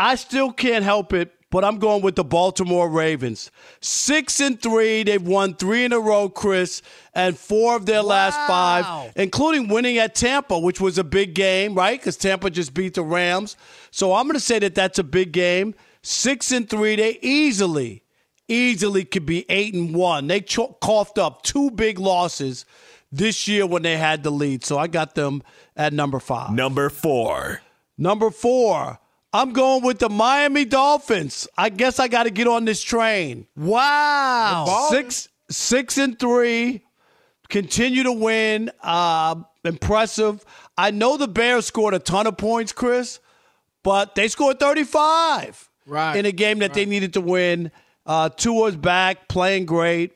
I 0.00 0.16
still 0.16 0.52
can't 0.52 0.84
help 0.84 1.12
it, 1.12 1.32
but 1.50 1.64
I'm 1.64 1.78
going 1.78 2.02
with 2.02 2.16
the 2.16 2.24
Baltimore 2.24 2.88
Ravens. 2.90 3.50
Six 3.80 4.40
and 4.40 4.60
three. 4.60 5.02
They've 5.02 5.22
won 5.22 5.54
three 5.54 5.84
in 5.84 5.92
a 5.92 6.00
row, 6.00 6.28
Chris, 6.28 6.82
and 7.14 7.38
four 7.38 7.76
of 7.76 7.86
their 7.86 8.02
last 8.02 8.36
five, 8.46 9.12
including 9.16 9.68
winning 9.68 9.98
at 9.98 10.14
Tampa, 10.14 10.58
which 10.58 10.80
was 10.80 10.98
a 10.98 11.04
big 11.04 11.34
game, 11.34 11.74
right? 11.74 11.98
Because 11.98 12.16
Tampa 12.16 12.50
just 12.50 12.74
beat 12.74 12.94
the 12.94 13.02
Rams. 13.02 13.56
So 13.90 14.14
I'm 14.14 14.26
going 14.26 14.34
to 14.34 14.40
say 14.40 14.58
that 14.58 14.74
that's 14.74 14.98
a 14.98 15.04
big 15.04 15.32
game. 15.32 15.74
Six 16.02 16.52
and 16.52 16.68
three. 16.68 16.96
They 16.96 17.18
easily, 17.22 18.02
easily 18.46 19.04
could 19.04 19.26
be 19.26 19.46
eight 19.48 19.74
and 19.74 19.94
one. 19.94 20.26
They 20.26 20.40
cho- 20.40 20.76
coughed 20.80 21.18
up 21.18 21.42
two 21.42 21.70
big 21.70 21.98
losses 21.98 22.64
this 23.10 23.48
year 23.48 23.66
when 23.66 23.82
they 23.82 23.96
had 23.96 24.22
the 24.22 24.30
lead. 24.30 24.64
So 24.64 24.78
I 24.78 24.86
got 24.86 25.14
them 25.14 25.42
at 25.76 25.92
number 25.92 26.20
five. 26.20 26.52
Number 26.52 26.90
four. 26.90 27.62
Number 27.96 28.30
four, 28.30 29.00
I'm 29.32 29.52
going 29.52 29.82
with 29.82 29.98
the 29.98 30.08
Miami 30.08 30.64
Dolphins. 30.64 31.46
I 31.56 31.68
guess 31.68 31.98
I 31.98 32.08
got 32.08 32.22
to 32.24 32.30
get 32.30 32.46
on 32.48 32.64
this 32.64 32.82
train. 32.82 33.46
Wow. 33.56 34.86
Six, 34.90 35.28
six 35.50 35.98
and 35.98 36.18
three, 36.18 36.82
continue 37.48 38.04
to 38.04 38.12
win. 38.12 38.70
Uh, 38.82 39.36
impressive. 39.64 40.44
I 40.76 40.90
know 40.92 41.16
the 41.16 41.28
Bears 41.28 41.66
scored 41.66 41.94
a 41.94 41.98
ton 41.98 42.26
of 42.26 42.36
points, 42.38 42.72
Chris, 42.72 43.20
but 43.82 44.14
they 44.14 44.28
scored 44.28 44.58
35 44.60 45.68
Right. 45.86 46.16
in 46.16 46.26
a 46.26 46.32
game 46.32 46.58
that 46.58 46.74
they 46.74 46.84
needed 46.84 47.14
to 47.14 47.20
win. 47.20 47.70
Uh, 48.06 48.28
Tua's 48.30 48.76
back, 48.76 49.28
playing 49.28 49.66
great, 49.66 50.12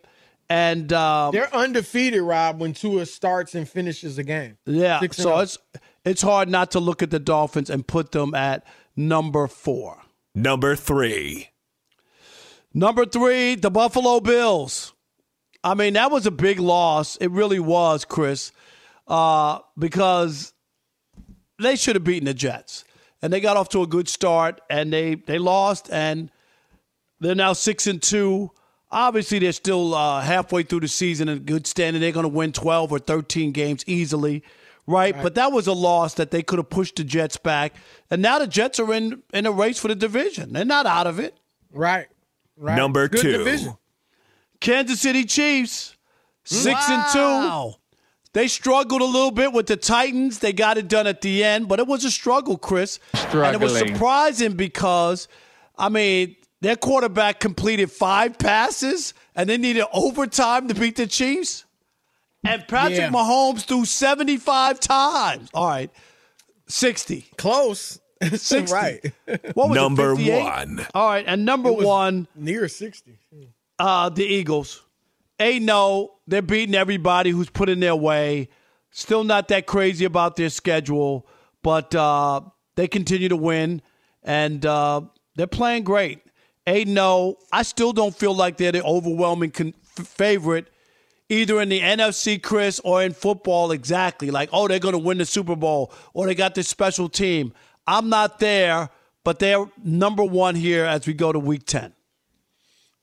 and 0.49 0.91
uh, 0.93 1.31
They're 1.33 1.55
undefeated, 1.55 2.23
Rob, 2.23 2.61
when 2.61 2.73
Tua 2.75 3.07
starts 3.07 3.55
and 3.55 3.69
finishes 3.69 4.17
a 4.19 4.23
game. 4.23 4.57
yeah. 4.67 5.01
Six 5.01 5.17
So 5.19 5.35
oh. 5.35 5.41
it's 5.41 5.59
it's 6.05 6.21
hard 6.23 6.49
not 6.49 6.71
to 6.73 6.81
look 6.81 7.03
at 7.03 7.11
the 7.11 7.19
Dolphins 7.19 7.71
and 7.71 7.87
put 7.87 8.13
them 8.13 8.35
at 8.35 8.65
number 8.97 9.47
four. 9.47 10.03
Number 10.35 10.77
three. 10.77 11.51
Number 12.75 13.05
three, 13.05 13.55
the 13.55 13.71
Buffalo 13.71 14.21
Bills. 14.21 14.95
I 15.63 15.75
mean, 15.75 15.95
that 15.95 16.11
was 16.11 16.27
a 16.27 16.31
big 16.31 16.59
loss. 16.59 17.17
It 17.17 17.31
really 17.31 17.61
was, 17.61 18.05
Chris, 18.05 18.51
uh, 19.07 19.61
because 19.79 20.55
they 21.59 21.77
should 21.77 21.97
have 21.97 22.05
beaten 22.05 22.25
the 22.25 22.35
Jets. 22.35 22.85
And 23.21 23.33
they 23.33 23.41
got 23.41 23.57
off 23.57 23.69
to 23.71 23.83
a 23.83 23.87
good 23.87 24.09
start, 24.09 24.61
and 24.69 24.93
they, 24.93 25.15
they 25.15 25.39
lost, 25.39 25.89
and 25.93 26.31
they're 27.21 27.37
now 27.37 27.53
six 27.53 27.87
and 27.87 28.03
two. 28.03 28.51
Obviously, 28.91 29.39
they're 29.39 29.53
still 29.53 29.95
uh, 29.95 30.21
halfway 30.21 30.65
through 30.65 30.81
the 30.81 30.89
season 30.89 31.29
in 31.29 31.41
good 31.41 31.67
standing. 31.67 32.03
They're 32.03 32.11
going 32.11 32.25
to 32.25 32.29
win 32.29 32.53
12 32.53 32.91
or 32.91 32.99
13 32.99 33.53
games 33.53 33.85
easily, 33.87 34.43
right? 34.93 35.15
But 35.23 35.35
that 35.37 35.53
was 35.53 35.67
a 35.67 35.73
loss 35.73 36.15
that 36.15 36.31
they 36.31 36.43
could 36.43 36.59
have 36.59 36.71
pushed 36.71 36.97
the 36.97 37.05
Jets 37.05 37.37
back. 37.37 37.75
And 38.11 38.23
now 38.23 38.39
the 38.39 38.47
Jets 38.47 38.79
are 38.79 38.93
in, 38.93 39.23
in 39.33 39.47
a 39.47 39.53
race 39.53 39.79
for 39.79 39.89
the 39.89 39.95
division. 39.95 40.53
They're 40.53 40.65
not 40.65 40.87
out 40.87 41.07
of 41.07 41.19
it. 41.19 41.37
Right. 41.73 42.07
Right. 42.57 42.77
Number 42.77 43.09
Good 43.09 43.23
two. 43.23 43.39
division. 43.39 43.77
Kansas 44.61 45.01
City 45.01 45.25
Chiefs, 45.25 45.97
six 46.45 46.89
Wow. 46.89 47.65
and 47.67 47.73
two. 47.75 47.79
They 48.35 48.49
struggled 48.49 49.03
a 49.03 49.07
little 49.07 49.31
bit 49.31 49.53
with 49.53 49.67
the 49.67 49.77
Titans. 49.77 50.39
They 50.39 50.53
got 50.53 50.79
it 50.79 50.89
done 50.89 51.07
at 51.07 51.21
the 51.21 51.45
end, 51.45 51.69
but 51.69 51.79
it 51.81 51.87
was 51.87 52.05
a 52.05 52.11
struggle, 52.11 52.57
Chris. 52.57 52.99
Struggling. 53.15 53.45
And 53.47 53.55
it 53.57 53.61
was 53.61 53.77
surprising 53.79 54.53
because, 54.55 55.29
I 55.77 55.89
mean, 55.91 56.37
their 56.63 56.77
quarterback 56.77 57.41
completed 57.41 57.91
five 57.91 58.39
passes 58.39 59.13
and 59.35 59.51
they 59.51 59.59
needed 59.59 59.85
overtime 59.93 60.69
to 60.69 60.75
beat 60.75 60.97
the 60.97 61.07
Chiefs. 61.07 61.65
And 62.45 62.67
Patrick 62.67 62.99
Yeah. 62.99 63.11
Mahomes 63.11 63.63
threw 63.65 63.85
75 63.85 64.81
times. 64.81 65.49
All 65.55 65.69
right, 65.69 65.91
60. 66.67 67.27
Close. 67.37 68.01
60. 68.23 68.73
right. 68.73 69.01
What 69.55 69.71
was 69.71 69.75
Number 69.77 70.15
58? 70.17 70.43
one. 70.43 70.87
All 70.95 71.09
right, 71.09 71.25
and 71.27 71.45
number 71.45 71.73
one, 71.73 72.29
Near 72.37 72.69
60. 72.69 73.19
uh, 73.79 74.09
the 74.11 74.25
Eagles. 74.25 74.83
A 75.41 75.59
no, 75.59 76.13
they're 76.27 76.41
beating 76.43 76.75
everybody 76.77 77.31
who's 77.31 77.51
put 77.51 77.69
in 77.69 77.81
their 77.81 77.97
way. 77.97 78.49
Still 78.91 79.25
not 79.25 79.49
that 79.49 79.67
crazy 79.67 80.05
about 80.05 80.37
their 80.37 80.51
schedule, 80.51 81.27
but 81.63 81.95
uh, 81.95 82.43
they 82.77 82.87
continue 82.87 83.29
to 83.29 83.37
win 83.37 83.83
and 84.23 84.65
uh, 84.65 85.01
they're 85.35 85.47
playing 85.49 85.83
great. 85.83 86.21
A 86.67 86.85
no, 86.85 87.39
I 87.51 87.63
still 87.63 87.93
don't 87.93 88.15
feel 88.15 88.35
like 88.37 88.57
they're 88.57 88.71
the 88.71 88.85
overwhelming 88.85 89.51
con- 89.51 89.75
favorite 89.97 90.69
either 91.33 91.61
in 91.61 91.69
the 91.69 91.81
NFC, 91.81 92.41
Chris, 92.41 92.81
or 92.85 93.03
in 93.03 93.13
football 93.13 93.73
exactly. 93.73 94.31
Like, 94.31 94.51
oh, 94.53 94.69
they're 94.69 94.79
going 94.79 94.93
to 94.93 94.99
win 94.99 95.19
the 95.19 95.25
Super 95.25 95.57
Bowl 95.57 95.93
or 96.15 96.27
they 96.27 96.35
got 96.35 96.55
this 96.55 96.69
special 96.69 97.09
team. 97.09 97.53
I'm 97.87 98.09
not 98.09 98.39
there, 98.39 98.91
but 99.25 99.39
they're 99.39 99.65
number 99.83 100.23
one 100.23 100.55
here 100.55 100.85
as 100.85 101.07
we 101.07 101.15
go 101.15 101.33
to 101.33 101.39
week 101.39 101.65
10. 101.67 101.93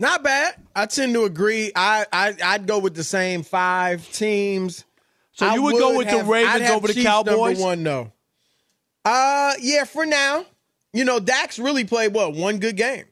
Not 0.01 0.23
bad. 0.23 0.55
I 0.75 0.85
tend 0.85 1.13
to 1.15 1.25
agree. 1.25 1.73
I, 1.75 2.05
I 2.13 2.33
I'd 2.41 2.67
go 2.67 2.79
with 2.79 2.95
the 2.95 3.03
same 3.03 3.43
five 3.43 4.09
teams. 4.13 4.85
So 5.33 5.45
I 5.45 5.55
you 5.55 5.63
would 5.63 5.77
go 5.77 5.97
with 5.97 6.09
the 6.09 6.23
Ravens 6.23 6.61
have 6.61 6.77
over 6.77 6.87
the 6.87 7.03
Cowboys? 7.03 7.35
Number 7.35 7.61
one, 7.61 7.83
though. 7.83 8.11
Uh, 9.03 9.53
yeah. 9.59 9.83
For 9.83 10.05
now, 10.05 10.45
you 10.93 11.03
know, 11.03 11.19
Dak's 11.19 11.59
really 11.59 11.83
played 11.83 12.13
what 12.13 12.33
one 12.33 12.59
good 12.59 12.77
game. 12.77 13.05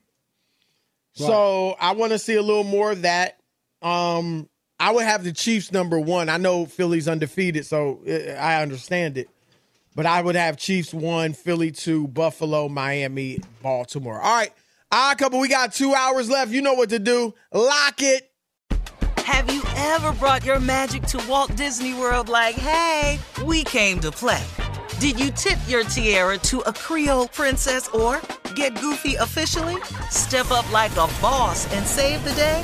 So 1.13 1.76
I 1.80 1.93
want 1.93 2.11
to 2.11 2.20
see 2.20 2.36
a 2.36 2.41
little 2.41 2.63
more 2.63 2.91
of 2.91 3.01
that. 3.01 3.39
Um, 3.82 4.47
I 4.80 4.91
would 4.91 5.05
have 5.05 5.23
the 5.23 5.34
Chiefs 5.34 5.71
number 5.71 5.99
one. 5.99 6.30
I 6.30 6.38
know 6.38 6.65
Philly's 6.65 7.07
undefeated, 7.07 7.65
so 7.65 7.99
uh, 8.07 8.32
I 8.34 8.61
understand 8.61 9.17
it. 9.17 9.30
But 9.95 10.05
I 10.05 10.21
would 10.21 10.36
have 10.36 10.57
Chiefs 10.57 10.93
one, 10.93 11.34
Philly 11.34 11.71
two, 11.71 12.07
Buffalo, 12.07 12.69
Miami, 12.69 13.39
Baltimore. 13.63 14.21
All 14.21 14.36
right. 14.36 14.51
All 14.91 15.09
right, 15.09 15.17
couple. 15.17 15.39
We 15.39 15.49
got 15.49 15.73
two 15.73 15.93
hours 15.93 16.30
left. 16.30 16.51
You 16.51 16.61
know 16.61 16.75
what 16.75 16.89
to 16.91 16.99
do. 16.99 17.34
Lock 17.51 18.01
it. 18.01 18.32
Have 19.17 19.51
you 19.53 19.61
ever 19.75 20.13
brought 20.13 20.45
your 20.45 20.59
magic 20.59 21.03
to 21.03 21.21
Walt 21.28 21.53
Disney 21.55 21.93
World 21.93 22.30
like, 22.30 22.55
hey, 22.55 23.19
we 23.43 23.63
came 23.63 23.99
to 23.99 24.11
play? 24.11 24.43
Did 24.99 25.19
you 25.19 25.32
tip 25.32 25.59
your 25.67 25.84
tiara 25.84 26.38
to 26.39 26.61
a 26.61 26.73
Creole 26.73 27.28
princess 27.28 27.88
or 27.89 28.21
get 28.55 28.80
goofy 28.80 29.15
officially? 29.15 29.75
Step 30.09 30.49
up 30.51 30.71
like 30.71 30.91
a 30.93 31.07
boss 31.21 31.71
and 31.73 31.86
save 31.86 32.23
the 32.23 32.34
day? 32.34 32.63